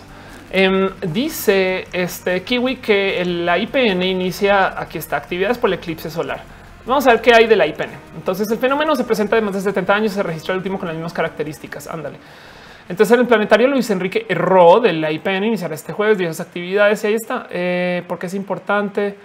[0.54, 6.42] Em, dice este Kiwi que la IPN inicia aquí está actividades por el eclipse solar.
[6.86, 7.92] Vamos a ver qué hay de la IPN.
[8.18, 10.88] Entonces el fenómeno se presenta de más de 70 años, se registra el último con
[10.88, 11.88] las mismas características.
[11.88, 12.18] Ándale.
[12.90, 17.02] Entonces en el planetario Luis Enrique Ro de la IPN iniciará este jueves diversas actividades
[17.06, 17.48] y ahí está.
[17.50, 19.18] Eh, porque es importante.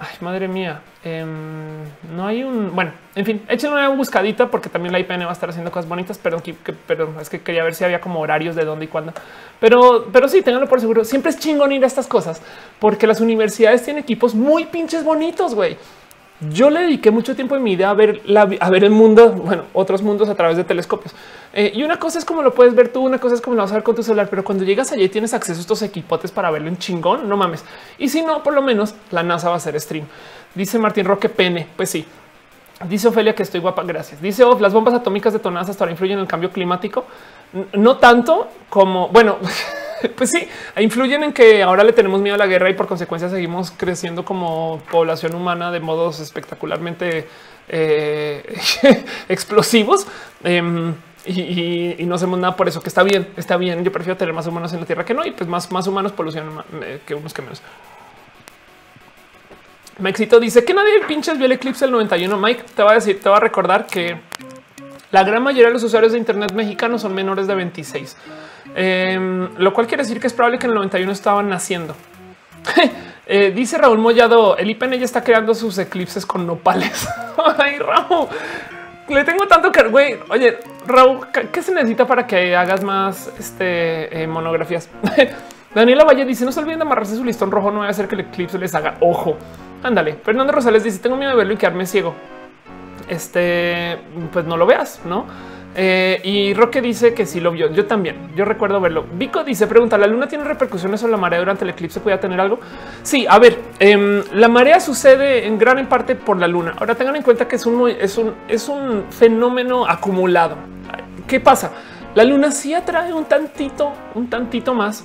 [0.00, 0.80] Ay, madre mía.
[1.02, 1.82] Em,
[2.14, 5.32] no hay un bueno, en fin, échenle una buscadita porque también la IPN va a
[5.32, 6.40] estar haciendo cosas bonitas, pero,
[6.86, 9.12] pero es que quería ver si había como horarios de dónde y cuándo.
[9.58, 11.04] Pero, pero sí, ténganlo por seguro.
[11.04, 12.40] Siempre es chingón ir a estas cosas
[12.78, 15.76] porque las universidades tienen equipos muy pinches bonitos, güey.
[16.40, 20.28] Yo le dediqué mucho tiempo en mi vida a ver, el mundo, bueno, otros mundos
[20.28, 21.12] a través de telescopios.
[21.52, 23.62] Eh, y una cosa es como lo puedes ver tú, una cosa es como lo
[23.62, 26.30] vas a ver con tu celular, pero cuando llegas allí tienes acceso a estos equipotes
[26.30, 27.64] para verlo en chingón, no mames.
[27.98, 30.06] Y si no, por lo menos la NASA va a hacer stream.
[30.54, 31.66] Dice Martín Roque Pene.
[31.76, 32.06] Pues sí.
[32.88, 33.82] Dice Ofelia que estoy guapa.
[33.82, 34.22] Gracias.
[34.22, 37.04] Dice Of, las bombas atómicas detonadas hasta ahora influyen en el cambio climático.
[37.72, 39.38] No tanto como bueno,
[40.16, 40.48] pues sí,
[40.78, 44.24] influyen en que ahora le tenemos miedo a la guerra y por consecuencia seguimos creciendo
[44.24, 47.26] como población humana de modos espectacularmente
[47.68, 48.58] eh,
[49.28, 50.06] explosivos.
[50.44, 50.94] Em,
[51.26, 53.84] y, no hacemos nada por eso, que está bien, está bien.
[53.84, 56.12] Yo prefiero tener más humanos en la Tierra que no, y pues más, más humanos
[56.12, 57.60] polucionan eh, que unos que menos.
[59.98, 62.36] Maxito dice que nadie pinches vio el eclipse del 91.
[62.38, 64.16] Mike te va a decir, te va a recordar que
[65.10, 68.16] la gran mayoría de los usuarios de Internet mexicanos son menores de 26,
[68.74, 71.94] em, lo cual quiere decir que es probable que en el 91 estaban naciendo.
[73.30, 77.06] Eh, dice Raúl Mollado, el IPN ya está creando sus eclipses con nopales.
[77.58, 78.26] Ay, Raúl,
[79.10, 80.56] le tengo tanto que, güey, oye,
[80.86, 84.88] Raúl, ¿qué se necesita para que hagas más este, eh, monografías?
[85.74, 88.08] Daniela Valle dice, no se olviden de amarrarse su listón rojo, no voy a hacer
[88.08, 89.36] que el eclipse les haga ojo.
[89.82, 90.14] Ándale.
[90.14, 92.14] Fernando Rosales dice: Tengo miedo de verlo y quedarme ciego.
[93.08, 93.98] Este,
[94.32, 95.26] pues no lo veas, no?
[95.80, 97.70] Eh, y Roque dice que sí lo vio.
[97.70, 98.32] Yo también.
[98.34, 99.04] Yo recuerdo verlo.
[99.12, 102.00] Vico dice: Pregunta: ¿La luna tiene repercusiones sobre la marea durante el eclipse?
[102.00, 102.58] ¿Puede tener algo?
[103.02, 106.74] Sí, a ver, em, la marea sucede en gran parte por la luna.
[106.78, 110.56] Ahora tengan en cuenta que es un, es un, es un fenómeno acumulado.
[111.26, 111.70] ¿Qué pasa?
[112.14, 115.04] La luna sí atrae un tantito, un tantito más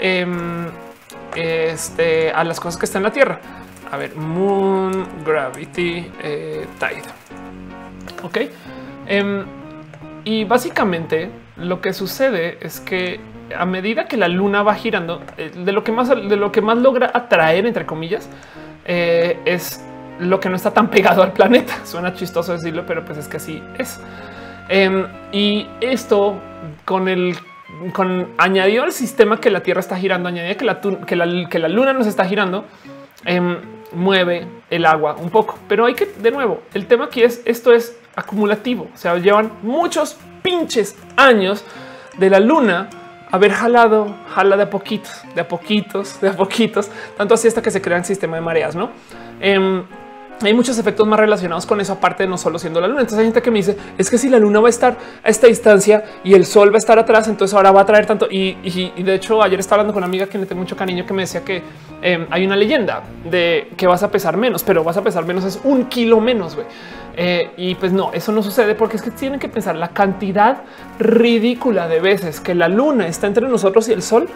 [0.00, 0.66] em,
[1.34, 3.40] este, a las cosas que están en la Tierra
[3.90, 7.02] a ver, Moon Gravity eh, Tide.
[8.22, 8.38] Ok.
[9.06, 9.44] Em,
[10.24, 13.20] y básicamente lo que sucede es que
[13.56, 16.60] a medida que la luna va girando, eh, de lo que más, de lo que
[16.60, 18.28] más logra atraer, entre comillas,
[18.84, 19.84] eh, es
[20.18, 21.74] lo que no está tan pegado al planeta.
[21.84, 24.00] Suena chistoso decirlo, pero pues es que así es.
[24.68, 26.36] Em, y esto
[26.84, 27.36] con el
[27.92, 31.58] con añadido al sistema que la Tierra está girando, añadido que la, que la, que
[31.58, 32.64] la luna nos está girando,
[33.24, 33.58] Em,
[33.92, 36.62] mueve el agua un poco, pero hay que de nuevo.
[36.74, 38.88] El tema aquí es esto es acumulativo.
[38.92, 41.64] O sea, llevan muchos pinches años
[42.18, 42.90] de la luna
[43.30, 47.62] haber jalado, jala de a poquitos, de a poquitos, de a poquitos, tanto así hasta
[47.62, 48.90] que se crea el sistema de mareas, no?
[49.40, 49.82] Em,
[50.42, 53.00] hay muchos efectos más relacionados con eso, aparte de no solo siendo la luna.
[53.00, 55.28] Entonces hay gente que me dice es que si la luna va a estar a
[55.28, 58.26] esta distancia y el sol va a estar atrás, entonces ahora va a traer tanto.
[58.30, 58.54] Y,
[59.02, 61.22] de hecho, ayer estaba hablando con una amiga que le tengo mucho cariño que me
[61.22, 61.62] decía que
[62.02, 65.44] em, hay una leyenda de que vas a pesar menos, pero vas a pesar menos
[65.44, 66.56] es un kilo menos.
[67.16, 70.62] Eh, y pues no, eso no sucede porque es que tienen que pensar la cantidad
[70.98, 74.28] ridícula de veces que la luna está entre nosotros y el sol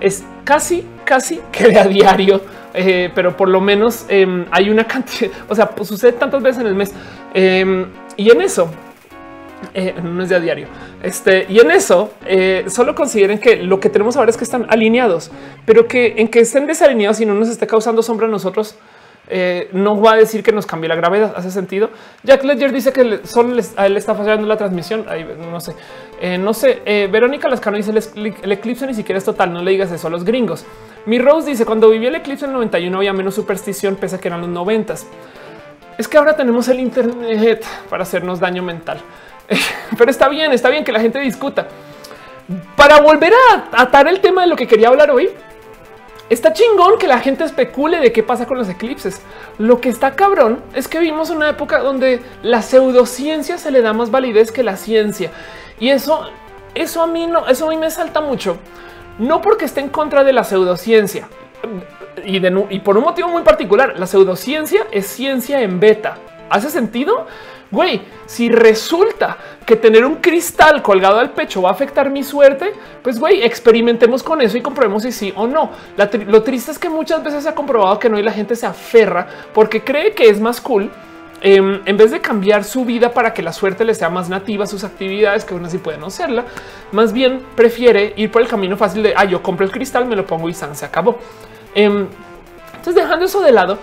[0.00, 2.40] es casi, casi que de a diario
[2.74, 6.60] eh, pero por lo menos em, hay una cantidad, o sea, pues sucede tantas veces
[6.60, 6.92] en el mes.
[7.34, 7.86] Em,
[8.16, 8.70] y en eso,
[9.74, 10.66] eh, no es de a diario.
[11.02, 14.66] Este y en eso eh, solo consideren que lo que tenemos ahora es que están
[14.68, 15.30] alineados,
[15.64, 18.76] pero que en que estén desalineados y no nos esté causando sombra a nosotros,
[19.30, 21.32] eh, no va a decir que nos cambie la gravedad.
[21.36, 21.90] Hace sentido.
[22.22, 25.06] Jack Ledger dice que solo él está fallando la transmisión.
[25.50, 25.74] no sé,
[26.38, 27.08] no sé.
[27.10, 29.52] Verónica Lascano dice el, eclipse ni siquiera es total.
[29.52, 30.66] No le digas eso a los gringos.
[31.06, 34.18] Mi Rose dice cuando viví el eclipse en el 91 había menos superstición, pese a
[34.18, 34.94] que eran los 90
[36.00, 39.00] es que ahora tenemos el Internet para hacernos daño mental.
[39.98, 41.68] Pero está bien, está bien que la gente discuta.
[42.74, 45.28] Para volver a atar el tema de lo que quería hablar hoy,
[46.30, 49.20] está chingón que la gente especule de qué pasa con los eclipses.
[49.58, 53.92] Lo que está cabrón es que vimos una época donde la pseudociencia se le da
[53.92, 55.30] más validez que la ciencia.
[55.78, 56.30] Y eso,
[56.74, 58.56] eso a mí no, eso a mí me salta mucho.
[59.18, 61.28] No porque esté en contra de la pseudociencia
[62.24, 62.40] y,
[62.74, 63.98] y por un motivo muy particular.
[63.98, 66.16] La pseudociencia es ciencia en beta.
[66.48, 67.26] ¿Hace sentido?
[67.70, 72.72] Güey, si resulta que tener un cristal colgado al pecho va a afectar mi suerte,
[73.02, 75.70] pues güey, experimentemos con eso y comprobemos si sí o no.
[76.26, 78.66] lo triste es que muchas veces se ha comprobado que no y la gente se
[78.66, 80.90] aferra porque cree que es más cool.
[81.42, 84.64] Em, en vez de cambiar su vida para que la suerte le sea más nativa
[84.64, 86.44] a sus actividades, que aún así puede no serla,
[86.92, 90.16] más bien prefiere ir por el camino fácil de ah, yo compro el cristal, me
[90.16, 91.16] lo pongo y se acabó.
[91.74, 92.08] Em,
[92.76, 93.78] entonces, dejando eso de lado,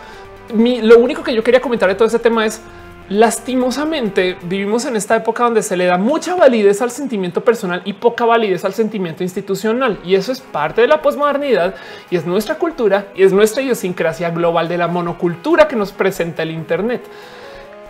[0.54, 2.62] lo único que yo quería comentar de todo ese tema es
[3.10, 7.94] Lastimosamente vivimos en esta época donde se le da mucha validez al sentimiento personal y
[7.94, 9.98] poca validez al sentimiento institucional.
[10.04, 11.76] Y eso es parte de la posmodernidad
[12.10, 16.44] y es nuestra cultura y es nuestra idiosincrasia global de la monocultura que nos presenta
[16.44, 17.02] el Internet.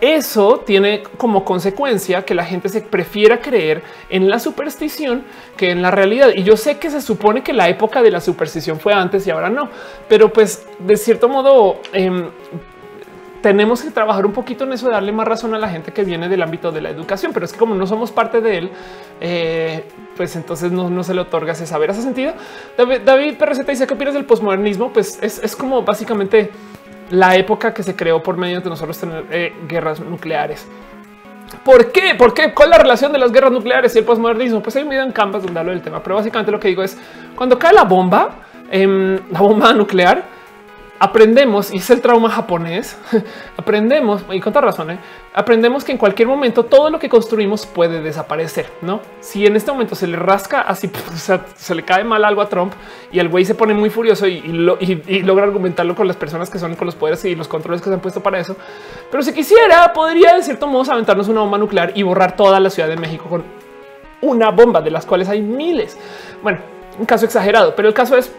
[0.01, 5.23] Eso tiene como consecuencia que la gente se prefiera creer en la superstición
[5.57, 6.29] que en la realidad.
[6.35, 9.31] Y yo sé que se supone que la época de la superstición fue antes y
[9.31, 9.69] ahora no,
[10.07, 12.29] pero pues de cierto modo em,
[13.41, 16.03] tenemos que trabajar un poquito en eso, de darle más razón a la gente que
[16.03, 18.71] viene del ámbito de la educación, pero es que como no somos parte de él,
[19.21, 19.83] eh,
[20.15, 21.91] pues entonces no, se le otorga ese saber.
[21.91, 22.33] ¿Hace sentido?
[22.77, 23.35] David, David
[23.67, 24.91] dice, ¿qué opinas del posmodernismo?
[24.91, 26.49] Pues es, como básicamente
[27.09, 30.67] la época que se creó por medio de nosotros tener eh, guerras nucleares.
[31.63, 32.15] ¿Por qué?
[32.17, 32.53] ¿Por qué?
[32.53, 34.61] ¿Cuál es la relación de las guerras nucleares y el posmodernismo?
[34.61, 36.83] Pues hay un video en Canvas donde hablo del tema, pero básicamente lo que digo
[36.83, 36.97] es
[37.35, 38.39] cuando cae la bomba,
[38.69, 40.36] em, la bomba nuclear,
[40.99, 42.97] aprendemos, y es el trauma japonés,
[43.57, 44.99] aprendemos, y con toda razón, ¿eh?
[45.33, 49.01] aprendemos que en cualquier momento todo lo que construimos puede desaparecer, ¿no?
[49.19, 50.89] Si en este momento se le rasca así,
[51.55, 52.73] se le cae mal algo a Trump
[53.11, 54.41] y el güey se pone muy furioso y,
[55.21, 57.93] logra argumentarlo con las personas que son con los poderes y los controles que se
[57.93, 58.55] han puesto para eso.
[59.11, 62.69] Pero si quisiera, podría de cierto modo aventarnos una bomba nuclear y borrar toda la
[62.69, 63.43] Ciudad de México con
[64.21, 65.97] una bomba de las cuales hay miles.
[66.41, 66.59] Bueno,
[66.97, 68.31] un caso exagerado, pero el caso es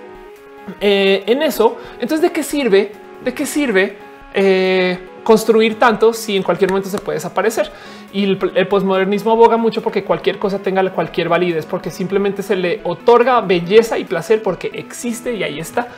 [0.80, 1.76] eh, en eso.
[1.94, 2.92] Entonces, ¿de qué sirve?
[3.24, 3.96] ¿De qué sirve
[4.34, 7.70] eh, construir tanto si en cualquier momento se puede desaparecer?
[8.12, 12.80] Y el, posmodernismo aboga mucho porque cualquier cosa tenga cualquier validez, porque simplemente se le
[12.84, 15.88] otorga belleza y placer porque existe y ahí está,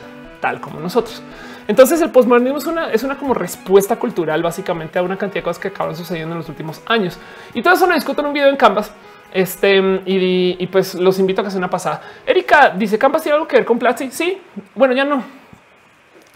[0.41, 1.21] tal como nosotros.
[1.67, 5.43] Entonces el posmodernismo es una, es una como respuesta cultural básicamente a una cantidad de
[5.43, 7.17] cosas que acaban sucediendo en los últimos años.
[7.53, 8.91] Y todo eso lo discuto en un video en Canvas
[9.33, 12.01] este y, pues los invito a que hacer una pasada.
[12.25, 14.11] Erika dice Canvas tiene algo que ver con Platzi.
[14.11, 14.37] Sí,
[14.75, 15.23] bueno, ya no.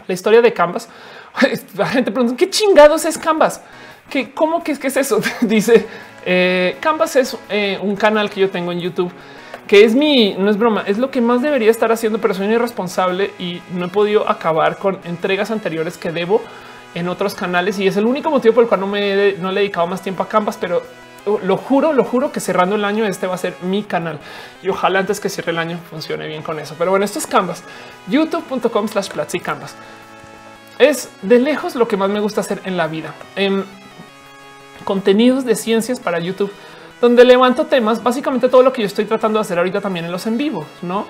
[0.06, 0.88] La historia de Canvas.
[1.76, 3.62] La gente pregunta qué chingados es Canvas,
[4.08, 5.20] que cómo que es es eso.
[5.42, 5.86] dice
[6.24, 9.12] eh, Canvas es eh, un canal que yo tengo en YouTube
[9.66, 12.46] que es mi, no es broma, es lo que más debería estar haciendo, pero soy
[12.46, 16.40] irresponsable y no he podido acabar con entregas anteriores que debo
[16.94, 19.60] en otros canales y es el único motivo por el cual no me no le
[19.60, 20.82] he dedicado más tiempo a Canvas, pero
[21.26, 24.20] lo juro, lo juro que cerrando el año este va a ser mi canal
[24.62, 26.76] y ojalá antes que cierre el año funcione bien con eso.
[26.78, 27.64] Pero bueno, esto es Canvas,
[28.06, 29.74] youtube.com slash Platzi Canvas.
[30.78, 33.12] Es de lejos lo que más me gusta hacer en la vida.
[33.34, 33.64] En
[34.84, 36.52] contenidos de ciencias para YouTube,
[37.00, 40.12] donde levanto temas, básicamente todo lo que yo estoy tratando de hacer ahorita también en
[40.12, 41.06] los en vivo, no?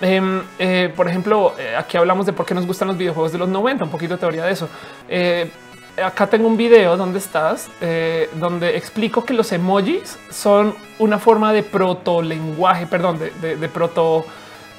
[0.00, 3.38] Em, eh, por ejemplo, eh, aquí hablamos de por qué nos gustan los videojuegos de
[3.38, 4.68] los 90, un poquito de teoría de eso.
[6.04, 11.54] Acá tengo un video donde estás, eh, donde explico que los emojis son una forma
[11.54, 14.26] de proto lenguaje, perdón, de, proto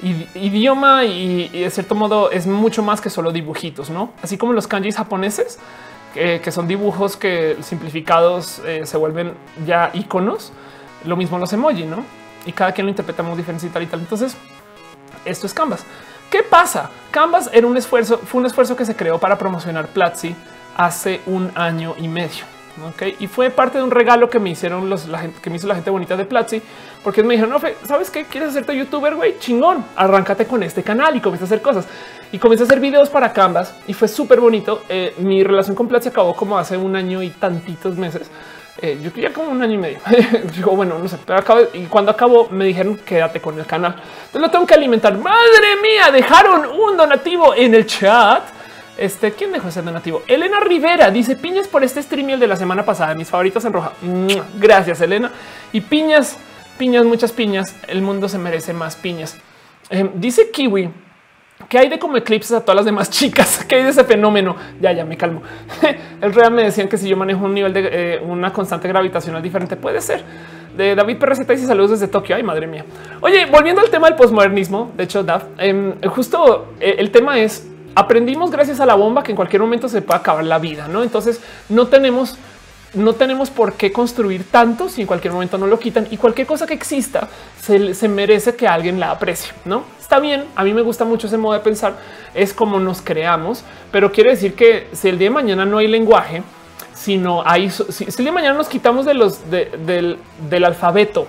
[0.00, 4.10] idioma y, de cierto modo es mucho más que solo dibujitos, no?
[4.22, 5.58] Así como los kanjis japoneses,
[6.14, 9.34] que son dibujos que simplificados eh, se vuelven
[9.66, 10.52] ya iconos.
[11.04, 12.04] Lo mismo los emojis, no?
[12.46, 14.00] Y cada quien lo interpretamos diferente y tal y tal.
[14.00, 14.36] Entonces,
[15.24, 15.84] esto es Canvas.
[16.30, 16.90] ¿Qué pasa?
[17.10, 20.36] Canvas era un esfuerzo, fue un esfuerzo que se creó para promocionar Platzi
[20.78, 22.44] hace un año y medio.
[22.88, 25.56] Ok, y fue parte de un regalo que me hicieron los la gente que me
[25.56, 26.62] hizo la gente bonita de Platzi,
[27.02, 31.16] porque me dijeron, no, sabes qué quieres hacerte youtuber, güey, chingón, arráncate con este canal
[31.16, 31.88] y comienza a hacer cosas
[32.30, 34.82] y comencé a hacer videos para Canvas y fue súper bonito.
[34.88, 38.30] Eh, mi relación con Platzi acabó como hace un año y tantitos meses.
[38.80, 39.98] Eh, yo quería como un año y medio.
[40.54, 43.96] Digo, bueno, no sé, pero acabo y cuando acabó me dijeron quédate con el canal.
[43.96, 45.18] Entonces lo tengo que alimentar.
[45.18, 48.57] Madre mía, dejaron un donativo en el chat.
[48.98, 50.22] Este, ¿quién dejó ese donativo?
[50.26, 53.92] Elena Rivera dice piñas por este stream de la semana pasada, mis favoritos en roja.
[54.58, 55.30] Gracias, Elena.
[55.72, 56.36] Y piñas,
[56.78, 57.76] piñas, muchas piñas.
[57.86, 59.36] El mundo se merece más piñas.
[59.90, 60.90] Eh, dice Kiwi
[61.68, 63.64] ¿Qué hay de como eclipses a todas las demás chicas?
[63.64, 64.56] ¿Qué hay de ese fenómeno?
[64.80, 65.42] Ya, ya me calmo.
[66.20, 69.42] El real me decían que si yo manejo un nivel de eh, una constante gravitacional
[69.42, 70.22] diferente, puede ser.
[70.76, 72.36] De David PRZ y saludos desde Tokio.
[72.36, 72.84] Ay, madre mía.
[73.20, 77.67] Oye, volviendo al tema del posmodernismo, de hecho, Dav, em, justo eh, el tema es
[77.94, 81.02] aprendimos gracias a la bomba que en cualquier momento se puede acabar la vida, no?
[81.02, 82.38] Entonces no tenemos
[82.94, 86.46] no tenemos por qué construir tanto si en cualquier momento no lo quitan y cualquier
[86.46, 87.28] cosa que exista
[87.60, 89.52] se, merece que alguien la aprecie.
[89.64, 90.44] No está bien.
[90.56, 91.96] A mí me gusta mucho ese modo de pensar.
[92.34, 93.62] Es como nos creamos,
[93.92, 96.42] pero quiere decir que si el día de mañana no hay lenguaje,
[96.94, 100.18] sino hay, si, el día de mañana nos quitamos de los del,
[100.64, 101.26] alfabeto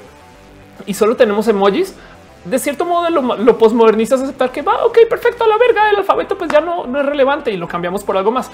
[0.85, 1.93] y solo tenemos emojis,
[2.45, 5.89] de cierto modo lo, lo postmodernista es aceptar que va, ok, perfecto, a la verga,
[5.89, 8.49] el alfabeto pues ya no, no es relevante y lo cambiamos por algo más.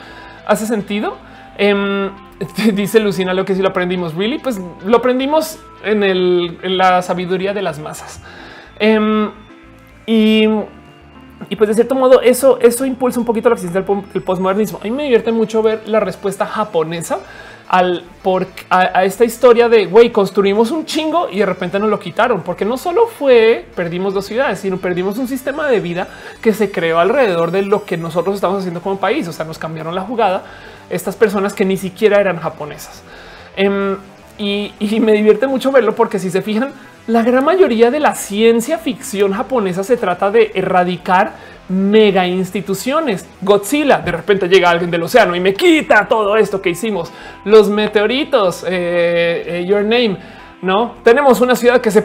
[0.47, 1.15] ¿Hace sentido?
[1.57, 2.09] Em,
[2.73, 4.15] dice Lucina lo que sí lo aprendimos.
[4.15, 8.21] Really, pues lo aprendimos en, la sabiduría de las masas.
[8.79, 9.31] Em,
[10.05, 10.45] y,
[11.49, 14.79] y, pues de cierto modo eso, eso impulsa un poquito la existencia del, postmodernismo.
[14.81, 17.19] A mí me divierte mucho ver la respuesta japonesa
[17.67, 21.99] al por a, esta historia de güey, construimos un chingo y de repente nos lo
[21.99, 26.07] quitaron, porque no solo fue perdimos dos ciudades, sino perdimos un sistema de vida
[26.41, 29.27] que se creó alrededor de lo que nosotros estamos haciendo como país.
[29.27, 30.43] O sea, nos cambiaron la jugada
[30.89, 33.03] estas personas que ni siquiera eran japonesas.
[33.55, 33.97] Em,
[34.37, 36.71] y, me divierte mucho verlo porque si se fijan,
[37.07, 41.33] la gran mayoría de la ciencia ficción japonesa se trata de erradicar
[41.69, 43.27] mega instituciones.
[43.41, 47.11] Godzilla, de repente llega alguien del océano y me quita todo esto que hicimos.
[47.43, 50.17] Los meteoritos, eh, eh, Your Name,
[50.61, 52.03] no tenemos una ciudad que se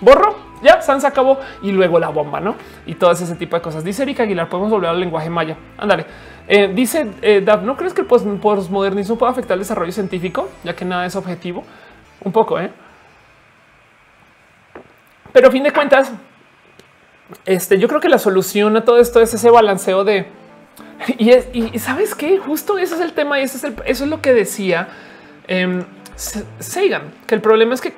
[0.00, 0.42] borró.
[0.62, 2.54] Ya Sans acabó y luego la bomba, no?
[2.86, 3.84] Y todo ese tipo de cosas.
[3.84, 5.58] Dice Erika Aguilar, podemos volver al lenguaje maya.
[5.76, 6.06] Ándale.
[6.48, 10.84] Eh, dice eh, ¿no crees que el postmodernismo puede afectar el desarrollo científico, ya que
[10.86, 11.64] nada es objetivo?
[12.22, 12.70] Un poco, ¿eh?
[15.34, 16.12] Pero a fin de cuentas,
[17.44, 20.26] este, yo creo que la solución a todo esto es ese balanceo de...
[21.18, 24.10] Y, es, y sabes qué, justo ese es el tema y eso es, eso es
[24.10, 24.88] lo que decía
[25.48, 25.84] eh,
[27.26, 27.92] que el problema es que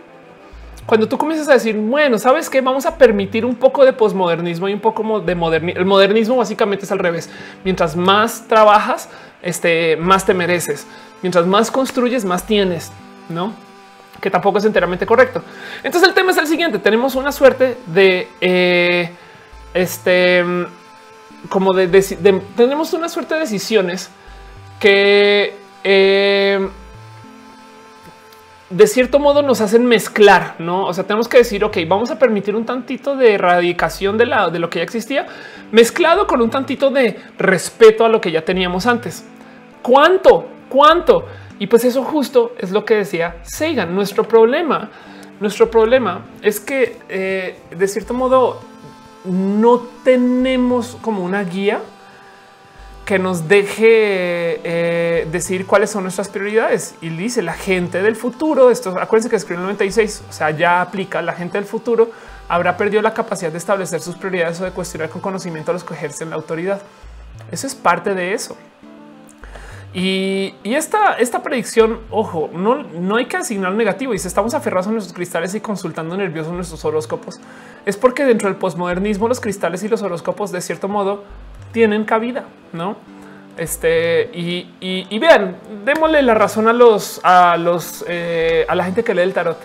[0.86, 4.68] cuando tú comienzas a decir, bueno, sabes que vamos a permitir un poco de posmodernismo
[4.68, 5.80] y un poco de modernismo.
[5.80, 7.28] El modernismo básicamente es al revés.
[7.64, 9.08] Mientras más trabajas,
[9.42, 10.86] este, más te mereces.
[11.22, 12.92] Mientras más construyes, más tienes,
[13.28, 13.65] no?
[14.20, 15.42] Que tampoco es enteramente correcto.
[15.82, 16.78] Entonces el tema es el siguiente.
[16.78, 19.10] Tenemos una suerte de eh,
[19.74, 20.44] este,
[21.48, 21.88] como de,
[22.56, 24.10] tenemos una suerte de decisiones
[24.80, 26.68] que eh,
[28.70, 30.86] de cierto modo nos hacen mezclar, no?
[30.86, 34.50] O sea, tenemos que decir, ok, vamos a permitir un tantito de erradicación de, la,
[34.50, 35.26] de lo que ya existía,
[35.70, 39.24] mezclado con un tantito de respeto a lo que ya teníamos antes.
[39.82, 40.48] ¿Cuánto?
[40.68, 41.26] ¿Cuánto?
[41.58, 43.94] Y pues eso justo es lo que decía Sagan.
[43.94, 44.90] Nuestro problema,
[45.40, 48.60] nuestro problema es que eh, de cierto modo
[49.24, 51.80] no tenemos como una guía
[53.04, 56.96] que nos deje eh, decir cuáles son nuestras prioridades.
[57.00, 60.50] Y dice la gente del futuro, esto acuérdense que escribió en el 96, o sea,
[60.50, 62.10] ya aplica la gente del futuro
[62.48, 65.84] habrá perdido la capacidad de establecer sus prioridades o de cuestionar con conocimiento a los
[65.84, 66.80] que ejercen la autoridad.
[67.50, 68.56] Eso es parte de eso.
[69.98, 74.12] Y, esta, esta predicción, ojo, no, no hay que asignar negativo.
[74.12, 77.40] Y si estamos aferrados a nuestros cristales y consultando nerviosos nuestros horóscopos,
[77.86, 81.24] es porque dentro del posmodernismo los cristales y los horóscopos de cierto modo
[81.72, 82.44] tienen cabida,
[82.74, 82.96] no?
[83.56, 85.56] Este y, vean,
[85.86, 89.56] démosle la razón a los, a los, eh, a la gente que lee el tarot.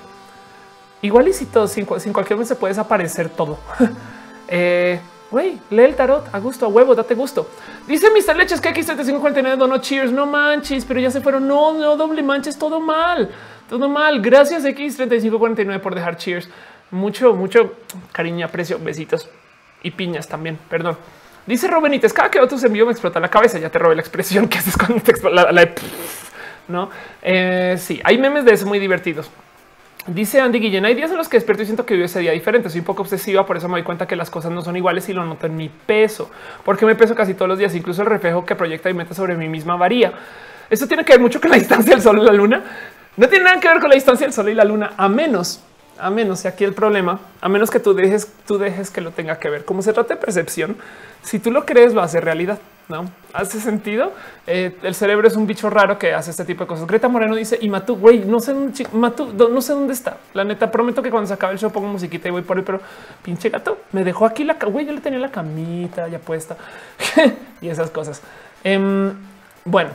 [1.01, 3.59] Igual y si todo, sin, cualquier momento se puede desaparecer todo.
[4.47, 5.01] eh,
[5.31, 7.49] güey, lee el tarot a gusto, a huevo, date gusto.
[7.87, 8.35] Dice Mr.
[8.35, 11.47] Leches que X7549 no cheers, no manches, pero ya se fueron.
[11.47, 13.29] No, no doble manches, todo mal,
[13.69, 14.21] todo mal.
[14.21, 16.49] Gracias X3549 por dejar cheers.
[16.91, 17.73] Mucho, mucho
[18.11, 19.29] cariño, aprecio, besitos
[19.81, 20.59] y piñas también.
[20.69, 20.97] Perdón.
[21.45, 23.57] Dice Robenites, cada que otros envío me explota la cabeza.
[23.57, 25.69] Ya te robé la expresión que haces cuando te explota la,
[26.67, 26.89] no.
[27.21, 29.29] Eh, sí, hay memes de eso muy divertidos.
[30.07, 32.31] Dice Andy Guillén, hay días en los que despierto y siento que vivo ese día
[32.31, 32.71] diferente.
[32.71, 35.07] Soy un poco obsesiva, por eso me doy cuenta que las cosas no son iguales
[35.09, 36.31] y lo noto en mi peso,
[36.65, 37.75] porque me peso casi todos los días.
[37.75, 40.11] Incluso el reflejo que proyecta y mete sobre mí misma varía.
[40.71, 42.63] Eso tiene que ver mucho con la distancia del sol y la luna.
[43.15, 45.61] No tiene nada que ver con la distancia del sol y la luna, a menos,
[45.99, 49.11] a menos, y aquí el problema, a menos que tú dejes, tú dejes que lo
[49.11, 49.65] tenga que ver.
[49.65, 50.77] Como se trata de percepción,
[51.21, 52.57] si tú lo crees, lo hace realidad.
[52.89, 54.11] No hace sentido.
[54.47, 56.87] Eh, el cerebro es un bicho raro que hace este tipo de cosas.
[56.87, 58.53] Greta Moreno dice y Matú, güey, no sé,
[58.93, 60.17] Matú, no sé dónde está.
[60.33, 62.63] La neta, prometo que cuando se acabe el show pongo musiquita y voy por ahí,
[62.63, 62.81] pero
[63.21, 64.85] pinche gato me dejó aquí la güey.
[64.85, 66.57] Yo le tenía la camita ya puesta
[67.61, 68.21] y esas cosas.
[68.63, 69.13] Em,
[69.65, 69.91] bueno,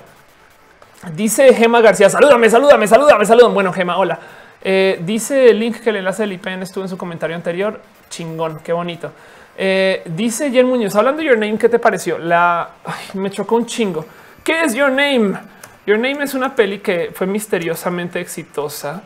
[1.12, 3.54] dice Gema García, salúdame, salúdame, salúdame, salúdame.
[3.54, 4.18] Bueno, Gema, hola.
[4.62, 7.80] Eh, dice el link que el enlace del IPN estuvo en su comentario anterior.
[8.08, 9.12] Chingón, qué bonito.
[9.58, 12.18] Eh, dice Jen Muñoz, hablando de Your Name, ¿qué te pareció?
[12.18, 12.70] La
[13.14, 14.04] me chocó un chingo.
[14.44, 15.38] ¿Qué es Your Name?
[15.86, 19.02] Your Name es una peli que fue misteriosamente exitosa,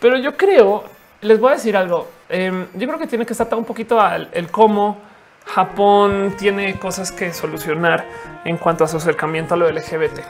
[0.00, 0.84] pero yo creo,
[1.22, 2.08] les voy a decir algo.
[2.28, 4.98] Em, yo creo que tiene que estar un poquito al cómo
[5.46, 8.04] Japón tiene cosas que solucionar
[8.44, 10.20] en cuanto a su acercamiento a lo LGBT.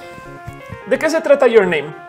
[0.87, 2.06] ¿De qué se trata Your Name?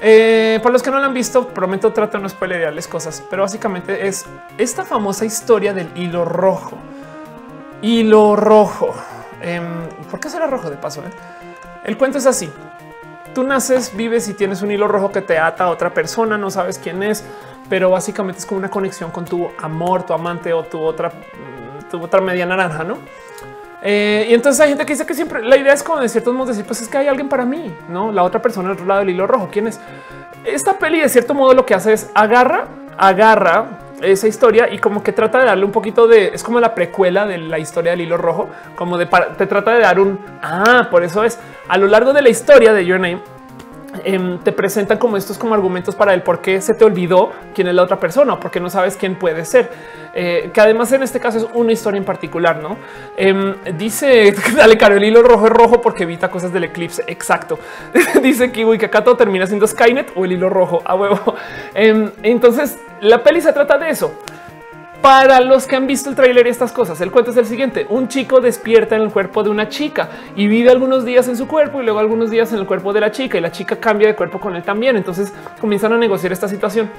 [0.00, 4.06] Eh, para los que no lo han visto, prometo trato no spoilerarles cosas, pero básicamente
[4.06, 4.26] es
[4.56, 6.76] esta famosa historia del hilo rojo.
[7.82, 8.94] Hilo rojo.
[9.42, 9.60] Eh,
[10.10, 11.00] ¿Por qué será rojo de paso?
[11.00, 11.10] Eh?
[11.84, 12.50] El cuento es así.
[13.34, 16.50] Tú naces, vives y tienes un hilo rojo que te ata a otra persona, no
[16.50, 17.24] sabes quién es,
[17.68, 21.12] pero básicamente es como una conexión con tu amor, tu amante o tu otra,
[21.90, 22.98] tu otra media naranja, ¿no?
[23.82, 26.34] Eh, y entonces hay gente que dice que siempre la idea es como de ciertos
[26.34, 28.86] modos decir, pues es que hay alguien para mí, no la otra persona al otro
[28.86, 29.48] lado del hilo rojo.
[29.50, 29.80] ¿Quién es?
[30.44, 33.66] Esta peli de cierto modo lo que hace es agarra, agarra
[34.02, 37.26] esa historia y como que trata de darle un poquito de es como la precuela
[37.26, 41.02] de la historia del hilo rojo, como de te trata de dar un ah, por
[41.02, 41.38] eso es
[41.68, 43.37] a lo largo de la historia de Your Name
[44.04, 47.68] Em, te presentan como estos como argumentos para el por qué se te olvidó quién
[47.68, 49.70] es la otra persona o por qué no sabes quién puede ser.
[50.12, 52.76] Eh, que además en este caso es una historia en particular, ¿no?
[53.16, 57.02] Em, dice, dale caro, el hilo rojo es rojo porque evita cosas del eclipse.
[57.06, 57.58] Exacto.
[58.22, 61.34] dice Kiwi que acá todo termina siendo Skynet o el hilo rojo a huevo.
[61.74, 64.12] Em, entonces la peli se trata de eso.
[65.02, 67.86] Para los que han visto el tráiler y estas cosas, el cuento es el siguiente.
[67.88, 71.46] Un chico despierta en el cuerpo de una chica y vive algunos días en su
[71.46, 74.08] cuerpo y luego algunos días en el cuerpo de la chica y la chica cambia
[74.08, 74.96] de cuerpo con él también.
[74.96, 76.90] Entonces comienzan a negociar esta situación.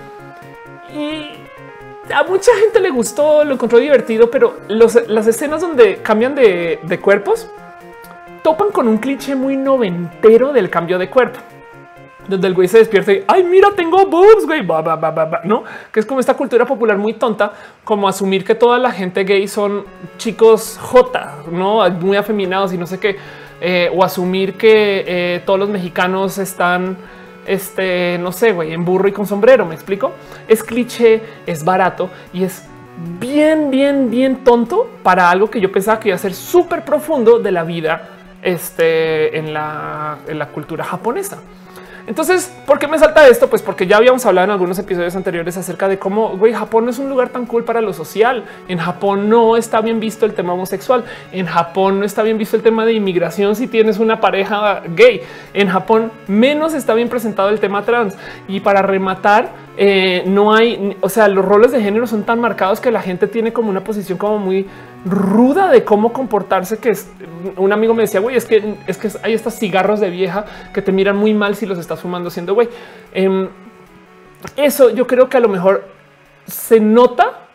[0.95, 1.31] Y
[2.13, 6.99] a mucha gente le gustó, lo encontró divertido, pero las escenas donde cambian de, de
[6.99, 7.49] cuerpos
[8.43, 11.41] topan con un cliché muy noventero del cambio de cuerpo
[12.29, 14.65] donde el güey se despierta y ay, mira, tengo boobs, güey,
[15.43, 17.53] no, que es como esta cultura popular muy tonta,
[17.83, 19.83] como asumir que toda la gente gay son
[20.17, 23.17] chicos J, no muy afeminados y no sé qué,
[23.61, 26.97] eh, o asumir que eh, todos los mexicanos están,
[27.45, 29.65] este, no sé, güey, en burro y con sombrero.
[29.65, 30.11] Me explico.
[30.47, 32.65] Es cliché, es barato y es
[33.19, 37.39] bien, bien, bien tonto para algo que yo pensaba que iba a ser súper profundo
[37.39, 38.09] de la vida
[38.41, 41.39] este, en, la, en la cultura japonesa.
[42.09, 43.51] Entonces, ¿por qué me salta esto?
[43.51, 46.89] Pues porque ya habíamos hablado en algunos episodios anteriores acerca de cómo güey, Japón no
[46.89, 48.45] es un lugar tan cool para lo social.
[48.67, 51.05] En Japón no está bien visto el tema homosexual.
[51.31, 55.21] En Japón no está bien visto el tema de inmigración si tienes una pareja gay.
[55.53, 58.17] En Japón menos está bien presentado el tema trans.
[58.47, 62.79] Y para rematar, eh, no hay, o sea, los roles de género son tan marcados
[62.79, 64.67] que la gente tiene como una posición como muy
[65.05, 67.09] ruda de cómo comportarse que es,
[67.55, 70.81] un amigo me decía, güey, es que es que hay estos cigarros de vieja que
[70.81, 72.69] te miran muy mal si los estás fumando siendo güey.
[73.13, 73.47] Em,
[74.55, 75.85] eso yo creo que a lo mejor
[76.45, 77.45] se nota.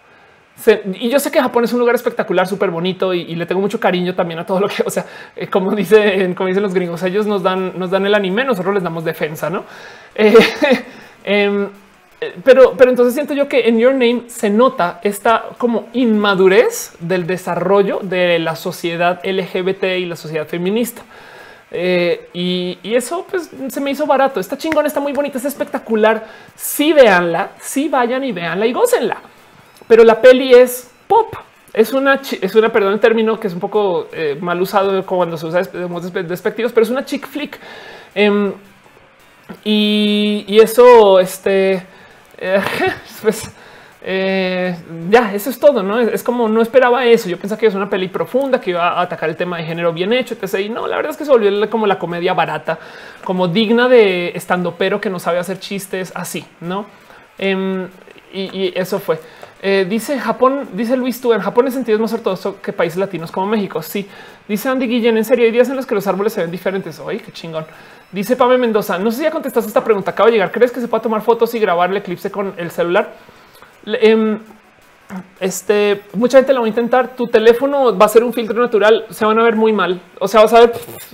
[0.95, 3.81] y yo sé que Japón es un lugar espectacular, súper bonito y, le tengo mucho
[3.81, 5.05] cariño también a todo lo que, o sea,
[5.37, 8.75] eh, como dicen, como dicen los gringos, ellos nos dan, nos dan el anime, nosotros
[8.75, 9.65] les damos defensa, no?
[10.15, 10.35] Eh,
[11.25, 11.69] em,
[12.45, 17.27] pero, pero entonces siento yo que en Your Name se nota esta como inmadurez del
[17.27, 21.03] desarrollo de la sociedad LGBT y la sociedad feminista.
[21.77, 24.39] Eh, y, eso pues se me hizo barato.
[24.39, 26.25] Está chingón, está muy bonita, es espectacular.
[26.55, 29.17] Sí, véanla, sí vayan y véanla y gócenla.
[29.89, 31.35] Pero la peli es pop.
[31.73, 35.37] Es una, es una, perdón el término que es un poco eh, mal usado cuando
[35.37, 37.59] se usa despectivos, pero es una chick flick.
[38.15, 38.53] Em,
[39.65, 41.85] y, y, eso, este,
[43.23, 43.51] pues
[44.07, 44.77] eh,
[45.09, 45.99] ya, eso es todo, ¿no?
[45.99, 47.27] Es, como no esperaba eso.
[47.31, 49.95] Yo pensaba que es una peli profunda que iba a atacar el tema de género
[49.95, 50.61] bien hecho, etc.
[50.61, 52.79] Y no, la verdad es que se volvió como la comedia barata,
[53.25, 56.85] como digna de estando pero que no sabe hacer chistes así, ¿no?
[57.39, 57.89] Em,
[58.31, 59.19] y, eso fue.
[59.63, 62.99] Eh, dice Japón, dice Luis tú en Japón en sentido es más ortodoxo que países
[62.99, 63.81] latinos como México.
[63.81, 64.07] Sí,
[64.47, 65.17] dice Andy Guillén.
[65.17, 67.01] En serio, hay días en los que los árboles se ven diferentes.
[67.01, 67.65] Oye, qué chingón.
[68.13, 68.99] Dice Pame Mendoza.
[68.99, 70.13] No sé si ya contestaste esta pregunta.
[70.13, 70.53] Acaba de llegar.
[70.53, 73.13] ¿Crees que se puede tomar fotos y grabar el eclipse con el celular?
[73.87, 74.39] Em,
[75.41, 77.09] este, mucha gente lo va a intentar.
[77.17, 79.07] Tu teléfono va a ser un filtro natural.
[79.11, 80.01] Se van a ver muy mal.
[80.19, 80.73] O sea, vas a ver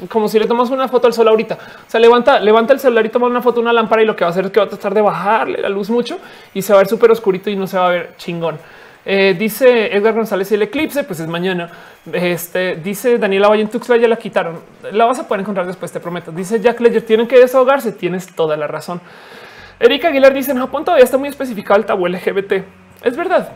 [0.08, 1.54] como si le tomas una foto al sol ahorita.
[1.54, 4.24] O sea, levanta, levanta el celular y toma una foto, una lámpara y lo que
[4.24, 6.18] va a hacer es que va a tratar de bajarle la luz mucho
[6.54, 8.58] y se va a ver súper oscurito y no se va a ver chingón.
[9.04, 11.70] Eh, dice Edgar González y el eclipse, pues es mañana.
[12.12, 14.60] Este dice Daniela Valle en Tuxtla ya la quitaron.
[14.92, 16.32] La vas a poder encontrar después, te prometo.
[16.32, 17.92] Dice Jack Ledger, tienen que desahogarse.
[17.92, 19.00] Tienes toda la razón.
[19.78, 22.64] Erika Aguilar dice en Japón todavía está muy especificado el tabú LGBT.
[23.02, 23.50] Es verdad.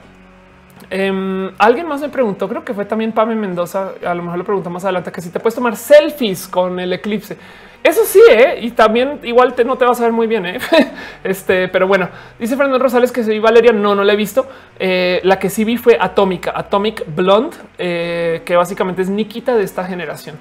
[0.90, 3.93] Em, alguien más me preguntó, creo que fue también Pame Mendoza.
[4.05, 6.93] A lo mejor lo preguntó más adelante que si te puedes tomar selfies con el
[6.93, 7.36] eclipse.
[7.85, 8.61] Eso sí, ¿eh?
[8.62, 10.47] y también igual no te vas a ver muy bien.
[10.47, 10.59] ¿eh?
[11.24, 12.09] este, pero bueno,
[12.39, 13.73] dice Fernando Rosales que soy Valeria.
[13.73, 14.48] No, no la he visto.
[14.78, 19.85] Eh, la que sí vi fue Atómica, Atomic Blonde, que básicamente es Nikita de esta
[19.85, 20.36] generación.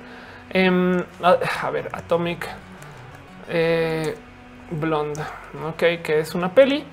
[0.52, 2.48] Em, a, ver, Atomic
[4.72, 5.22] Blonde,
[5.68, 6.86] ok, que es una peli.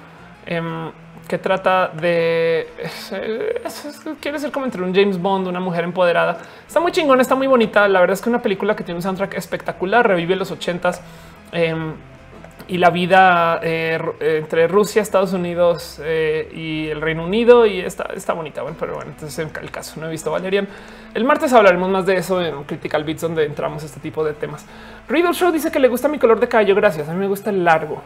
[1.30, 2.66] Que trata de
[4.20, 6.38] quiere ser como entre un James Bond, una mujer empoderada.
[6.66, 7.86] Está muy chingona, está muy bonita.
[7.86, 11.00] La verdad es que una película que tiene un soundtrack espectacular, revive los ochentas
[11.52, 11.92] em,
[12.66, 14.00] y la vida eh,
[14.40, 17.64] entre Rusia, Estados Unidos eh, y el Reino Unido.
[17.64, 18.62] Y está, está bonita.
[18.62, 20.66] Bueno, pero bueno, entonces en el caso no he visto Valerian.
[21.14, 24.66] El martes hablaremos más de eso en Critical Beats, donde entramos este tipo de temas.
[25.08, 26.74] Riddle Show dice que le gusta mi color de cabello.
[26.74, 27.08] Gracias.
[27.08, 28.02] A mí me gusta el largo.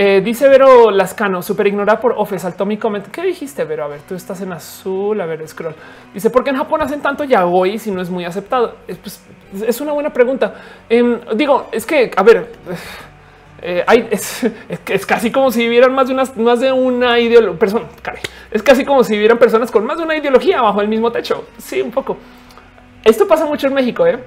[0.00, 3.04] Eh, dice Vero Lascano, súper ignorada por Ofe, saltó mi comment.
[3.08, 3.82] ¿Qué dijiste, Vero?
[3.82, 5.20] A ver, tú estás en azul.
[5.20, 5.74] A ver, scroll.
[6.14, 8.76] Dice, ¿por qué en Japón hacen tanto yaoi si no es muy aceptado?
[8.86, 9.20] Es, pues,
[9.66, 10.54] es una buena pregunta.
[10.88, 12.46] Em, digo, es que, a ver,
[13.60, 14.46] eh, es,
[14.88, 17.58] es, casi como si vivieran más de una, más de una ideología.
[18.52, 21.48] Es casi como si vivieran personas con más de una ideología bajo el mismo techo.
[21.56, 22.18] Sí, un poco.
[23.02, 24.22] Esto pasa mucho en México, ¿eh?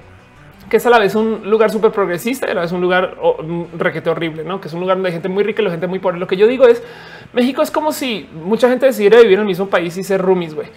[0.71, 3.17] Que es a la vez un lugar súper progresista y a la vez un lugar
[3.77, 4.61] requete horrible, ¿no?
[4.61, 6.17] que es un lugar donde hay gente muy rica y la gente muy pobre.
[6.17, 6.81] Lo que yo digo es,
[7.33, 10.55] México es como si mucha gente decidiera vivir en el mismo país y ser roomies,
[10.55, 10.69] güey.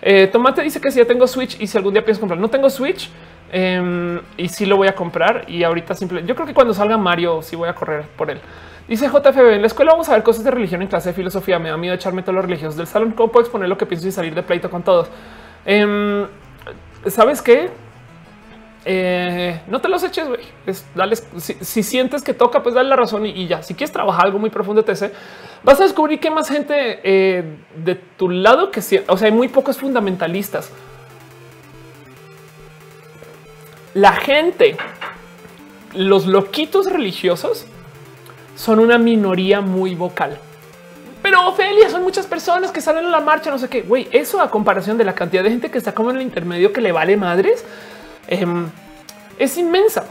[0.00, 2.48] Eh, Tomate dice que si ya tengo Switch y si algún día pienso comprar, no
[2.48, 3.10] tengo Switch
[3.52, 5.44] em, y sí lo voy a comprar.
[5.46, 8.40] Y ahorita simple, yo creo que cuando salga Mario sí voy a correr por él.
[8.88, 11.58] Dice JFB en la escuela vamos a ver cosas de religión en clase de filosofía.
[11.58, 13.12] Me da miedo echarme todos los religiosos del salón.
[13.12, 15.10] ¿Cómo puedo exponer lo que pienso y salir de pleito con todos?
[15.66, 16.26] Em,
[17.08, 17.68] ¿Sabes qué?
[18.86, 20.40] Eh, no te los eches, güey.
[20.94, 23.62] Dale, si, sientes que toca, pues dale la razón y, ya.
[23.62, 25.12] Si quieres trabajar algo muy profundo, te sé,
[25.62, 27.44] vas a descubrir que hay más gente eh,
[27.76, 29.00] de tu lado que sí.
[29.08, 30.70] O sea, hay muy pocos fundamentalistas.
[33.94, 34.76] La gente,
[35.94, 37.66] los loquitos religiosos
[38.56, 40.38] son una minoría muy vocal.
[41.22, 43.80] Pero Ofelia son muchas personas que salen a la marcha, no sé qué.
[43.80, 46.70] Güey, eso a comparación de la cantidad de gente que está como en el intermedio
[46.70, 47.64] que le vale madres
[48.28, 48.66] Em,
[49.38, 50.04] es inmensa.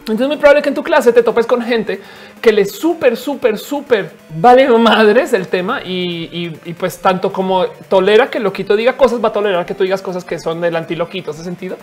[0.00, 2.00] Entonces es muy probable que en tu clase te topes con gente
[2.40, 6.48] que le súper, súper, súper vale madres el tema y,
[6.78, 10.02] pues tanto como tolera que el loquito diga cosas, va a tolerar que tú digas
[10.02, 11.76] cosas que son del antiloquito, ese sentido.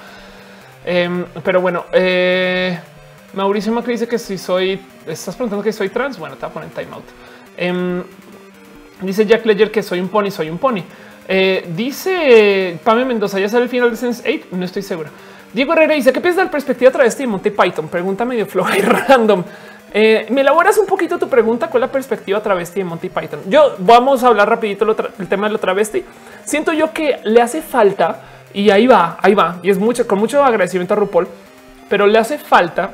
[0.85, 2.79] Em, pero bueno, eh,
[3.33, 6.53] Mauricio Macri dice que si soy, estás preguntando que soy trans, bueno, te voy a
[6.53, 7.03] poner timeout.
[7.57, 8.03] Em,
[9.01, 10.83] dice Jack Ledger que soy un pony, soy un pony.
[11.27, 15.09] Eh, dice Pame Mendoza, ya sale el final de Sense 8, no estoy seguro.
[15.53, 17.87] Diego Herrera dice, ¿qué piensas de la perspectiva a través de Monty Python?
[17.87, 19.43] Pregunta medio floja y random.
[19.93, 23.41] Eh, me elaboras un poquito tu pregunta con la perspectiva a través de Monty Python.
[23.47, 26.03] Yo vamos a hablar rapidito el tema de lo travesti.
[26.43, 28.21] Siento yo que le hace falta
[28.51, 29.59] y ahí va, ahí va.
[29.61, 31.27] Y es mucho con mucho agradecimiento a RuPaul,
[31.87, 32.91] pero le hace falta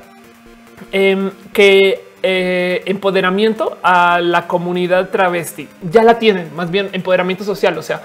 [0.92, 5.70] em, que eh, empoderamiento a la comunidad travesti.
[5.90, 7.78] Ya la tienen, más bien empoderamiento social.
[7.78, 8.02] O sea,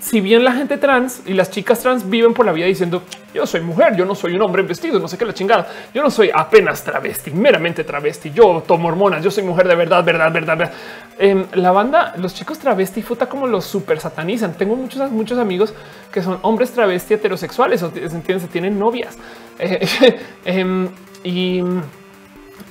[0.00, 3.02] si bien la gente trans y las chicas trans viven por la vida diciendo
[3.34, 6.02] yo soy mujer, yo no soy un hombre vestido, no sé qué la chingada, yo
[6.02, 10.32] no soy apenas travesti, meramente travesti, yo tomo hormonas, yo soy mujer de verdad, verdad,
[10.32, 10.58] verdad.
[10.58, 10.74] verdad.
[11.18, 14.54] En la banda, los chicos travesti futa como los super satanizan.
[14.54, 15.72] Tengo muchos, muchos amigos
[16.10, 19.16] que son hombres travesti heterosexuales, o entienden, tienen novias
[20.44, 20.88] em,
[21.24, 21.62] y,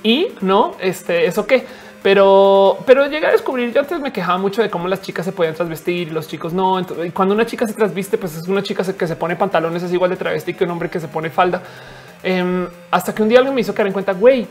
[0.02, 1.64] y no, este, eso que
[2.02, 3.72] pero, pero llegué a descubrir.
[3.72, 6.52] Yo antes me quejaba mucho de cómo las chicas se podían trasvestir y los chicos
[6.52, 6.80] no.
[6.80, 9.92] y cuando una chica se trasviste, pues es una chica que se pone pantalones, es
[9.92, 11.62] igual de travesti que un hombre que se pone falda.
[12.22, 14.46] Em, hasta que un día alguien me hizo caer en cuenta, güey,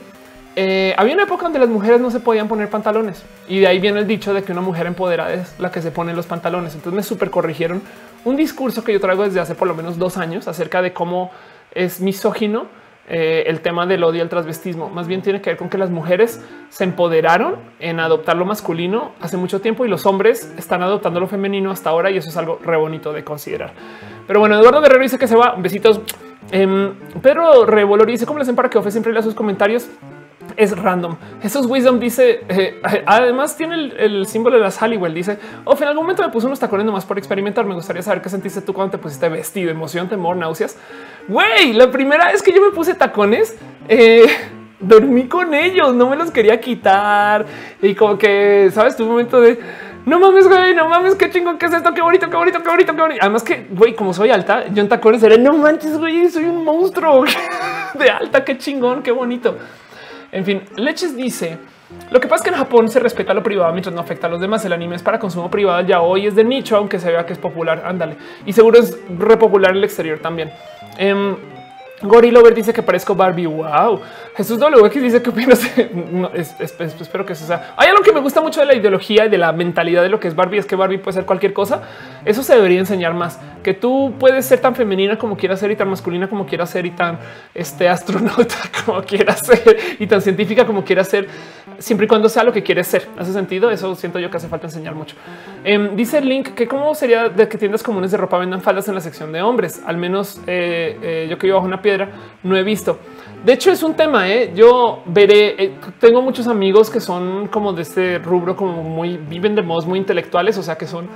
[0.56, 3.80] eh, había una época donde las mujeres no se podían poner pantalones y de ahí
[3.80, 6.76] viene el dicho de que una mujer empoderada es la que se pone los pantalones.
[6.76, 7.82] Entonces me super corrigieron
[8.26, 11.32] un discurso que yo traigo desde hace por lo menos dos años acerca de cómo
[11.74, 12.68] es misógino
[13.10, 14.90] eh, el tema del odio al transvestismo.
[14.90, 19.12] Más bien tiene que ver con que las mujeres se empoderaron en adoptar lo masculino
[19.20, 22.38] hace mucho tiempo y los hombres están adoptando lo femenino hasta ahora y eso es
[22.38, 23.74] algo re bonito de considerar.
[24.28, 25.56] Pero bueno, Eduardo Guerrero dice que se va.
[25.58, 26.02] Besitos.
[26.52, 29.88] Eh, Pedro Revolor dice cómo le hacen para que Ofe siempre lea sus comentarios.
[30.58, 31.18] Es random.
[31.42, 35.14] Jesús Wisdom dice, eh, además tiene el, símbolo de las Halliwell.
[35.14, 37.66] Dice, o en algún momento me puse unos tacones nomás por experimentar.
[37.66, 40.78] Me gustaría saber qué sentiste tú cuando te pusiste vestido, emoción, temor, náuseas.
[41.28, 43.58] Güey, la primera vez que yo me puse tacones,
[43.88, 44.26] eh,
[44.80, 47.46] dormí con ellos, no me los quería quitar.
[47.82, 49.60] Y como que, sabes, tu momento de
[50.06, 52.70] no mames, güey, no mames, qué chingón, qué es esto, qué bonito, qué bonito, qué
[52.70, 53.20] bonito, qué bonito.
[53.22, 56.64] Además que, güey, como soy alta, yo en tacones era, no manches, güey, soy un
[56.64, 57.24] monstruo
[58.00, 59.58] de alta, qué chingón, qué bonito.
[60.32, 61.58] En fin, Leches dice,
[62.10, 64.30] lo que pasa es que en Japón se respeta lo privado mientras no afecta a
[64.30, 64.64] los demás.
[64.66, 67.34] El anime es para consumo privado, ya hoy es de nicho, aunque se vea que
[67.34, 68.16] es popular, ándale.
[68.46, 70.52] Y seguro es repopular en el exterior también.
[70.98, 71.36] Eh,
[72.02, 73.46] Gorilover dice que parezco Barbie.
[73.46, 74.02] Wow.
[74.36, 75.62] Jesús WX dice que opinas.
[76.34, 77.74] espero que eso sea.
[77.78, 80.20] Hay algo que me gusta mucho de la ideología y de la mentalidad de lo
[80.20, 80.60] que es Barbie.
[80.60, 81.82] Es que Barbie puede ser cualquier cosa.
[82.26, 83.40] Eso se debería enseñar más.
[83.64, 86.86] Que tú puedes ser tan femenina como quieras ser y tan masculina como quieras ser
[86.86, 87.20] y tan
[87.54, 88.56] este astronauta
[88.86, 91.28] como quieras ser y tan científica como quieras ser,
[91.82, 93.08] siempre y cuando sea lo que quieres ser.
[93.18, 93.70] Hace sentido.
[93.72, 95.16] Eso siento yo que hace falta enseñar mucho.
[95.64, 98.88] Em, dice el link que cómo sería de que tiendas comunes de ropa vendan faldas
[98.88, 99.82] en la sección de hombres.
[99.86, 102.10] Al menos eh, eh, yo que vivo bajo una piedra
[102.44, 102.98] no he visto.
[103.44, 104.30] De hecho, es un tema.
[104.30, 104.52] ¿eh?
[104.56, 105.56] Yo veré.
[105.58, 109.88] Eh, tengo muchos amigos que son como de este rubro, como muy viven de modos
[109.88, 111.08] muy intelectuales, o sea, que son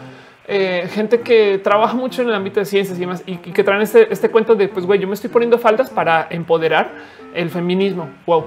[0.48, 3.82] eh, gente que trabaja mucho en el ámbito de ciencias y demás, y, que traen
[3.82, 6.94] este, este, cuento de pues, güey, yo me estoy poniendo faldas para empoderar
[7.34, 8.10] el feminismo.
[8.26, 8.46] Wow.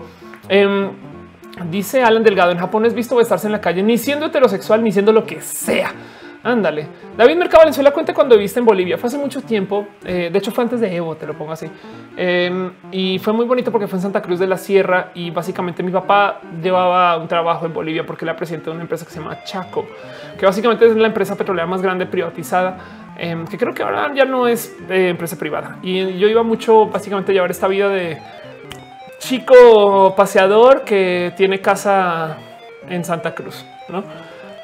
[0.49, 0.91] Em,
[1.71, 4.93] dice Alan Delgado: en Japón es visto besarse en la calle, ni siendo heterosexual, ni
[4.93, 5.93] siendo lo que sea.
[6.43, 6.87] Ándale.
[7.17, 8.97] David Mercado Valenzuela cuenta cuando viste en Bolivia.
[8.97, 9.87] Fue hace mucho tiempo.
[10.05, 11.67] Eh, de hecho, fue antes de Evo, te lo pongo así.
[12.17, 15.83] Em, y fue muy bonito porque fue en Santa Cruz de la Sierra y básicamente
[15.83, 19.19] mi papá llevaba un trabajo en Bolivia porque era presidente de una empresa que se
[19.19, 19.87] llama Chaco,
[20.39, 22.79] que básicamente es la empresa petrolera más grande privatizada,
[23.19, 25.79] em, que creo que ahora ya no es eh, empresa privada.
[25.83, 28.19] Y yo iba mucho básicamente a llevar esta vida de
[29.19, 32.37] chico paseador que tiene casa
[32.89, 34.05] en Santa Cruz, ¿no?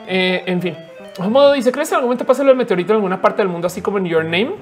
[0.06, 0.76] Eh, en fin,
[1.28, 3.66] modo dice, ¿crees que en algún momento pasa el meteorito en alguna parte del mundo,
[3.66, 4.52] así como en Your Name?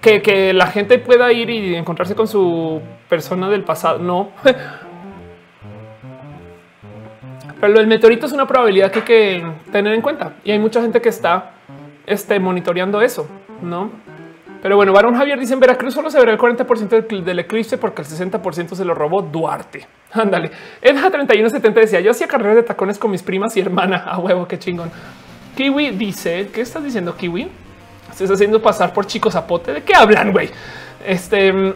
[0.00, 3.98] Que, que la gente pueda ir y encontrarse con su persona del pasado.
[3.98, 4.30] No.
[7.60, 10.34] Pero el meteorito es una probabilidad que hay que tener en cuenta.
[10.44, 11.50] Y hay mucha gente que está
[12.06, 13.26] este, monitoreando eso,
[13.60, 13.90] ¿no?
[14.62, 18.02] Pero bueno, Barón Javier dice en Veracruz solo se verá el 40% del, eclipse porque
[18.02, 19.86] el 60% se lo robó Duarte.
[20.12, 20.50] Ándale.
[20.82, 23.96] Edja 3170 decía yo hacía carreras de tacones con mis primas y hermana.
[24.06, 24.90] A huevo, qué chingón.
[25.56, 27.48] Kiwi dice, ¿qué estás diciendo Kiwi?
[28.10, 29.72] Estás haciendo pasar por chicos zapote.
[29.72, 30.50] ¿De qué hablan, güey?
[31.06, 31.74] Este,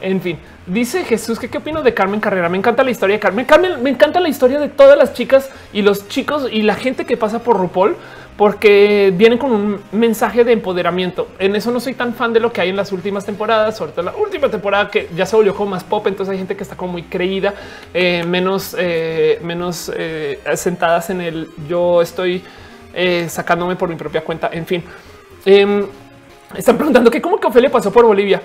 [0.00, 2.48] en fin, dice Jesús que qué opino de Carmen Carrera.
[2.48, 3.44] Me encanta la historia de Carmen.
[3.44, 7.04] Carmen, me encanta la historia de todas las chicas y los chicos y la gente
[7.04, 7.96] que pasa por RuPaul
[8.38, 11.26] porque vienen con un mensaje de empoderamiento.
[11.40, 13.90] En eso no soy tan fan de lo que hay en las últimas temporadas, sobre
[13.90, 16.06] todo la última temporada que ya se volvió como más pop.
[16.06, 17.52] Entonces hay gente que está como muy creída,
[17.92, 22.44] eh, menos, eh, menos eh, sentadas en el yo estoy
[23.28, 24.50] sacándome por mi propia cuenta.
[24.52, 24.84] En fin,
[25.44, 25.84] em,
[26.56, 28.40] están preguntando que cómo que Ofelia pasó por Bolivia.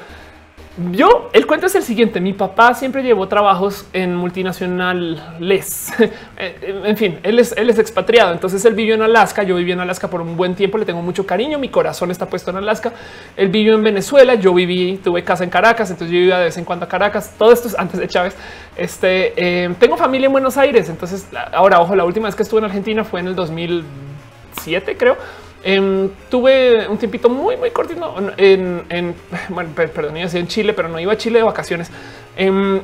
[0.92, 2.20] Yo, el cuento es el siguiente.
[2.20, 5.94] Mi papá siempre llevó trabajos en multinacionales.
[6.36, 8.34] Eh, en fin, él es, él es expatriado.
[8.34, 9.44] Entonces él vivió en Alaska.
[9.44, 10.78] Yo viví en Alaska por un buen tiempo.
[10.78, 11.60] Le tengo mucho cariño.
[11.60, 12.92] Mi corazón está puesto en Alaska.
[13.38, 14.34] Él vivió en Venezuela.
[14.36, 15.92] Yo viví, tuve casa en Caracas.
[15.92, 17.36] Entonces yo vivía de vez en cuando a Caracas.
[17.38, 18.36] Todo esto es antes de Chávez.
[18.76, 20.90] Este eh, tengo familia en Buenos Aires.
[20.90, 25.18] Entonces ahora, ojo, la última vez que estuve en Argentina fue en el 2007, creo
[25.66, 29.16] Em, tuve un tiempito muy, muy cortito en,
[29.50, 31.90] bueno, perdón, iba en Chile, pero no iba a Chile de vacaciones.
[32.36, 32.82] Em,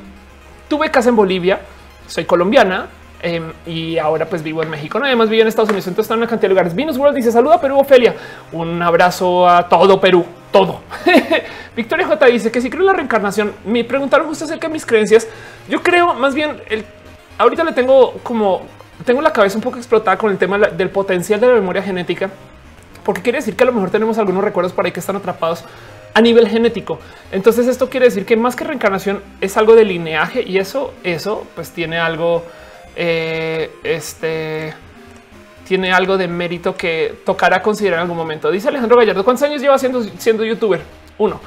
[0.69, 1.59] tuve casa en Bolivia,
[2.07, 2.87] soy colombiana
[3.21, 4.97] em, y ahora pues vivo en México.
[4.97, 6.73] No, además vivo en Estados Unidos, entonces está en una cantidad de lugares.
[6.73, 8.15] Venus World dice saluda Perú, Ofelia.
[8.53, 10.79] Un abrazo a todo Perú, todo.
[11.75, 14.85] Victoria J dice que si creo en la reencarnación, me preguntaron justo acerca de mis
[14.85, 15.27] creencias.
[15.67, 16.85] Yo creo más bien el
[17.37, 18.61] ahorita le tengo como
[19.03, 22.29] tengo la cabeza un poco explotada con el tema del potencial de la memoria genética
[23.03, 25.63] porque quiere decir que a lo mejor tenemos algunos recuerdos por ahí que están atrapados
[26.13, 26.99] a nivel genético.
[27.31, 31.45] Entonces esto quiere decir que más que reencarnación es algo de lineaje y eso, eso
[31.55, 32.43] pues tiene algo,
[32.95, 34.73] eh, este,
[35.67, 38.51] tiene algo de mérito que tocará considerar en algún momento.
[38.51, 40.81] Dice Alejandro Gallardo, ¿cuántos años lleva siendo, siendo youtuber?
[41.17, 41.39] Uno,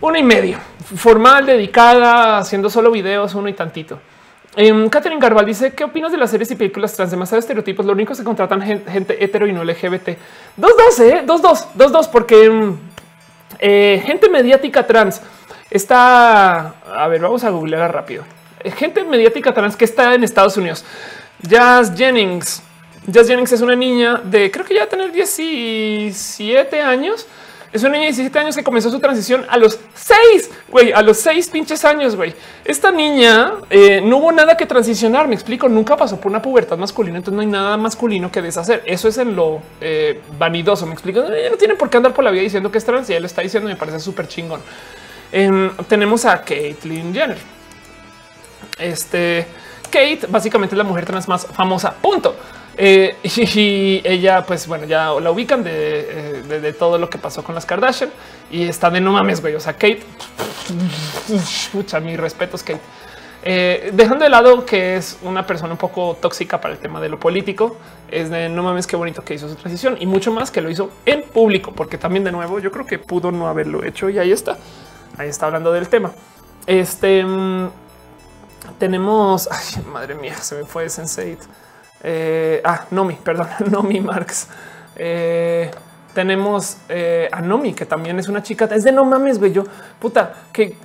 [0.00, 0.58] uno y medio,
[0.96, 3.98] formal, dedicada, haciendo solo videos, uno y tantito.
[4.56, 7.86] Um, Catherine Garbal dice qué opinas de las series y películas trans demasiados estereotipos.
[7.86, 10.18] Lo único que se contratan gente, hetero y no LGBT.
[10.56, 11.22] Dos, dos, eh?
[11.24, 12.76] dos, dos, dos, dos, porque em,
[13.60, 15.22] eh, gente mediática trans
[15.70, 16.74] está.
[16.92, 18.24] A ver, vamos a googlear rápido.
[18.64, 20.84] Eh, gente mediática trans que está en Estados Unidos.
[21.42, 22.62] Jazz Jennings.
[23.06, 27.26] Jazz Jennings es una niña de creo que ya tener 17 años
[27.72, 31.02] Es una niña de 17 años que comenzó su transición a los seis, güey, a
[31.02, 32.34] los seis pinches años, güey.
[32.64, 35.28] Esta niña eh, no hubo nada que transicionar.
[35.28, 38.82] Me explico, nunca pasó por una pubertad masculina, entonces no hay nada masculino que deshacer.
[38.86, 40.84] Eso es en lo eh, vanidoso.
[40.84, 43.14] Me explico, no tiene por qué andar por la vida diciendo que es trans y
[43.14, 43.68] él lo está diciendo.
[43.68, 44.60] Me parece súper chingón.
[45.30, 47.38] Em, tenemos a Caitlyn Jenner.
[48.80, 49.46] Este
[49.84, 51.94] Kate básicamente es la mujer trans más famosa.
[51.94, 52.34] Punto.
[52.76, 57.54] Eh, y, ella, pues bueno, ya la ubican eh, de, todo lo que pasó con
[57.54, 58.10] las Kardashian
[58.50, 59.54] y está de no mames, güey.
[59.54, 60.02] O sea, Kate,
[61.28, 62.80] escucha mis respetos, Kate.
[63.42, 67.08] Eh, dejando de lado que es una persona un poco tóxica para el tema de
[67.08, 67.76] lo político,
[68.10, 70.68] es de no mames, qué bonito que hizo su transición y mucho más que lo
[70.68, 74.18] hizo en público, porque también de nuevo yo creo que pudo no haberlo hecho y
[74.18, 74.58] ahí está.
[75.16, 76.12] Ahí está hablando del tema.
[76.66, 77.70] Este mm,
[78.78, 81.38] tenemos, ay, madre mía, se me fue Sensei.
[82.02, 84.48] Eh, ah, Nomi, perdón, Nomi Marx.
[84.96, 85.70] Eh,
[86.14, 88.66] tenemos eh, a Nomi, que también es una chica.
[88.66, 89.40] Es de no mames.
[89.52, 89.64] Yo,
[89.98, 90.76] puta, que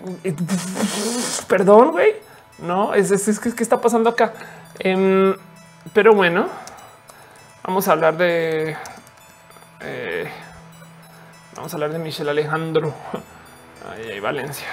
[1.47, 2.15] perdón, güey.
[2.59, 4.33] No, es, es, que, está pasando acá.
[4.79, 5.35] Em,
[5.93, 6.47] pero bueno,
[7.63, 8.75] vamos a hablar de.
[11.55, 12.93] vamos a hablar de Michelle Alejandro.
[13.91, 14.67] Ay, Valencia.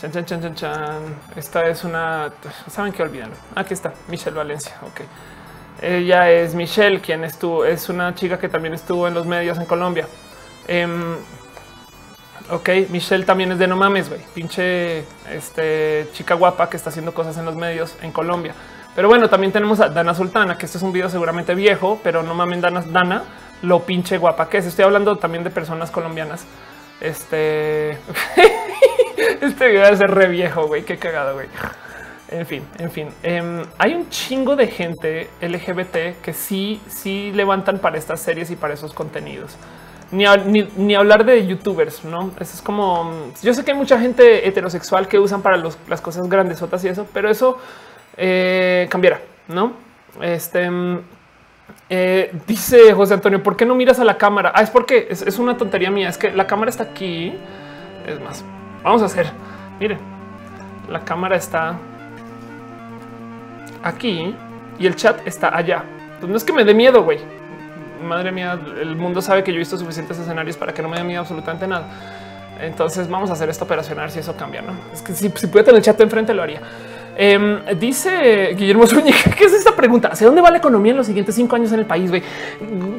[0.00, 1.16] Chan, chan, chan, chan, chan.
[1.36, 2.30] Esta es una.
[2.68, 3.30] Saben que olvidan.
[3.54, 4.76] Aquí está Michelle Valencia.
[4.82, 5.00] Ok.
[5.80, 9.66] Ella es Michelle, quien estuvo, es una chica que también estuvo en los medios en
[9.66, 10.08] Colombia.
[10.66, 11.16] Em,
[12.50, 14.22] ok, Michelle también es de no mames, güey.
[14.34, 18.54] Pinche este, chica guapa que está haciendo cosas en los medios en Colombia.
[18.94, 22.22] Pero bueno, también tenemos a Dana Sultana, que este es un video seguramente viejo, pero
[22.22, 23.24] no mames, Dana, Dana,
[23.60, 24.66] lo pinche guapa que es.
[24.66, 26.46] Estoy hablando también de personas colombianas.
[27.00, 27.98] Este.
[29.16, 30.82] este video debe ser re viejo, güey.
[30.84, 31.48] Qué cagado, güey.
[32.28, 33.08] En fin, en fin.
[33.22, 38.56] Em, hay un chingo de gente LGBT que sí, sí levantan para estas series y
[38.56, 39.56] para esos contenidos.
[40.10, 42.30] Ni, hablar de youtubers, no?
[42.38, 46.62] Es como yo sé que hay mucha gente heterosexual que usan para las cosas grandes
[46.62, 47.58] otras y eso, pero eso
[48.16, 49.72] eh, cambiará, no?
[50.20, 51.00] Este em,
[51.88, 54.52] eh, dice José Antonio, ¿por qué no miras a la cámara?
[54.54, 56.08] Ah, es porque es, es una tontería mía.
[56.08, 57.34] Es que la cámara está aquí.
[58.06, 58.44] Es más,
[58.86, 59.26] Vamos a hacer.
[59.80, 59.98] Miren,
[60.88, 61.76] la cámara está
[63.82, 64.32] aquí
[64.78, 65.82] y el chat está allá.
[66.20, 67.18] Pues no es que me dé miedo, güey.
[68.00, 70.98] Madre mía, el mundo sabe que yo he visto suficientes escenarios para que no me
[70.98, 71.88] dé miedo absolutamente nada.
[72.60, 74.62] Entonces vamos a hacer esta operación a ver si eso cambia.
[74.62, 76.60] No es que si, si puede tener el chat enfrente, lo haría.
[77.16, 80.10] Em, dice Guillermo Zúñiga, ¿qué es esta pregunta?
[80.12, 82.08] ¿Hacia dónde va la economía en los siguientes cinco años en el país?
[82.08, 82.22] Güey?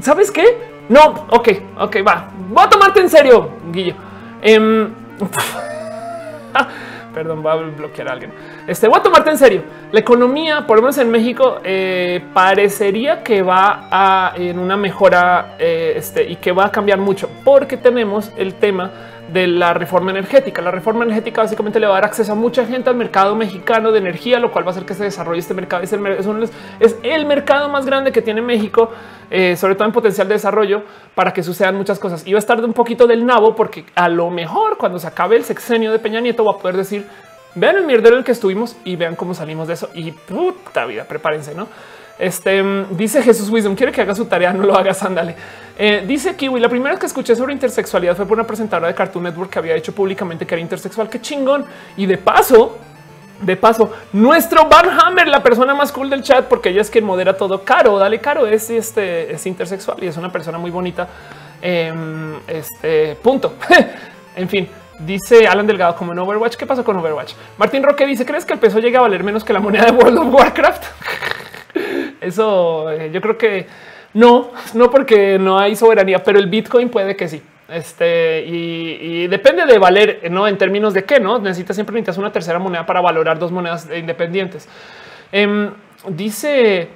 [0.02, 0.44] ¿Sabes qué?
[0.90, 1.48] No, ok,
[1.80, 2.30] ok, va.
[2.50, 3.96] Voy a tomarte en serio, Guillo.
[4.42, 4.90] Em,
[7.14, 8.32] Perdón, va a bloquear a alguien.
[8.68, 9.64] Este voy a tomarte en serio.
[9.92, 15.56] La economía, por lo menos en México, eh, parecería que va a en una mejora
[15.58, 18.92] eh, este, y que va a cambiar mucho porque tenemos el tema
[19.32, 20.62] de la reforma energética.
[20.62, 23.92] La reforma energética básicamente le va a dar acceso a mucha gente al mercado mexicano
[23.92, 25.84] de energía, lo cual va a hacer que se desarrolle este mercado.
[25.84, 26.02] Es el,
[26.80, 28.90] es el mercado más grande que tiene México,
[29.30, 30.84] eh, sobre todo en potencial de desarrollo,
[31.16, 32.26] para que sucedan muchas cosas.
[32.26, 35.08] Y va a estar de un poquito del nabo, porque a lo mejor cuando se
[35.08, 37.06] acabe el sexenio de Peña Nieto va a poder decir,
[37.56, 39.90] vean el mierdero en el que estuvimos y vean cómo salimos de eso.
[39.94, 41.68] Y puta vida, prepárense, ¿no?
[42.20, 45.36] Este dice Jesús Wisdom, quiere que haga su tarea, no lo hagas, ándale.
[45.78, 48.96] Eh, dice Kiwi, la primera vez que escuché sobre intersexualidad fue por una presentadora de
[48.96, 51.10] Cartoon Network que había hecho públicamente que era intersexual.
[51.10, 51.66] Qué chingón.
[51.96, 52.78] Y de paso,
[53.40, 57.06] de paso, nuestro Van Hammer, la persona más cool del chat, porque ella es quien
[57.06, 57.64] modera todo.
[57.64, 61.08] Caro, dale Caro, es este es intersexual y es una persona muy bonita.
[61.62, 63.54] Em, este punto.
[64.36, 64.68] en fin,
[65.00, 66.56] dice Alan Delgado como en Overwatch.
[66.56, 67.34] ¿Qué pasó con Overwatch?
[67.60, 69.92] Martín Roque dice: ¿Crees que el peso llega a valer menos que la moneda de
[69.92, 70.84] World of Warcraft?
[72.22, 73.68] Eso eh, yo creo que
[74.14, 77.42] no, no porque no hay soberanía, pero el Bitcoin puede que sí.
[77.70, 82.32] Este y, depende de valer, no en términos de qué no necesitas siempre necesitas una
[82.32, 84.70] tercera moneda para valorar dos monedas independientes.
[85.34, 85.72] Em,
[86.08, 86.88] dice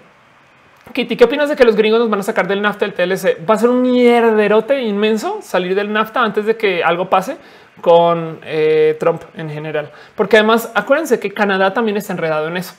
[0.94, 3.38] Kitty, ¿qué opinas de que los gringos nos van a sacar del NAFTA del TLC?
[3.48, 7.38] Va a ser un mierderote inmenso salir del NAFTA antes de que algo pase
[7.82, 12.76] con eh, Trump en general, porque además acuérdense que Canadá también está enredado en eso.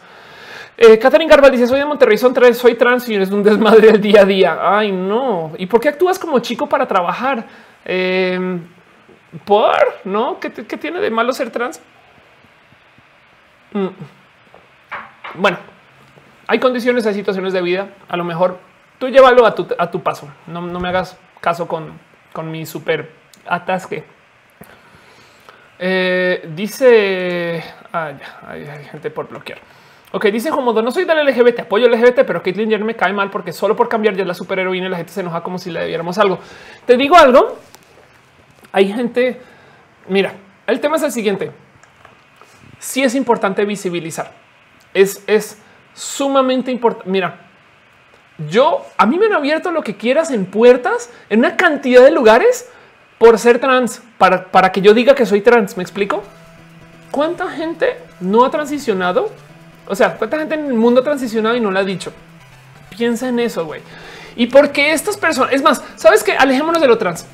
[0.85, 3.93] Eh, Catherine Garbal dice: Soy de Monterrey, son tres, soy trans y eres un desmadre
[3.93, 4.59] del día a día.
[4.61, 5.53] Ay, no.
[5.57, 7.47] ¿Y por qué actúas como chico para trabajar?
[7.85, 8.67] Em,
[9.45, 11.81] por no, ¿Qué, tiene de malo ser trans?
[13.73, 13.91] Mm.
[15.35, 15.57] Bueno,
[16.49, 17.91] hay condiciones, hay situaciones de vida.
[18.09, 18.59] A lo mejor
[18.99, 20.29] tú llévalo a tu, paso.
[20.49, 21.93] No, me hagas caso con,
[22.33, 23.09] con mi super
[23.47, 24.03] atasque.
[25.79, 29.61] Eh, dice hay gente por bloquear.
[30.15, 33.31] Ok, dice Jomodo, no soy del LGBT, apoyo LGBT, pero Caitlyn Jenner me cae mal
[33.31, 35.81] porque solo por cambiar ya es la superheroína la gente se enoja como si le
[35.81, 36.39] debiéramos algo.
[36.85, 37.59] Te digo algo,
[38.73, 39.41] Hay gente,
[40.09, 40.35] mira,
[40.67, 41.51] el tema es el siguiente.
[42.79, 44.33] Si es importante visibilizar.
[44.93, 45.59] Es, es
[45.95, 47.09] sumamente importante.
[47.09, 47.47] Mira,
[48.49, 52.11] yo, a mí me han abierto lo que quieras en puertas, en una cantidad de
[52.11, 52.71] lugares
[53.19, 55.77] por ser trans, para, para que yo diga que soy trans.
[55.77, 56.23] ¿Me explico?
[57.11, 59.31] ¿Cuánta gente no ha transicionado?
[59.87, 62.13] O sea, ¿cuánta gente en el mundo ha transicionado y no lo ha dicho?
[62.91, 63.81] Piensa en eso, güey.
[64.37, 67.27] Y porque estas personas, es más, sabes que alejémonos de lo trans.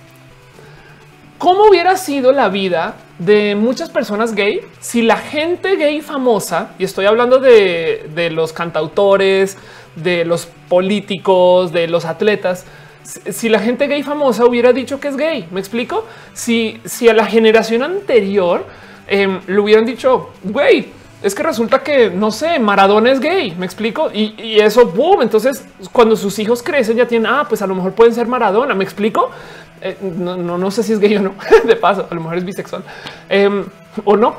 [1.38, 6.84] ¿Cómo hubiera sido la vida de muchas personas gay si la gente gay famosa, y
[6.84, 9.56] estoy hablando de, de los cantautores,
[9.94, 12.64] de los políticos, de los atletas,
[13.08, 16.04] si la gente gay famosa hubiera dicho que es gay, me explico.
[16.34, 18.66] Si, si a la generación anterior
[19.06, 20.88] eh, le hubieran dicho, güey,
[21.22, 24.10] es que resulta que no sé, Maradona es gay, me explico.
[24.12, 25.22] Y, eso, boom.
[25.22, 28.74] Entonces, cuando sus hijos crecen, ya tienen, ah, pues a lo mejor pueden ser Maradona,
[28.74, 29.30] me explico.
[29.80, 31.34] Eh, no, no, sé si es gay o no.
[31.64, 32.82] De paso, a lo mejor es bisexual
[33.28, 33.64] em,
[34.04, 34.34] o no,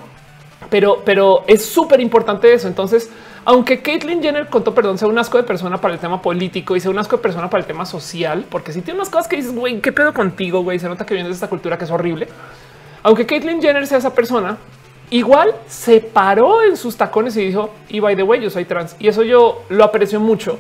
[0.69, 2.67] pero, pero es súper importante eso.
[2.67, 3.09] Entonces,
[3.45, 6.79] aunque Caitlyn Jenner contó, perdón, sea un asco de persona para el tema político y
[6.79, 9.37] sea un asco de persona para el tema social, porque si tiene unas cosas que
[9.37, 11.91] dices, güey, qué pedo contigo, güey, se nota que vienes de esta cultura que es
[11.91, 12.27] horrible.
[13.03, 14.57] Aunque Caitlyn Jenner sea esa persona,
[15.11, 18.95] igual se paró en sus tacones y dijo, y by the way, yo soy trans.
[18.99, 20.59] Y eso yo lo aprecio mucho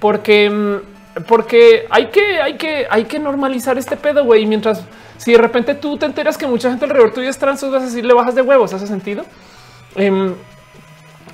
[0.00, 4.46] porque, mm, porque hay que, hay que, hay que normalizar este pedo, güey.
[4.46, 4.84] Mientras
[5.16, 7.86] si de repente tú te enteras que mucha gente alrededor tuyo es trans, vas a
[7.86, 8.72] decir, le bajas de huevos.
[8.72, 9.24] ¿Hace sentido?
[9.96, 10.32] Eh,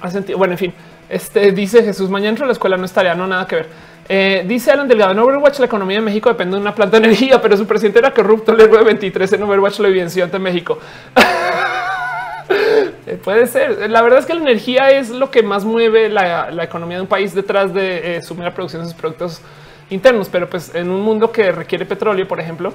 [0.01, 0.39] ¿hace sentido?
[0.39, 0.75] Bueno, en fin,
[1.09, 3.69] este dice Jesús, mañana la escuela, no estaría, no nada que ver.
[4.07, 7.07] Eh, dice Alan Delgado en Overwatch, la economía de México depende de una planta de
[7.07, 8.53] energía, pero su presidente era corrupto.
[8.53, 10.79] El héroe 23 en Overwatch lo evidenció ante México.
[13.07, 13.91] Eh, puede ser.
[13.91, 17.09] La verdad es que la energía es lo que más mueve la, economía de un
[17.09, 19.41] país detrás de eh, su producción de sus productos
[19.91, 20.29] internos.
[20.31, 22.73] Pero pues en un mundo que requiere petróleo, por ejemplo,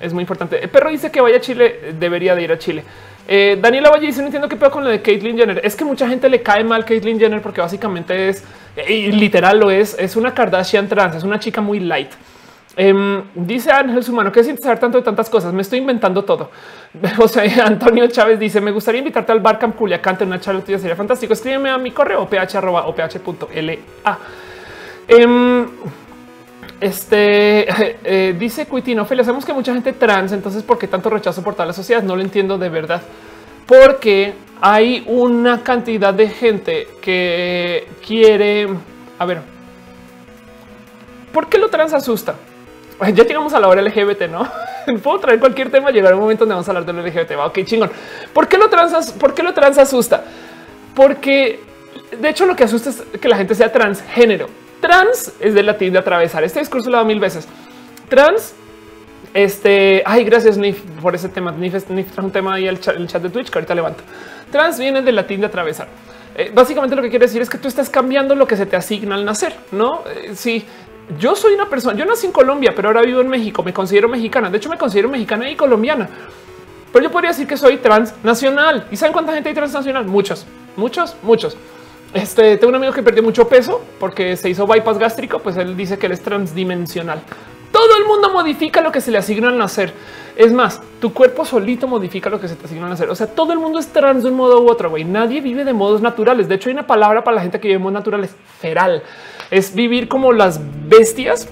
[0.00, 0.62] es muy importante.
[0.62, 2.84] El perro dice que vaya a Chile, debería de ir a Chile.
[3.26, 5.60] Eh, Daniela Valle dice: No entiendo qué pedo con lo de Caitlyn Jenner.
[5.64, 8.44] Es que mucha gente le cae mal Caitlyn Jenner porque básicamente es
[8.86, 9.96] literal lo es.
[9.98, 12.10] Es una Kardashian trans, es una chica muy light.
[12.76, 15.52] Em, dice Ángel Sumano que sientes saber tanto de tantas cosas.
[15.52, 16.50] Me estoy inventando todo.
[17.18, 20.78] O sea, Antonio Chávez dice: Me gustaría invitarte al Barcamp Culiacán en una charla tuya.
[20.78, 21.32] Sería fantástico.
[21.32, 23.78] Escríbeme a mi correo ph.oph.la.
[25.08, 25.66] Em,
[26.80, 27.66] este
[28.04, 31.54] eh, dice Cuitino, Ophelia, sabemos que mucha gente trans, entonces ¿por qué tanto rechazo por
[31.54, 32.02] toda la sociedad?
[32.02, 33.02] No lo entiendo de verdad.
[33.66, 38.68] Porque hay una cantidad de gente que quiere,
[39.18, 39.42] a ver,
[41.32, 42.34] ¿por qué lo trans asusta?
[43.14, 44.46] Ya llegamos a la hora LGBT, ¿no?
[45.02, 47.38] Puedo traer cualquier tema, llegar un momento donde vamos a hablar del LGBT.
[47.38, 47.90] Va, ok, chingón.
[48.32, 50.24] ¿Por qué lo trans, por qué lo trans asusta?
[50.94, 51.60] Porque
[52.20, 54.48] de hecho lo que asusta es que la gente sea transgénero.
[54.80, 56.42] Trans es del latín de atravesar.
[56.44, 57.46] Este discurso lo he dado mil veces.
[58.08, 58.54] Trans
[59.32, 61.52] este, ay, gracias Nif por ese tema.
[61.52, 64.02] Nif, Nif trajo un tema ahí el chat, el chat de Twitch que ahorita levanto.
[64.50, 65.88] Trans viene del latín de atravesar.
[66.34, 68.76] Eh, básicamente lo que quiere decir es que tú estás cambiando lo que se te
[68.76, 70.02] asigna al nacer, no?
[70.06, 70.64] Eh, sí,
[71.18, 74.08] yo soy una persona, yo nací en Colombia, pero ahora vivo en México, me considero
[74.08, 76.08] mexicana, de hecho me considero mexicana y colombiana,
[76.92, 78.86] pero yo podría decir que soy transnacional.
[78.90, 80.06] ¿Y saben cuánta gente hay transnacional?
[80.06, 80.46] Muchos,
[80.76, 81.56] muchos, muchos.
[82.12, 85.76] Este tengo un amigo que perdió mucho peso porque se hizo bypass gástrico, pues él
[85.76, 87.22] dice que él es transdimensional.
[87.72, 89.92] Todo el mundo modifica lo que se le asigna al nacer.
[90.36, 93.10] Es más, tu cuerpo solito modifica lo que se te asigna al nacer.
[93.10, 94.90] O sea, todo el mundo es trans de un modo u otro.
[94.90, 96.48] Güey, nadie vive de modos naturales.
[96.48, 99.02] De hecho, hay una palabra para la gente que vive de modos naturales: feral
[99.50, 101.48] es vivir como las bestias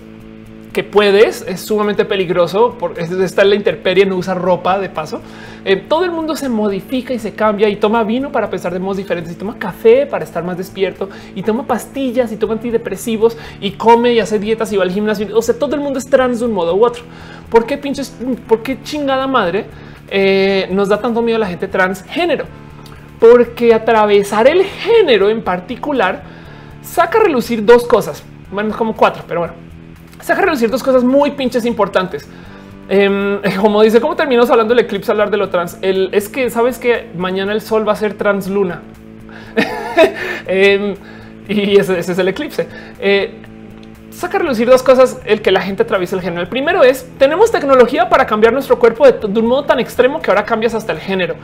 [0.72, 5.20] que puedes, es sumamente peligroso, porque está en la intemperie, no usa ropa de paso.
[5.64, 8.78] Eh, todo el mundo se modifica y se cambia y toma vino para pensar de
[8.78, 13.36] modos diferentes y toma café para estar más despierto y toma pastillas y toma antidepresivos
[13.60, 15.36] y come y hace dietas y va al gimnasio.
[15.36, 17.02] O sea, todo el mundo es trans de un modo u otro.
[17.50, 18.16] ¿Por qué pinches?
[18.46, 19.66] ¿Por qué chingada madre
[20.10, 22.44] eh, nos da tanto miedo a la gente transgénero?
[23.18, 26.22] Porque atravesar el género en particular
[26.82, 29.67] saca a relucir dos cosas, bueno, como cuatro, pero bueno,
[30.20, 32.28] saca a relucir dos cosas muy pinches importantes.
[32.88, 35.78] Em, como dice, ¿cómo terminamos hablando del eclipse, hablar de lo trans?
[35.82, 38.82] El, es que sabes que mañana el sol va a ser transluna.
[40.46, 40.96] eh,
[41.48, 42.66] y ese, es el eclipse.
[42.98, 43.42] Eh,
[44.10, 46.42] saca a relucir dos cosas el que la gente atraviesa el género.
[46.42, 50.30] El primero es tenemos tecnología para cambiar nuestro cuerpo de un modo tan extremo que
[50.30, 51.36] ahora cambias hasta el género.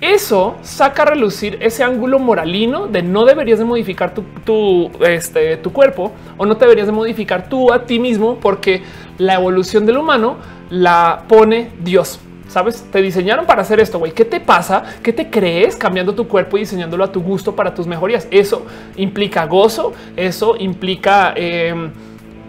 [0.00, 5.72] Eso saca a relucir ese ángulo moralino de no deberías de modificar tu, este, tu
[5.72, 8.82] cuerpo o no te deberías de modificar tú a ti mismo porque
[9.16, 10.36] la evolución del humano
[10.68, 12.20] la pone Dios.
[12.46, 13.98] Sabes, te diseñaron para hacer esto.
[13.98, 14.84] Güey, ¿qué te pasa?
[15.02, 18.28] ¿Qué te crees cambiando tu cuerpo y diseñándolo a tu gusto para tus mejorías?
[18.30, 18.66] Eso
[18.96, 21.90] implica gozo, eso implica em,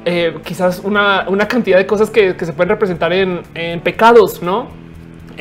[0.03, 4.86] eh, quizás una, cantidad de cosas que, se pueden representar en, en pecados, no?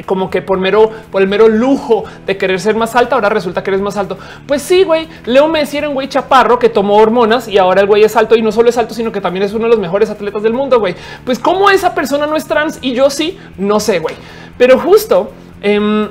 [0.04, 3.62] Como que por mero, por el mero lujo de querer ser más alta, ahora resulta
[3.62, 4.18] que eres más alto.
[4.46, 5.08] Pues sí, güey.
[5.24, 8.36] Leo Messi era un güey chaparro que tomó hormonas y ahora el güey es alto
[8.36, 10.52] y no solo es alto, sino que también es uno de los mejores atletas del
[10.52, 10.94] mundo, güey.
[11.24, 14.14] Pues cómo esa persona no es trans y yo sí, no sé, güey.
[14.58, 15.32] Pero justo
[15.62, 16.10] en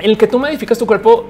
[0.00, 1.28] el que tú modificas tu cuerpo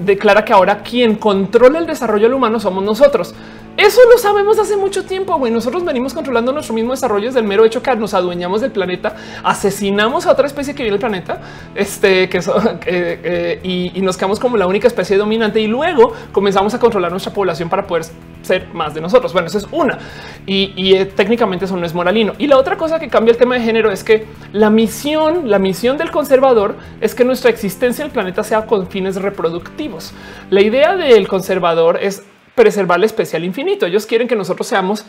[0.00, 3.34] declara que ahora quien controla el desarrollo del humano somos nosotros.
[3.76, 5.36] Eso lo sabemos hace mucho tiempo.
[5.38, 5.50] Güey.
[5.50, 9.16] Nosotros venimos controlando nuestro mismo desarrollo desde el mero hecho que nos adueñamos del planeta,
[9.42, 11.40] asesinamos a otra especie que vive el planeta,
[11.74, 12.40] este que
[12.86, 17.32] eh, y, nos quedamos como la única especie dominante y luego comenzamos a controlar nuestra
[17.32, 18.04] población para poder
[18.42, 19.32] ser más de nosotros.
[19.32, 19.98] Bueno, eso es una
[20.46, 22.34] y, eh, técnicamente eso no es moralino.
[22.38, 25.58] Y la otra cosa que cambia el tema de género es que la misión, la
[25.58, 30.12] misión del conservador es que nuestra existencia en el planeta sea con fines reproductivos.
[30.50, 32.22] La idea del conservador es
[32.54, 33.86] preservar la especie al infinito.
[33.86, 35.04] Ellos quieren que nosotros seamos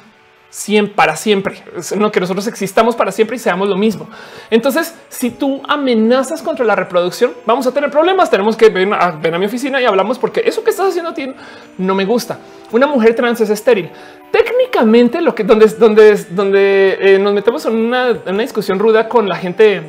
[0.95, 1.64] para siempre,
[1.98, 4.07] no que nosotros existamos para siempre y seamos lo mismo.
[4.52, 8.30] Entonces, si tú amenazas contra la reproducción, vamos a tener problemas.
[8.30, 11.14] Tenemos que ven a, a mi oficina y hablamos porque eso que estás haciendo a
[11.14, 11.34] ti
[11.80, 12.38] no me gusta.
[12.72, 13.90] Una mujer trans es estéril.
[14.32, 19.28] Técnicamente, lo que donde, donde, donde eh, nos metemos en una, una discusión ruda con
[19.28, 19.82] la gente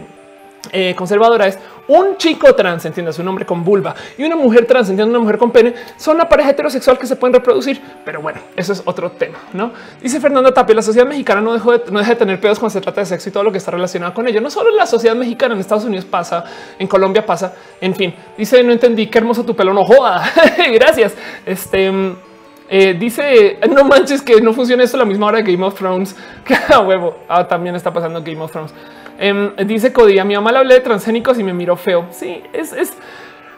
[0.72, 4.88] eh, conservadora es un chico trans, entiendas, un hombre con vulva y una mujer trans,
[4.88, 7.80] entiendas, una mujer con pene, son una pareja heterosexual que se pueden reproducir.
[8.04, 9.72] Pero bueno, eso es otro tema, ¿no?
[10.00, 12.72] Dice Fernando Tapia, la sociedad mexicana no, dejó de, no deja de tener pedos cuando
[12.72, 14.40] se trata de sexo y todo lo que está relacionado con ello.
[14.40, 16.44] No solo en la sociedad mexicana, en Estados Unidos pasa,
[16.78, 18.14] en Colombia pasa, en fin.
[18.36, 20.30] Dice, no entendí, qué hermoso tu pelo, no joda.
[20.72, 21.14] Gracias.
[21.44, 21.92] Este...
[22.66, 25.74] Eh, dice no manches que no funciona eso a la misma hora de Game of
[25.74, 26.16] Thrones
[26.46, 28.72] que a huevo ah, también está pasando Game of Thrones.
[29.18, 32.06] Em, dice Cody, a mi mamá le hablé de transgénicos y me miró feo.
[32.10, 32.72] Sí, es,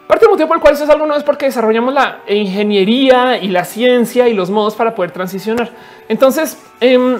[0.06, 3.38] parte del motivo por el cual eso es algo no es porque desarrollamos la ingeniería
[3.38, 5.70] y la ciencia y los modos para poder transicionar.
[6.08, 7.18] Entonces, em,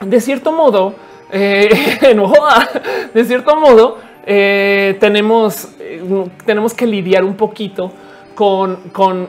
[0.00, 0.94] de cierto modo,
[1.30, 1.68] eh,
[3.14, 6.02] de cierto modo, eh, tenemos, eh,
[6.46, 7.92] tenemos que lidiar un poquito
[8.34, 9.28] con, con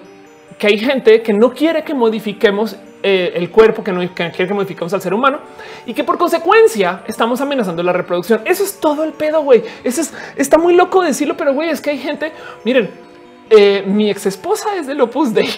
[0.57, 4.53] que hay gente que no quiere que modifiquemos eh, el cuerpo, que no quiere que
[4.53, 5.39] modificamos al ser humano
[5.85, 8.41] y que por consecuencia estamos amenazando la reproducción.
[8.45, 9.63] Eso es todo el pedo, güey.
[9.84, 12.31] Eso es, está muy loco decirlo, pero güey, es que hay gente,
[12.63, 12.89] miren,
[13.49, 15.49] eh, mi ex esposa es del Opus Dei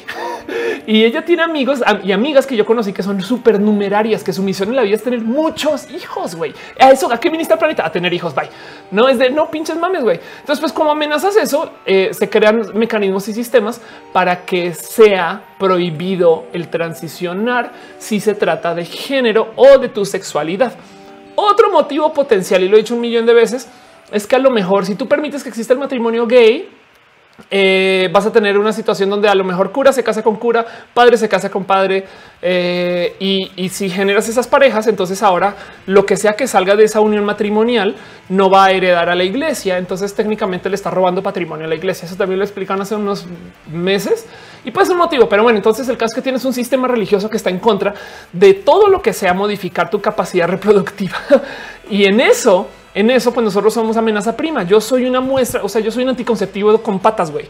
[0.87, 4.43] y ella tiene amigos y amigas que yo conocí que son súper numerarias, que su
[4.43, 6.35] misión en la vida es tener muchos hijos.
[6.35, 7.85] Güey, a eso, a qué ministra el planeta?
[7.85, 8.35] A tener hijos.
[8.35, 8.49] Bye.
[8.91, 10.03] No es de no pinches mames.
[10.03, 10.19] Güey.
[10.39, 13.81] Entonces, pues, como amenazas eso, eh, se crean mecanismos y sistemas
[14.11, 20.73] para que sea prohibido el transicionar si se trata de género o de tu sexualidad.
[21.35, 23.67] Otro motivo potencial, y lo he dicho un millón de veces,
[24.11, 26.69] es que a lo mejor si tú permites que exista el matrimonio gay,
[27.51, 30.65] eh, vas a tener una situación donde a lo mejor cura se casa con cura,
[30.93, 32.05] padre se casa con padre
[32.41, 35.55] eh, y, si generas esas parejas, entonces ahora
[35.85, 37.95] lo que sea que salga de esa unión matrimonial
[38.29, 39.77] no va a heredar a la iglesia.
[39.77, 42.07] Entonces técnicamente le está robando patrimonio a la iglesia.
[42.07, 43.25] Eso también lo explican hace unos
[43.71, 44.25] meses
[44.65, 45.29] y puede ser un motivo.
[45.29, 47.93] Pero bueno, entonces el caso es que tienes un sistema religioso que está en contra
[48.33, 51.17] de todo lo que sea modificar tu capacidad reproductiva
[51.89, 52.67] y en eso
[52.97, 54.63] en eso, pues nosotros somos amenaza prima.
[54.63, 57.47] Yo soy una muestra, o sea, yo soy un anticonceptivo con patas, güey.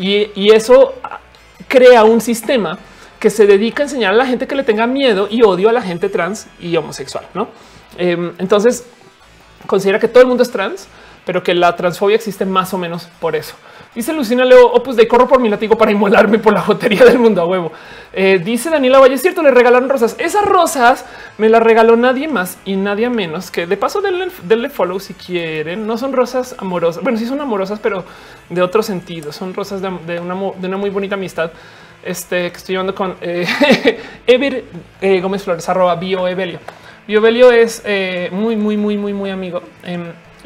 [0.00, 0.94] Y, eso
[1.68, 2.78] crea un sistema
[3.20, 5.72] que se dedica a enseñar a la gente que le tenga miedo y odio a
[5.72, 7.48] la gente trans y homosexual, ¿no?
[7.98, 8.86] Em, entonces,
[9.66, 10.88] considera que todo el mundo es trans,
[11.26, 13.56] pero que la transfobia existe más o menos por eso.
[13.96, 17.18] Dice Lucina Leo Opus de corro por mi latigo para inmolarme por la jotería del
[17.18, 17.72] mundo a huevo.
[18.12, 20.14] Eh, dice Daniela Valle, es cierto, le regalaron rosas.
[20.18, 21.04] Esas rosas
[21.36, 25.84] me las regaló nadie más y nadie menos que de paso denle, follow si quieren.
[25.84, 27.02] No son rosas amorosas.
[27.02, 28.04] Bueno, sí son amorosas, pero
[28.48, 29.32] de otro sentido.
[29.32, 31.50] Son rosas de, una, muy bonita amistad.
[32.04, 33.46] Este que estoy llevando con eh,
[34.28, 34.62] Ever
[35.00, 36.60] eh, Gómez Flores, arroba Bio Evelio.
[37.08, 39.62] Bio es eh, muy, muy, muy, muy, muy amigo.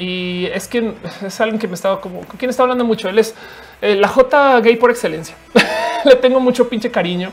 [0.01, 0.95] Y es que
[1.27, 3.11] es alguien que me estaba como con quien está hablando mucho.
[3.11, 3.35] Él es
[3.83, 5.37] eh, la J gay por excelencia.
[6.07, 7.31] Le tengo mucho pinche cariño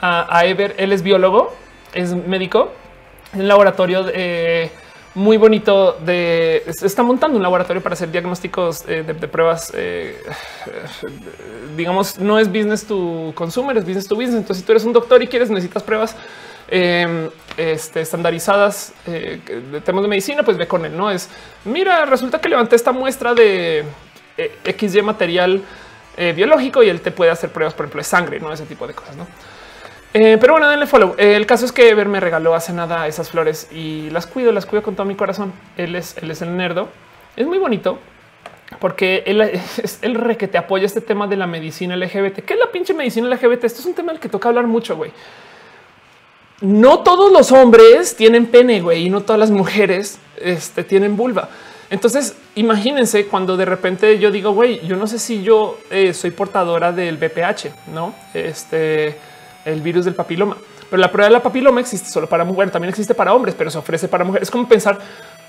[0.00, 0.76] a, Ever.
[0.78, 1.52] Él es biólogo,
[1.92, 2.70] es médico
[3.32, 4.70] en un laboratorio eh,
[5.16, 9.72] muy bonito de está montando un laboratorio para hacer diagnósticos eh, de, pruebas.
[11.76, 14.36] digamos, no es business to consumer, es business to business.
[14.36, 16.14] Entonces, si tú eres un doctor y quieres, necesitas pruebas
[16.68, 19.40] Em, este, estandarizadas eh,
[19.70, 20.96] de temas de medicina, pues ve con él.
[20.96, 21.28] No es
[21.64, 23.84] mira, resulta que levanté esta muestra de
[24.36, 25.62] eh, XY material
[26.16, 28.86] eh, biológico y él te puede hacer pruebas, por ejemplo, de sangre, no ese tipo
[28.86, 29.16] de cosas.
[29.16, 29.26] No,
[30.12, 31.14] pero bueno, denle follow.
[31.18, 34.64] el caso es que Ever me regaló hace nada esas flores y las cuido, las
[34.64, 35.52] cuido con todo mi corazón.
[35.76, 36.88] Él es, él es el nerdo.
[37.36, 37.98] Es muy bonito
[38.80, 39.40] porque él
[39.82, 42.44] es el re que te apoya este tema de la medicina LGBT.
[42.44, 43.64] ¿Qué es la pinche medicina LGBT?
[43.64, 45.12] Esto es un tema del que toca hablar mucho, güey
[46.60, 51.48] no todos los hombres tienen pene, güey, y no todas las mujeres este, tienen vulva.
[51.88, 56.30] Entonces, imagínense cuando de repente yo digo, güey, yo no sé si yo eh, soy
[56.30, 58.14] portadora del BPH, no?
[58.34, 59.16] Este,
[59.64, 60.56] el virus del papiloma.
[60.90, 63.70] Pero la prueba de la papiloma existe solo para mujeres, también existe para hombres, pero
[63.70, 64.48] se ofrece para mujeres.
[64.48, 64.98] Es como pensar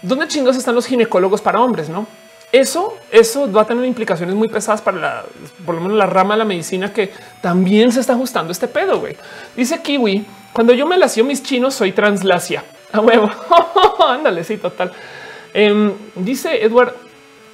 [0.02, 2.08] dónde chingos están los ginecólogos para hombres, no?
[2.52, 5.24] Eso, eso va a tener implicaciones muy pesadas para la,
[5.66, 7.12] por lo menos la rama de la medicina que
[7.42, 9.00] también se está ajustando este pedo.
[9.00, 9.18] Güey.
[9.56, 10.26] Dice Kiwi:
[10.58, 12.64] Cuando yo me lacio mis chinos, soy translasia.
[12.92, 13.30] A huevo.
[14.08, 14.92] Ándale, sí, total.
[15.54, 16.96] Em, dice Edward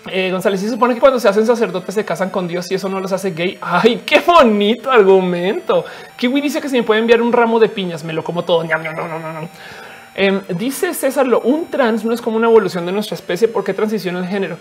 [0.10, 2.88] eh, González, se supone que cuando se hacen sacerdotes se casan con Dios y eso
[2.88, 3.58] no los hace gay.
[3.62, 5.84] Ay, qué bonito argumento.
[6.16, 8.64] Kiwi dice que si me puede enviar un ramo de piñas, me lo como todo.
[10.16, 13.74] Em, dice César, lo un trans no es como una evolución de nuestra especie porque
[13.74, 14.56] transiciona el género.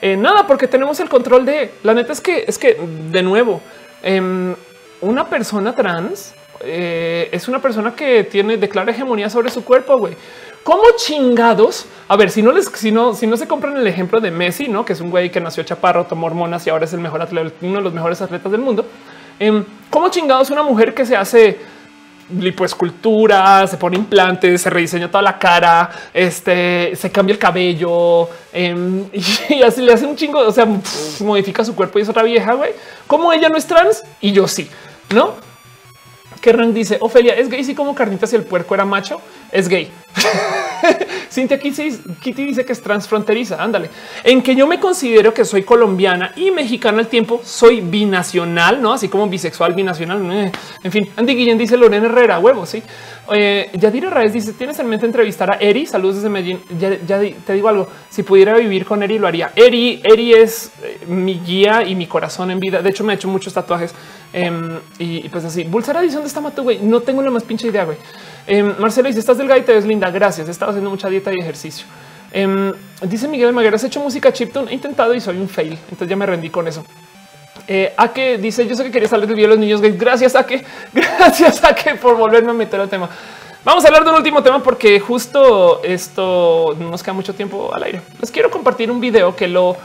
[0.00, 2.12] Eh, nada, porque tenemos el control de la neta.
[2.12, 2.76] Es que es que
[3.12, 3.60] de nuevo,
[4.02, 4.56] em,
[5.00, 6.34] una persona trans
[6.64, 9.98] eh, es una persona que tiene declara hegemonía sobre su cuerpo.
[9.98, 10.16] Güey,
[10.64, 11.84] ¿Cómo chingados?
[12.08, 14.66] A ver, si no les, si no, si no se compran el ejemplo de Messi,
[14.66, 17.20] no que es un güey que nació chaparro, tomó hormonas y ahora es el mejor
[17.20, 18.86] atleta, uno de los mejores atletas del mundo.
[19.38, 21.58] Em, ¿Cómo chingados una mujer que se hace
[22.38, 29.04] lipoescultura, se pone implantes, se rediseña toda la cara, este, se cambia el cabello em,
[29.50, 30.66] y así le hace un chingo, o sea,
[31.20, 32.72] modifica su cuerpo y es otra vieja, güey.
[33.06, 34.02] ¿Cómo ella no es trans?
[34.22, 34.70] Y yo sí,
[35.14, 35.34] ¿no?
[36.44, 37.64] Kerran dice Ofelia es gay.
[37.64, 39.18] Si como carnitas y el puerco era macho,
[39.50, 39.90] es gay.
[41.30, 43.62] Cintia Kitty dice que es transfronteriza.
[43.62, 43.90] Ándale,
[44.22, 48.92] en que yo me considero que soy colombiana y mexicana al tiempo, soy binacional, no
[48.92, 50.52] así como bisexual, binacional.
[50.82, 52.64] En fin, Andy Guillén dice Lorena Herrera, huevo.
[52.66, 52.82] Sí,
[53.32, 55.86] eh, Yadira Raez dice: Tienes en mente entrevistar a Eri.
[55.86, 56.60] Saludos desde Medellín.
[56.78, 57.88] Ya, te digo algo.
[58.10, 59.52] Si pudiera vivir con Eri, lo haría.
[59.56, 62.82] Eri, Eri es eh, mi guía y mi corazón en vida.
[62.82, 63.94] De hecho, me ha hecho muchos tatuajes
[64.32, 65.64] em, y, pues así.
[65.64, 66.62] Bulsara dice: ¿Dónde está Mato?
[66.62, 67.84] Güey, no tengo la más pinche idea.
[67.84, 67.96] Güey.
[68.46, 70.10] Em, Marcelo dice: Estás delgada y te ves linda.
[70.10, 70.48] Gracias.
[70.48, 71.86] He estado haciendo mucha dieta y ejercicio.
[72.32, 72.72] Em,
[73.02, 74.70] dice Miguel Maguera: Has hecho música chiptune.
[74.70, 75.72] He intentado y soy un fail.
[75.84, 76.84] Entonces ya me rendí con eso.
[77.66, 79.98] Eh, a que dice yo sé que quería salir del video de los niños gays.
[79.98, 83.08] Gracias a que, gracias a que por volverme a meter al tema.
[83.64, 87.82] Vamos a hablar de un último tema porque justo esto nos queda mucho tiempo al
[87.84, 88.02] aire.
[88.20, 89.78] Les quiero compartir un video que lo,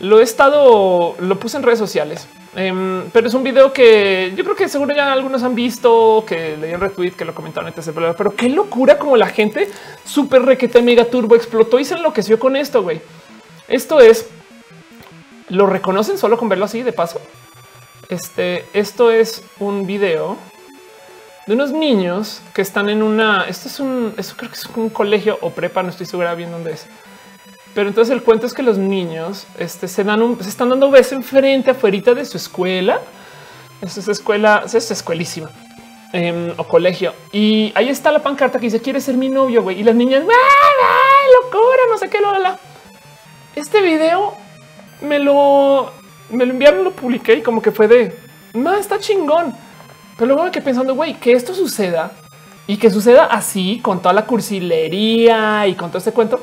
[0.00, 4.44] lo he estado, lo puse en redes sociales, em, pero es un video que yo
[4.44, 8.14] creo que seguro ya algunos han visto, que leían retweet, que lo comentaron, etc.
[8.16, 9.70] Pero qué locura como la gente
[10.04, 13.00] súper requete mega turbo explotó y se enloqueció con esto, güey.
[13.68, 14.28] Esto es
[15.48, 17.20] lo reconocen solo con verlo así de paso.
[18.08, 20.36] Este, esto es un video
[21.46, 23.46] de unos niños que están en una.
[23.48, 26.50] Esto es un, eso creo que es un colegio o prepa, no estoy segura bien
[26.50, 26.86] dónde es.
[27.76, 30.90] Pero entonces el cuento es que los niños este, se dan un, se están dando
[30.90, 33.02] beso enfrente, afuera de su escuela.
[33.82, 35.50] Esta es escuela, es escuelísima
[36.14, 37.12] em, o colegio.
[37.32, 39.78] Y ahí está la pancarta que dice: Quiere ser mi novio, güey.
[39.78, 41.82] Y las niñas, ¡Ah, locura!
[41.90, 42.58] No sé qué, lo la.
[43.54, 44.32] Este video
[45.02, 45.92] me lo,
[46.30, 48.18] me lo enviaron, lo publiqué y como que fue de
[48.54, 49.54] más está chingón.
[50.16, 52.12] Pero luego me quedé pensando, güey, que esto suceda
[52.66, 56.40] y que suceda así con toda la cursilería y con todo este cuento.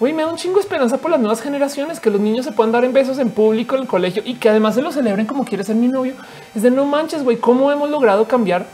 [0.00, 2.52] Güey, me da un chingo de esperanza por las nuevas generaciones, que los niños se
[2.52, 5.26] puedan dar en besos en público en el colegio y que además se lo celebren
[5.26, 6.14] como quiere ser mi novio.
[6.54, 8.66] Es de no manches, güey, cómo hemos logrado cambiar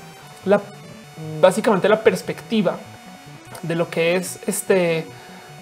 [0.45, 0.61] la
[1.41, 2.79] básicamente la perspectiva
[3.63, 5.07] de lo que es este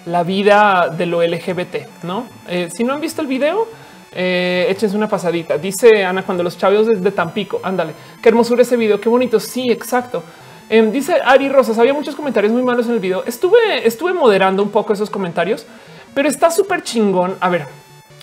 [0.05, 2.27] la vida de lo LGBT, ¿no?
[2.47, 3.67] Eh, si no han visto el video,
[4.11, 5.57] eh, échense una pasadita.
[5.57, 9.39] Dice Ana, cuando los chavos de, Tampico, ándale, qué hermosura ese video, qué bonito.
[9.39, 10.21] Sí, exacto.
[10.69, 13.23] Em, dice Ari Rosas, había muchos comentarios muy malos en el video.
[13.25, 15.65] Estuve, estuve moderando un poco esos comentarios,
[16.13, 17.35] pero está súper chingón.
[17.39, 17.67] A ver,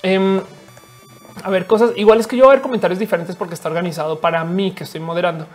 [0.02, 0.40] em,
[1.43, 4.44] a ver, cosas iguales que yo voy a ver comentarios diferentes porque está organizado para
[4.44, 5.47] mí que estoy moderando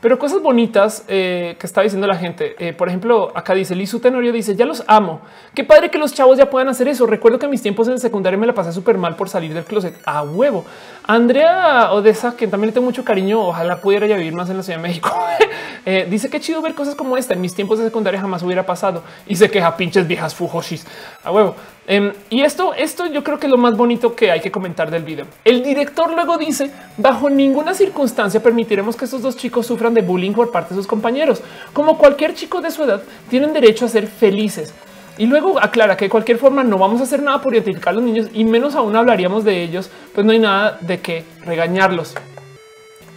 [0.00, 2.54] pero cosas bonitas eh, que está diciendo la gente.
[2.58, 5.20] Eh, por ejemplo, acá dice Lizu Tenorio dice ya los amo.
[5.54, 7.06] Qué padre que los chavos ya puedan hacer eso.
[7.06, 9.54] Recuerdo que en mis tiempos en el secundario me la pasé súper mal por salir
[9.54, 10.64] del closet a huevo.
[11.04, 14.62] Andrea Odessa, que también le tengo mucho cariño, ojalá pudiera ya vivir más en la
[14.62, 15.10] Ciudad de México.
[15.86, 17.34] eh, dice que chido ver cosas como esta.
[17.34, 20.86] En mis tiempos de secundaria jamás hubiera pasado y se queja pinches viejas fujoshis
[21.24, 21.56] a huevo.
[21.88, 24.90] Em, y esto, esto yo creo que es lo más bonito que hay que comentar
[24.90, 25.26] del video.
[25.44, 30.32] El director luego dice bajo ninguna circunstancia permitiremos que estos dos chicos sufran de bullying
[30.32, 31.42] por parte de sus compañeros.
[31.72, 34.74] Como cualquier chico de su edad, tienen derecho a ser felices.
[35.18, 37.96] Y luego aclara que de cualquier forma no vamos a hacer nada por identificar a
[37.96, 42.14] los niños y menos aún hablaríamos de ellos, pues no hay nada de que regañarlos.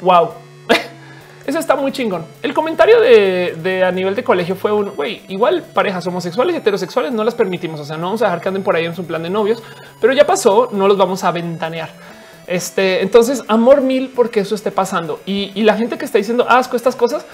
[0.02, 0.49] Wow.
[1.50, 2.26] Eso está muy chingón.
[2.44, 7.12] El comentario de, a nivel de colegio fue un güey, igual parejas homosexuales y heterosexuales
[7.12, 7.80] no las permitimos.
[7.80, 9.64] O sea, no vamos a dejar que anden por ahí en su plan de novios,
[10.00, 11.90] pero ya pasó, no los vamos a ventanear.
[12.46, 15.22] Este, entonces, amor mil porque eso esté pasando.
[15.26, 17.26] Y, la gente que está diciendo asco estas cosas,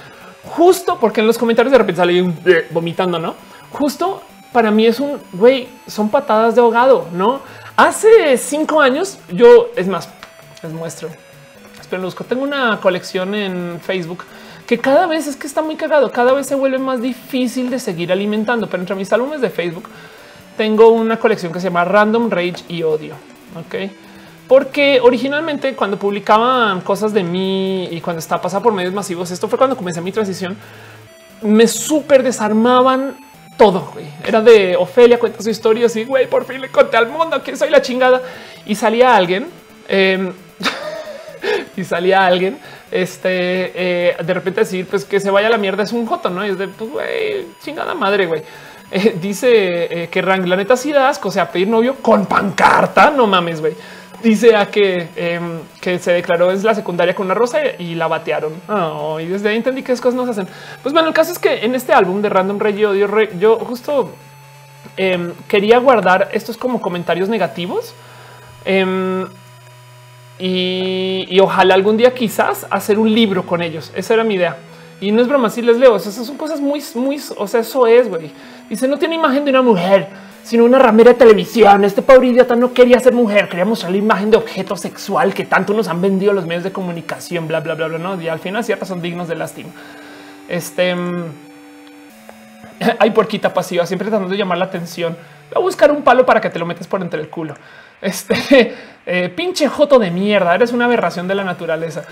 [0.45, 2.33] justo porque en los comentarios de repente sale
[2.71, 3.35] vomitando, no?
[3.71, 4.21] Justo
[4.53, 7.41] para mí es un güey, son patadas de ahogado, no?
[7.75, 10.07] Hace cinco años yo, es más,
[10.63, 11.09] les muestro.
[11.85, 12.23] Espero, busco.
[12.23, 14.23] Tengo una colección en Facebook
[14.65, 17.77] que cada vez es que está muy cagado, cada vez se vuelve más difícil de
[17.77, 18.67] seguir alimentando.
[18.67, 19.87] Pero entre mis álbumes de Facebook
[20.57, 23.13] tengo una colección que se llama Random Rage y Odio.
[23.55, 23.91] Ok,
[24.47, 29.47] porque originalmente cuando publicaban cosas de mí y cuando estaba pasada por medios masivos, esto
[29.47, 30.57] fue cuando comencé mi transición,
[31.43, 33.15] me súper desarmaban
[33.57, 33.93] todo.
[34.25, 37.55] Era de Ofelia, cuenta su historia así, güey, por fin le conté al mundo que
[37.55, 38.23] soy la chingada.
[38.65, 39.45] Y salía alguien
[39.87, 40.33] em,
[41.77, 42.57] y salía alguien
[42.91, 46.29] este eh, de repente decir pues que se vaya a la mierda es un joto,
[46.29, 46.43] no?
[46.43, 48.43] es de pues, güey, chingada madre, güey.
[48.91, 52.27] Eh, dice eh, que Rang, la neta, sí da asco, o sea, pedir novio con
[52.27, 53.09] pancarta.
[53.09, 53.73] No mames, güey.
[54.21, 58.07] Dice a que, em, que se declaró en la secundaria con una rosa y la
[58.07, 58.53] batearon.
[59.19, 60.47] y desde ahí entendí que esas cosas no se hacen.
[60.81, 64.13] Pues bueno, el caso es que en este álbum de Random Rey yo, yo, justo
[64.97, 67.93] em, quería guardar estos como comentarios negativos.
[70.37, 73.91] Y, ojalá algún día quizás hacer un libro con ellos.
[73.95, 74.57] Esa era mi idea.
[75.01, 75.95] Y no es broma, si les leo.
[75.95, 78.31] Esas son cosas muy, muy, o sea, eso es, güey.
[78.69, 80.07] Dice, no tiene imagen de una mujer,
[80.43, 81.83] sino una ramera de televisión.
[81.85, 85.45] Este pobre idiota no quería ser mujer, quería mostrar la imagen de objeto sexual que
[85.45, 87.97] tanto nos han vendido los medios de comunicación, bla, bla, bla, bla.
[87.97, 89.69] No, y al final ciertas son dignos de lástima.
[90.47, 91.23] Este mm,
[92.99, 95.17] hay porquita pasiva, siempre tratando de llamar la atención.
[95.53, 97.55] Voy a buscar un palo para que te lo metas por entre el culo.
[98.01, 100.55] Este eh, pinche joto de mierda.
[100.55, 102.03] Eres una aberración de la naturaleza.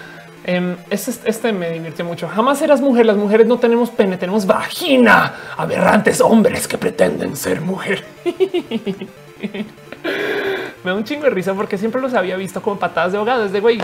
[0.45, 2.27] Em, este, este, me divirtió mucho.
[2.27, 3.05] Jamás eras mujer.
[3.05, 5.33] Las mujeres no tenemos pene, tenemos vagina.
[5.57, 8.03] Aberrantes hombres que pretenden ser mujer.
[10.83, 13.47] me da un chingo de risa porque siempre los había visto como patadas de ahogado.
[13.47, 13.79] de güey,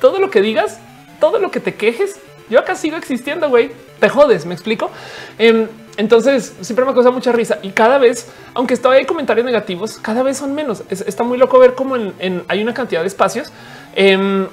[0.00, 0.80] todo lo que digas,
[1.20, 3.70] todo lo que te quejes, yo acá sigo existiendo, güey.
[4.04, 4.90] Te jodes, me explico.
[5.38, 5.66] Em,
[5.96, 10.22] entonces siempre me causa mucha risa y cada vez, aunque estaba hay comentarios negativos, cada
[10.22, 10.82] vez son menos.
[10.90, 13.50] está muy loco ver cómo hay una cantidad de espacios.
[13.94, 14.46] Em,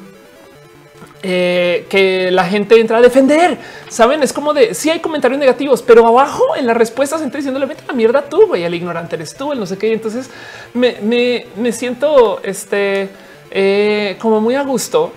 [1.22, 3.58] eh, que la gente entra a defender.
[3.90, 7.66] Saben, es como de si hay comentarios negativos, pero abajo en las respuestas entra diciéndole
[7.66, 9.92] vete la mierda tú, güey, el ignorante eres tú, el no sé qué.
[9.92, 10.30] Entonces
[10.74, 13.10] me, siento este
[13.52, 15.12] eh, como muy a gusto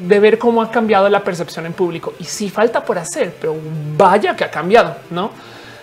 [0.00, 3.56] de ver cómo ha cambiado la percepción en público y si falta por hacer, pero
[3.96, 5.30] vaya que ha cambiado, no?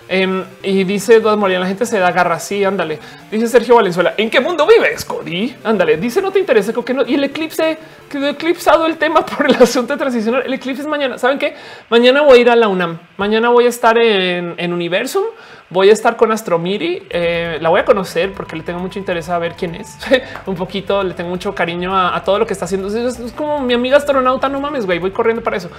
[0.10, 2.40] Em, y dice Dos Molina, la gente se da garra.
[2.40, 3.00] Sí, ándale.
[3.30, 5.54] Dice Sergio Valenzuela, ¿en qué mundo vives, Cody?
[5.64, 5.98] Ándale.
[5.98, 7.06] Dice, no te interesa que no.
[7.06, 7.78] Y el eclipse
[8.10, 10.44] quedó eclipsado el tema por el asunto transicional.
[10.46, 11.18] El eclipse es mañana.
[11.18, 11.56] ¿Saben qué?
[11.90, 13.00] Mañana voy a ir a la UNAM.
[13.18, 15.24] Mañana voy a estar en, en Universum.
[15.70, 17.04] Voy a estar con Astromiri.
[17.10, 19.98] Eh, la voy a conocer porque le tengo mucho interés a ver quién es.
[20.46, 22.88] Un poquito le tengo mucho cariño a, todo lo que está haciendo.
[22.88, 24.48] Es, como mi amiga astronauta.
[24.48, 25.00] No mames, güey.
[25.00, 25.70] Voy corriendo para eso.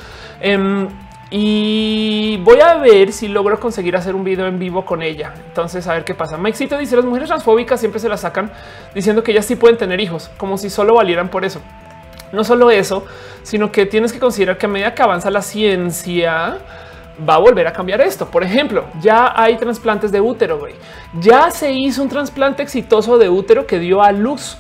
[0.41, 0.89] Em,
[1.31, 5.33] y voy a ver si logro conseguir hacer un video en vivo con ella.
[5.47, 6.37] Entonces, a ver qué pasa.
[6.37, 8.51] Maxito dice las mujeres transfóbicas siempre se las sacan
[8.95, 11.61] diciendo que ellas sí pueden tener hijos, como si solo valieran por eso.
[12.33, 13.07] No solo eso,
[13.43, 16.59] sino que tienes que considerar que a medida que avanza la ciencia,
[17.29, 18.27] va a volver a cambiar esto.
[18.27, 20.59] Por ejemplo, ya hay trasplantes de útero.
[20.59, 20.75] Güey.
[21.21, 24.59] Ya se hizo un trasplante exitoso de útero que dio a luz.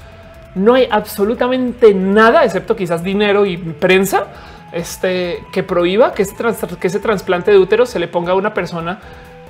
[0.54, 4.26] No hay absolutamente nada, excepto quizás dinero y prensa
[4.72, 6.24] este, que prohíba que,
[6.80, 8.98] que ese trasplante de útero se le ponga a una persona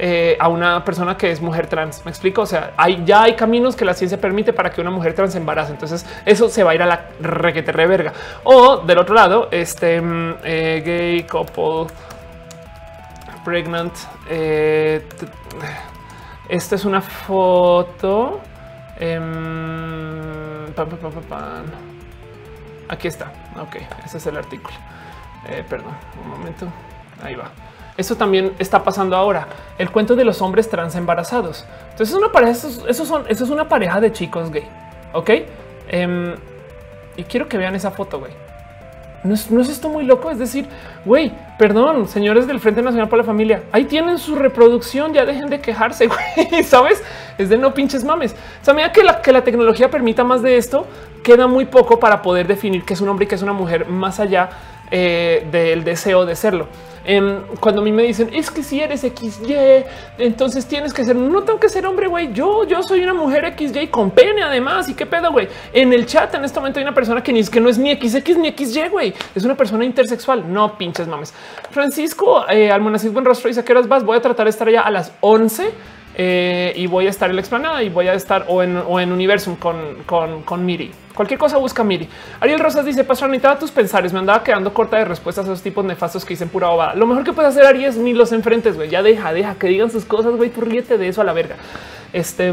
[0.01, 2.05] eh, a una persona que es mujer trans.
[2.05, 2.43] Me explico.
[2.43, 5.35] O sea, hay ya hay caminos que la ciencia permite para que una mujer trans
[5.35, 5.73] embarace.
[5.73, 8.13] Entonces, eso se va a ir a la requete reverga.
[8.45, 11.93] O del otro lado, este mm, eh, gay couple
[13.49, 13.95] pregnant.
[14.29, 15.03] Eh,
[16.49, 18.41] esta es una foto.
[18.99, 20.67] Em,
[22.89, 23.33] Aquí está.
[23.61, 24.77] Ok, ese es el artículo.
[25.49, 26.67] Eh, perdón, un momento.
[27.23, 27.51] Ahí va.
[27.97, 29.49] Eso también está pasando ahora.
[29.79, 31.65] El cuento de los hombres trans embarazados.
[31.91, 34.69] Entonces, es una pareja, eso, son, es una pareja de chicos gay.
[35.15, 35.31] Ok.
[35.89, 36.35] Em,
[37.17, 38.48] y quiero que vean esa foto, güey.
[39.25, 40.31] ¿No es, esto muy loco?
[40.31, 40.67] Es decir,
[41.05, 45.51] güey, perdón, señores del Frente Nacional para la Familia, ahí tienen su reproducción, ya dejen
[45.51, 46.07] de quejarse,
[46.47, 47.03] güey, ¿sabes?
[47.37, 48.37] Es de no pinches mames.
[48.63, 50.87] O sea, que la, que la tecnología permita más de esto,
[51.25, 53.89] queda muy poco para poder definir qué es un hombre y qué es una mujer
[53.89, 54.51] más allá
[54.91, 56.69] eh, del deseo de serlo.
[57.05, 59.85] Em, cuando a mí me dicen es que si eres XY,
[60.19, 62.35] entonces tienes que ser, no tengo que ser hombre, güey.
[62.35, 64.91] Yo, yo soy una mujer XY con pene además.
[64.91, 65.49] Y qué pedo, güey.
[65.73, 67.79] En el chat en este momento hay una persona que ni es que no es
[67.79, 69.15] ni XX ni XY, güey.
[69.35, 70.53] Es una persona intersexual.
[70.53, 71.33] No pinches mames.
[71.71, 73.49] Francisco eh, Almonacid, buen rostro.
[73.49, 74.05] Dice que horas vas.
[74.05, 75.73] Voy a tratar de estar allá a las 11
[76.21, 78.99] eh, y voy a estar en la explanada y voy a estar o en, o
[78.99, 80.91] en Universum con, con, Miri.
[81.15, 82.09] Cualquier cosa busca Miri.
[82.41, 84.13] Ariel Rosas dice, Pastor, necesitaba tus pensares.
[84.13, 86.97] Me andaba quedando corta de respuestas a esos tipos nefastos que dicen pura bobada.
[86.97, 88.89] Lo mejor que puedes hacer, Ariel, es ni los enfrentes, güey.
[88.91, 90.51] Ya deja, deja que digan sus cosas, güey.
[90.51, 91.55] Tú ríete de eso a la verga.
[92.13, 92.53] Este...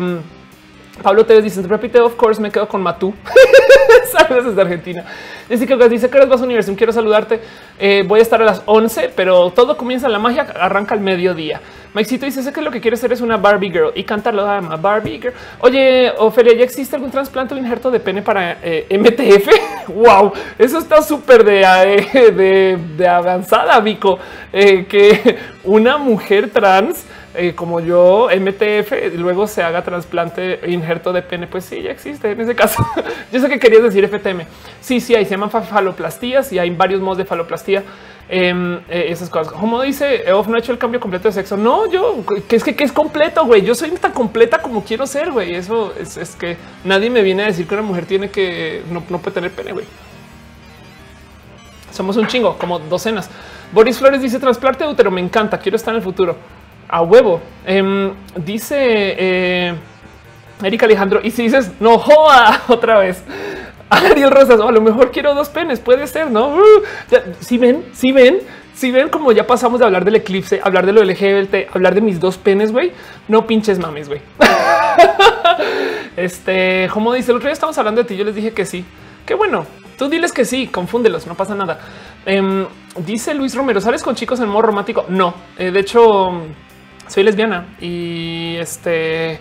[1.01, 3.13] Pablo Tevez dice, repite, of course, me quedo con Matú.
[4.11, 5.05] Saludos desde Argentina.
[5.49, 6.75] Dice que eres vas a Universum.
[6.75, 7.41] Quiero saludarte.
[7.77, 10.47] Eh, voy a estar a las 11, pero todo comienza la magia.
[10.59, 11.61] Arranca al mediodía.
[11.93, 14.59] Maxito dice: Sé que lo que quiere ser es una Barbie girl y cantarlo a
[14.77, 15.33] Barbie girl.
[15.59, 19.89] Oye, Ofelia, ¿ya existe algún trasplante o injerto de pene para eh, MTF?
[19.89, 24.17] wow, eso está súper de, eh, de, avanzada, Vico.
[24.51, 27.05] que una mujer trans
[27.37, 32.31] eh, como yo, MTF, luego se haga trasplante injerto de pene, pues sí, ya existe
[32.31, 32.85] en ese caso.
[33.31, 34.45] yo sé que querías decir FTM.
[34.81, 37.83] Sí, sí, ahí se llaman faloplastías y hay varios modos de faloplastía.
[38.27, 39.53] Em, eh, esas cosas.
[39.53, 41.57] Como dice Off, no ha hecho el cambio completo de sexo.
[41.57, 43.61] No, yo que es que, es completo, güey.
[43.61, 45.53] Yo soy tan completa como quiero ser, güey.
[45.53, 49.19] Eso es, que nadie me viene a decir que una mujer tiene que no, no
[49.19, 49.85] puede tener pene, güey.
[51.91, 53.29] Somos un chingo, como docenas.
[53.71, 55.11] Boris Flores dice trasplante de útero.
[55.11, 55.59] Me encanta.
[55.59, 56.35] Quiero estar en el futuro
[56.95, 57.41] a huevo.
[57.65, 59.75] Em, dice eh,
[60.63, 61.19] Erika Alejandro.
[61.21, 63.21] Y si dices no joda otra vez,
[63.89, 66.55] Ariel Rosas, a lo mejor quiero dos penes, puede ser, no?
[66.55, 66.83] Uh,
[67.41, 68.39] si ven, si ven,
[68.73, 72.01] si ven como ya pasamos de hablar del eclipse, hablar de lo LGBT, hablar de
[72.01, 72.93] mis dos penes, güey,
[73.27, 74.21] no pinches mames, güey.
[76.17, 78.15] este, como dice el otro día, estamos hablando de ti.
[78.15, 78.85] Yo les dije que sí.
[79.25, 79.65] Qué bueno.
[79.97, 81.79] Tú diles que sí, confúndelos, no pasa nada.
[82.25, 82.65] Em,
[82.97, 85.05] dice Luis Romero, ¿sales con chicos en modo romántico?
[85.07, 86.33] No, eh, de hecho,
[87.07, 89.39] soy lesbiana y este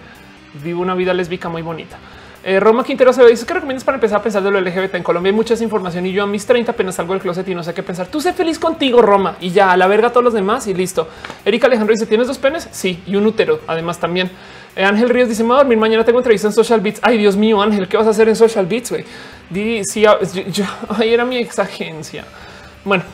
[0.63, 1.99] vivo una vida lésbica muy bonita.
[2.47, 5.03] Eh, Roma Quintero se dice que recomiendas para empezar a pensar de lo LGBT en
[5.03, 5.31] Colombia.
[5.31, 7.73] Hay mucha información y yo a mis 30 apenas salgo del closet y no sé
[7.73, 8.09] qué pensar.
[8.09, 10.75] Tú sé feliz contigo, Roma, y ya a la verga a todos los demás y
[10.75, 11.09] listo.
[11.43, 12.69] Erika Alejandro dice: ¿Tienes dos penes?
[12.71, 13.61] Sí, y un útero.
[13.67, 14.31] Además, también
[14.77, 16.05] eh, Ángel Ríos dice: Me voy a dormir mañana.
[16.05, 17.01] Tengo entrevista en Social Beats.
[17.03, 18.91] Ay, Dios mío, Ángel, ¿qué vas a hacer en Social Beats?
[18.91, 22.27] Güey, sí, ahí era mi exagencia.
[22.85, 23.05] Bueno,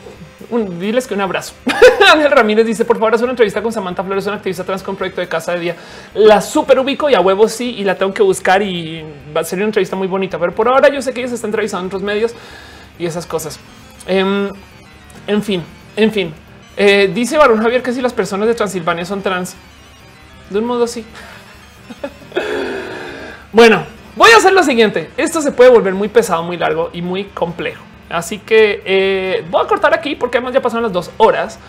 [0.59, 1.53] diles que un abrazo.
[2.13, 4.95] Ángel Ramírez dice, por favor, haz una entrevista con Samantha Flores, una activista trans con
[4.95, 5.75] proyecto de casa de día.
[6.13, 9.03] La super ubico y a huevo sí, y la tengo que buscar y
[9.35, 10.37] va a ser una entrevista muy bonita.
[10.37, 12.33] Pero por ahora yo sé que ella se está entrevistando en otros medios
[12.99, 13.59] y esas cosas.
[14.07, 14.49] Em,
[15.27, 15.63] en fin,
[15.95, 16.33] en fin.
[16.77, 19.55] Eh, dice Barón Javier que si las personas de Transilvania son trans,
[20.49, 21.05] de un modo sí.
[23.53, 25.09] bueno, voy a hacer lo siguiente.
[25.17, 27.90] Esto se puede volver muy pesado, muy largo y muy complejo.
[28.11, 31.59] Así que eh, voy a cortar aquí porque además ya pasaron las dos horas.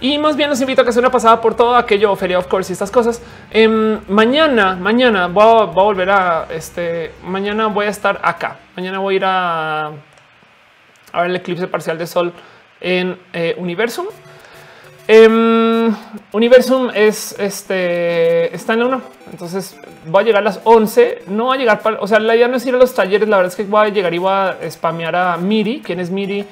[0.00, 2.46] Y más bien los invito a que se una pasada por todo aquello, Feria of
[2.46, 3.20] Course y estas cosas.
[3.50, 7.12] Em, mañana, mañana voy a, volver a este.
[7.24, 8.58] Mañana voy a estar acá.
[8.76, 12.32] Mañana voy a ir a, a ver el eclipse parcial de sol
[12.80, 14.06] en eh, Universum.
[15.08, 15.96] Um,
[16.32, 19.02] Universum es este está en la 1.
[19.32, 19.74] Entonces
[20.06, 21.22] voy a llegar a las 11.
[21.28, 23.26] No va a llegar para, o sea, la idea no es ir a los talleres.
[23.26, 25.80] La verdad es que voy a llegar y voy a spamear a Miri.
[25.82, 26.44] ¿Quién es Miri?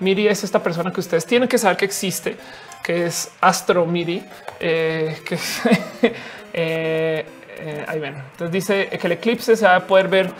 [0.00, 2.36] Miri es esta persona que ustedes tienen que saber que existe,
[2.82, 4.22] que es Astro Miri,
[4.60, 5.36] eh, que
[6.52, 7.24] eh,
[7.56, 8.16] eh, ahí ven.
[8.32, 10.30] Entonces dice que el eclipse se va a poder ver.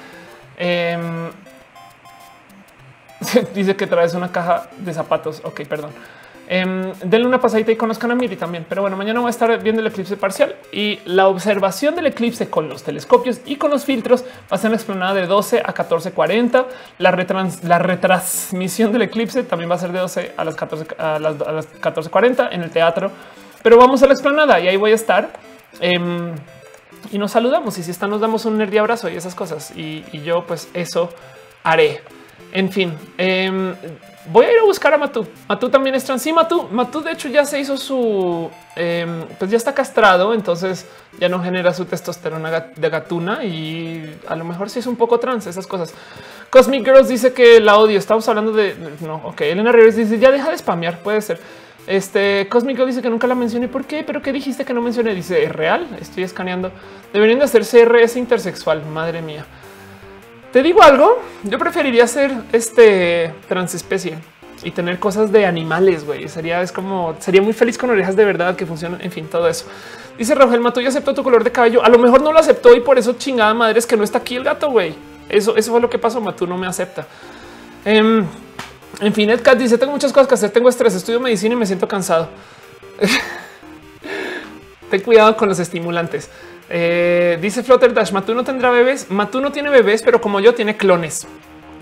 [0.59, 1.31] Em,
[3.55, 5.41] dice que traes una caja de zapatos.
[5.43, 5.93] Ok, perdón.
[6.55, 8.67] Eh, denle una pasadita y conozcan a Miri también.
[8.69, 12.51] Pero bueno, mañana voy a estar viendo el eclipse parcial y la observación del eclipse
[12.51, 16.67] con los telescopios y con los filtros va a ser explanada de 12 a 1440.
[16.99, 17.27] La,
[17.63, 21.37] la retransmisión del eclipse también va a ser de 12 a las 14 a las,
[21.39, 23.11] 1440 en el teatro.
[23.63, 25.33] Pero vamos a la explanada y ahí voy a estar.
[25.81, 26.35] Em,
[27.11, 29.73] y nos saludamos y si están nos damos un nerdy abrazo y esas cosas.
[29.75, 31.09] Y, yo pues eso
[31.63, 32.03] haré.
[32.53, 33.75] En fin, eh,
[34.27, 35.27] voy a ir a buscar a Matú.
[35.49, 36.23] Matú también es trans.
[36.23, 36.69] Sí, Matú.
[36.71, 40.87] Matú, de hecho, ya se hizo su, em, pues ya está castrado, entonces
[41.19, 45.19] ya no genera su testosterona de gatuna y a lo mejor sí es un poco
[45.19, 45.95] trans, esas cosas.
[46.51, 47.99] Cosmic Girls dice que la odio.
[47.99, 49.23] Estamos hablando de no.
[49.25, 50.99] Ok, Elena Rivers dice ya deja de spamear.
[50.99, 51.41] Puede ser.
[51.87, 53.69] Este Girls dice que nunca la mencioné.
[53.69, 54.05] ¿Por qué?
[54.05, 55.15] Pero qué dijiste que no mencioné?
[55.15, 55.87] Dice es real.
[56.01, 56.71] Estoy escaneando.
[57.13, 58.85] Deberían de hacer CRS intersexual.
[58.85, 59.47] Madre mía.
[60.53, 64.19] Te digo algo, yo preferiría ser este transespecie
[64.63, 66.29] y tener cosas de animales, güey.
[66.29, 69.01] Sería es como sería muy feliz con orejas de verdad que funcionan.
[69.01, 69.65] En fin, todo eso.
[70.19, 71.83] Dice Rafael Mato, yo aceptó tu color de cabello.
[71.83, 74.19] A lo mejor no lo aceptó y por eso chingada madre es que no está
[74.19, 74.95] aquí el gato, güey.
[75.29, 76.21] Eso, eso fue lo que pasó.
[76.21, 77.07] Matú no me acepta.
[77.85, 78.25] Em,
[79.01, 80.51] en fin, Edcat dice: Tengo muchas cosas que hacer.
[80.51, 82.29] Tengo estrés, estudio medicina y me siento cansado.
[84.91, 86.29] Ten cuidado con los estimulantes.
[86.75, 89.11] Eh, dice Flutter Dash, Matú no tendrá bebés.
[89.11, 91.27] Matú no tiene bebés, pero como yo tiene clones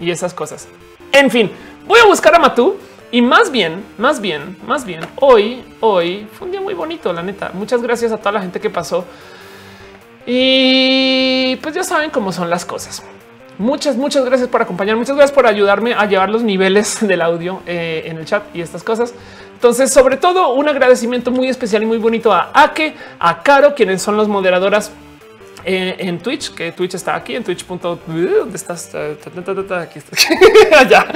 [0.00, 0.66] y esas cosas.
[1.12, 1.48] En fin,
[1.86, 2.76] voy a buscar a Matú
[3.12, 7.22] y más bien, más bien, más bien, hoy, hoy fue un día muy bonito, la
[7.22, 7.52] neta.
[7.54, 9.04] Muchas gracias a toda la gente que pasó
[10.26, 13.04] Y pues ya saben cómo son las cosas.
[13.58, 14.96] Muchas, muchas gracias por acompañar.
[14.96, 18.60] Muchas gracias por ayudarme a llevar los niveles del audio eh, en el chat y
[18.60, 19.14] estas cosas.
[19.60, 24.00] Entonces, sobre todo, un agradecimiento muy especial y muy bonito a Ake, a Caro, quienes
[24.00, 24.90] son los moderadoras
[25.64, 27.66] eh, en Twitch, que Twitch está aquí en Twitch.
[27.66, 28.94] ¿Dónde estás?
[28.94, 30.16] Aquí está.
[30.78, 31.06] Allá.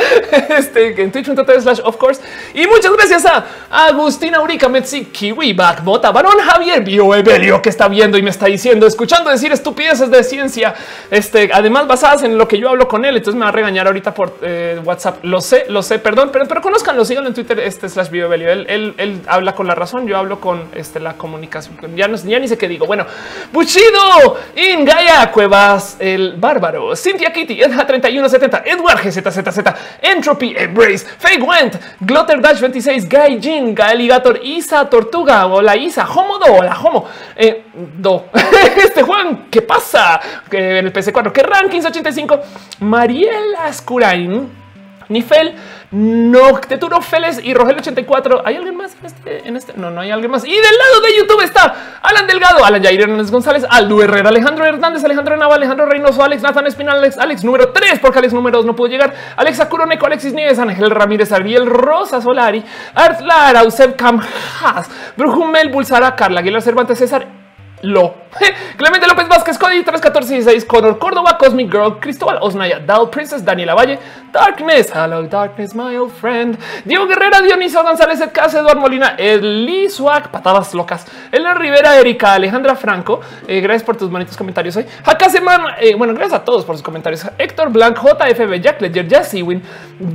[0.57, 2.21] Este, en twitch.tv slash of course.
[2.55, 7.69] Y muchas gracias a Agustina Urica, Metzi, Kiwi, Back, Mota, Barón Javier, Bio Evelio, que
[7.69, 10.75] está viendo y me está diciendo, escuchando decir estupideces de ciencia.
[11.11, 13.17] Este, además, basadas en lo que yo hablo con él.
[13.17, 15.25] Entonces me va a regañar ahorita por eh, WhatsApp.
[15.25, 18.51] Lo sé, lo sé, perdón, pero, pero conozcanlo, síganlo en Twitter, este slash Bio Evelio.
[18.51, 21.77] Él, él, él, habla con la razón, yo hablo con este, la comunicación.
[21.97, 22.87] Ya, no, ya ni sé qué digo.
[22.87, 23.07] Bueno,
[23.53, 24.34] Buchido.
[24.57, 29.59] Ingaya Cuevas, el bárbaro, Cynthia Kitty, Edja 3170, Edward GZZZ,
[30.03, 36.39] Entropy Embrace, Fake Went, Glotter Dash 26, Guy Jin, Gaeligator, Isa Tortuga, hola Isa, Homo
[36.39, 37.07] Do, hola Homo,
[37.37, 38.27] eh, Do,
[38.77, 40.21] este Juan, ¿qué pasa?
[40.51, 42.41] En el PC4, que ranking 85,
[42.81, 44.64] Mariela Ascurain,
[45.09, 45.55] Nifel,
[45.91, 48.43] Nocteturo Feles y Rogel 84.
[48.45, 49.73] ¿Hay alguien más en este, en este?
[49.77, 50.45] No, no hay alguien más.
[50.45, 54.65] Y del lado de YouTube está Alan Delgado, Alan Jair Hernández González, Aldo Herrera, Alejandro
[54.65, 58.67] Hernández, Alejandro Nava, Alejandro Reynoso, Alex Nathan Espinal, Alex, número 3, porque Alex número 2
[58.67, 62.65] no pudo llegar, Alexa Curoneco, Alexis Nieves, Ángel Ramírez, Ariel Rosa Solari,
[62.95, 67.44] Art Lara, Euseb Cam Haas, Brujumel, Bulsara, Carla Aguilar Cervantes, César
[67.85, 68.25] lo.
[68.77, 73.99] Clemente López Vázquez, Cody 31416, Conor Córdoba, Cosmic Girl, Cristóbal Osnaya, Dal Princess, Daniela Valle,
[74.33, 80.31] Darkness, Hello Darkness, my old friend, Diego Guerrera, Dioniso González, Edcas, Eduardo Molina, Eli Swag,
[80.31, 84.87] Patadas Locas, Elena Rivera, Erika, Alejandra Franco, eh, gracias por tus bonitos comentarios hoy.
[85.05, 87.25] Acá semana, eh, bueno, gracias a todos por sus comentarios.
[87.39, 89.63] Héctor Blanc, JFB, Jack Ledger, Jesse Win,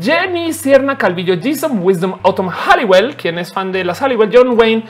[0.02, 4.84] Jenny Sierna Calvillo, Jason Wisdom, Autumn Halliwell, quien es fan de las Halliwell, John Wayne,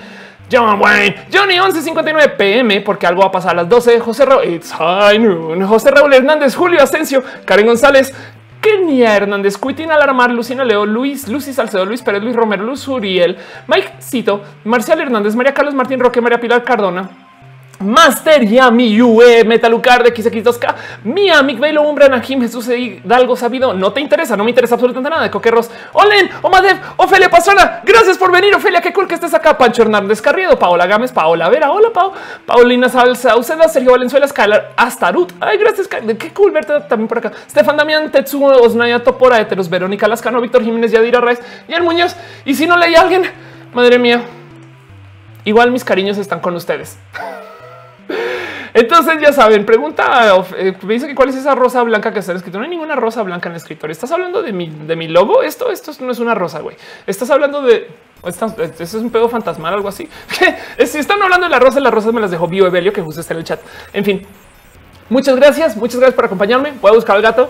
[0.49, 3.99] John Wayne, Johnny 1159 PM, porque algo va a pasar a las 12.
[3.99, 5.63] José Raúl, it's high noon.
[5.65, 8.13] José Raúl Hernández, Julio Asensio, Karen González,
[8.59, 13.37] Kenia Hernández, Cuitina Alarmar, Lucina Leo, Luis, Lucy Salcedo, Luis Pérez, Luis Romero, Luz Uriel,
[13.67, 17.28] Mike Cito, Marcial Hernández, María Carlos Martín Roque, María Pilar Cardona.
[17.79, 23.73] Master Yami UE Metalucar de XX2K mi amigo Velo Umbra Najim Jesús Hidalgo sabido.
[23.73, 25.23] No te interesa no me interesa absolutamente nada.
[25.23, 28.81] De Coquerros Olen Omadev Ofelia Pastrana gracias por venir Ofelia.
[28.81, 29.57] Qué cool que estés acá.
[29.57, 31.71] Pancho Hernández Carriedo Paola Gámez Paola Vera.
[31.71, 32.11] Hola Pau
[32.45, 35.31] Paulina Salsa Uceda Sergio Valenzuela Skylar Astarut.
[35.39, 37.31] Ay gracias qué cool verte también por acá.
[37.49, 42.15] Stefan Damián Tetsuo Osnaya Topora Eteros Verónica Lascano Víctor Jiménez Yadira Reyes y el Muñoz.
[42.45, 43.23] Y si no leí a alguien
[43.73, 44.23] madre mía
[45.45, 46.97] igual mis cariños están con ustedes
[48.73, 52.31] entonces ya saben, pregunta, eh, me dice que cuál es esa rosa blanca que está
[52.31, 52.57] en escrito.
[52.57, 53.91] No hay ninguna rosa blanca en el escritorio.
[53.91, 55.43] Estás hablando de mi, de mi logo.
[55.43, 56.75] Esto, esto no es una rosa, güey.
[57.07, 57.87] Estás hablando de
[58.23, 60.09] eso es un pedo fantasmal, algo así.
[60.85, 63.21] si están hablando de la rosa, las rosas me las dejó Bio Evelio, que justo
[63.21, 63.59] está en el chat.
[63.93, 64.25] En fin,
[65.09, 66.73] muchas gracias, muchas gracias por acompañarme.
[66.81, 67.49] Voy a buscar al gato.